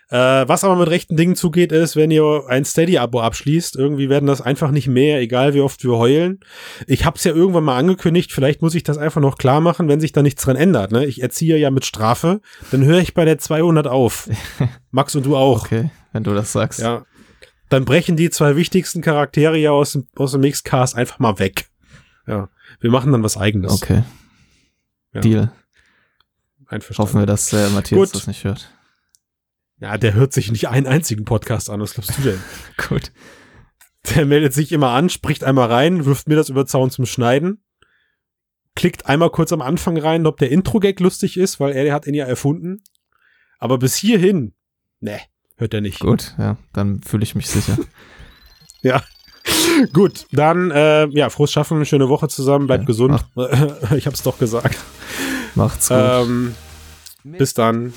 Äh, 0.10 0.48
was 0.48 0.64
aber 0.64 0.76
mit 0.76 0.90
rechten 0.90 1.16
Dingen 1.16 1.36
zugeht, 1.36 1.72
ist, 1.72 1.96
wenn 1.96 2.12
ihr 2.12 2.44
ein 2.48 2.66
Steady-Abo 2.66 3.22
abschließt, 3.22 3.76
irgendwie 3.76 4.10
werden 4.10 4.28
das 4.28 4.42
einfach 4.42 4.72
nicht 4.72 4.88
mehr, 4.88 5.20
egal 5.20 5.54
wie 5.54 5.62
oft 5.62 5.84
wir 5.84 5.94
heulen. 5.94 6.40
Ich 6.88 7.06
hab's 7.06 7.24
ja 7.24 7.34
irgendwann 7.34 7.64
mal 7.64 7.78
angekündigt, 7.78 8.32
vielleicht 8.32 8.62
muss 8.62 8.76
ich 8.76 8.84
das 8.84 8.98
einfach 8.98 9.22
noch 9.22 9.38
klar 9.38 9.62
machen, 9.62 9.88
wenn 9.88 10.00
sich 10.00 10.12
da 10.12 10.22
nichts 10.22 10.44
dran 10.44 10.56
ändert. 10.56 10.92
Ne? 10.92 11.06
Ich 11.06 11.22
erziehe 11.22 11.58
ja 11.58 11.72
mit 11.72 11.86
Strafe, 11.86 12.42
dann 12.72 12.84
höre 12.84 13.00
ich 13.00 13.14
bei 13.14 13.26
der 13.26 13.38
200 13.38 13.88
auf. 13.88 14.30
Max 14.92 15.16
und 15.16 15.26
du 15.26 15.36
auch. 15.36 15.66
Okay, 15.66 15.90
wenn 16.12 16.24
du 16.24 16.34
das 16.34 16.52
sagst. 16.52 16.80
Ja. 16.80 17.06
Dann 17.70 17.86
brechen 17.86 18.16
die 18.16 18.30
zwei 18.30 18.56
wichtigsten 18.56 19.02
Charaktere 19.02 19.58
ja 19.58 19.72
aus 19.72 19.94
dem, 19.94 20.08
aus 20.16 20.34
dem 20.34 20.42
Mixcast 20.42 20.96
einfach 20.96 21.18
mal 21.18 21.40
weg. 21.40 21.66
Ja. 22.28 22.50
Wir 22.80 22.92
machen 22.92 23.12
dann 23.12 23.24
was 23.24 23.38
eigenes. 23.38 23.72
Okay. 23.72 24.04
Ja. 25.14 25.22
Deal. 25.22 25.52
Hoffen 26.98 27.20
wir, 27.20 27.26
dass 27.26 27.54
äh, 27.54 27.70
Matthias 27.70 28.00
Gut. 28.00 28.16
das 28.16 28.28
nicht 28.28 28.44
hört. 28.44 28.72
Ja, 29.84 29.98
der 29.98 30.14
hört 30.14 30.32
sich 30.32 30.50
nicht 30.50 30.70
einen 30.70 30.88
einzigen 30.88 31.26
Podcast 31.26 31.70
an. 31.70 31.82
Was 31.82 31.96
glaubst 31.96 32.18
du 32.18 32.22
denn? 32.22 32.40
Gut. 32.88 33.12
Der 34.16 34.26
meldet 34.26 34.54
sich 34.54 34.72
immer 34.72 34.92
an, 34.92 35.10
spricht 35.10 35.44
einmal 35.44 35.70
rein, 35.70 36.06
wirft 36.06 36.30
mir 36.30 36.38
das 36.38 36.48
über 36.48 36.66
Zaun 36.66 36.90
zum 36.90 37.06
Schneiden, 37.06 37.62
klickt 38.76 39.08
einmal 39.08 39.30
kurz 39.30 39.52
am 39.52 39.62
Anfang 39.62 39.98
rein, 39.98 40.26
ob 40.26 40.38
der 40.38 40.52
Intro-Gag 40.52 41.02
lustig 41.02 41.36
ist, 41.36 41.60
weil 41.60 41.74
er 41.74 41.94
hat 41.94 42.08
ihn 42.08 42.14
ja 42.14 42.26
erfunden. 42.26 42.82
Aber 43.60 43.78
bis 43.78 43.96
hierhin, 43.98 44.54
ne, 45.02 45.20
hört 45.58 45.74
er 45.74 45.82
nicht. 45.82 46.00
Gut, 46.00 46.34
ja, 46.38 46.56
dann 46.72 47.02
fühle 47.02 47.24
ich 47.24 47.36
mich 47.36 47.50
sicher. 47.50 47.78
ja. 48.84 49.04
Gut, 49.92 50.28
dann, 50.32 50.72
äh, 50.72 51.08
ja, 51.08 51.30
frohes 51.30 51.52
Schaffen, 51.52 51.76
eine 51.76 51.86
schöne 51.86 52.08
Woche 52.08 52.30
zusammen, 52.30 52.68
bleibt 52.68 52.84
ja, 52.84 52.88
gesund. 52.88 53.26
ich 53.98 54.08
hab's 54.08 54.24
doch 54.24 54.40
gesagt. 54.40 54.80
Macht's 55.56 55.90
gut. 55.90 55.98
Ähm, 56.00 56.56
bis 57.24 57.54
dann. 57.54 57.94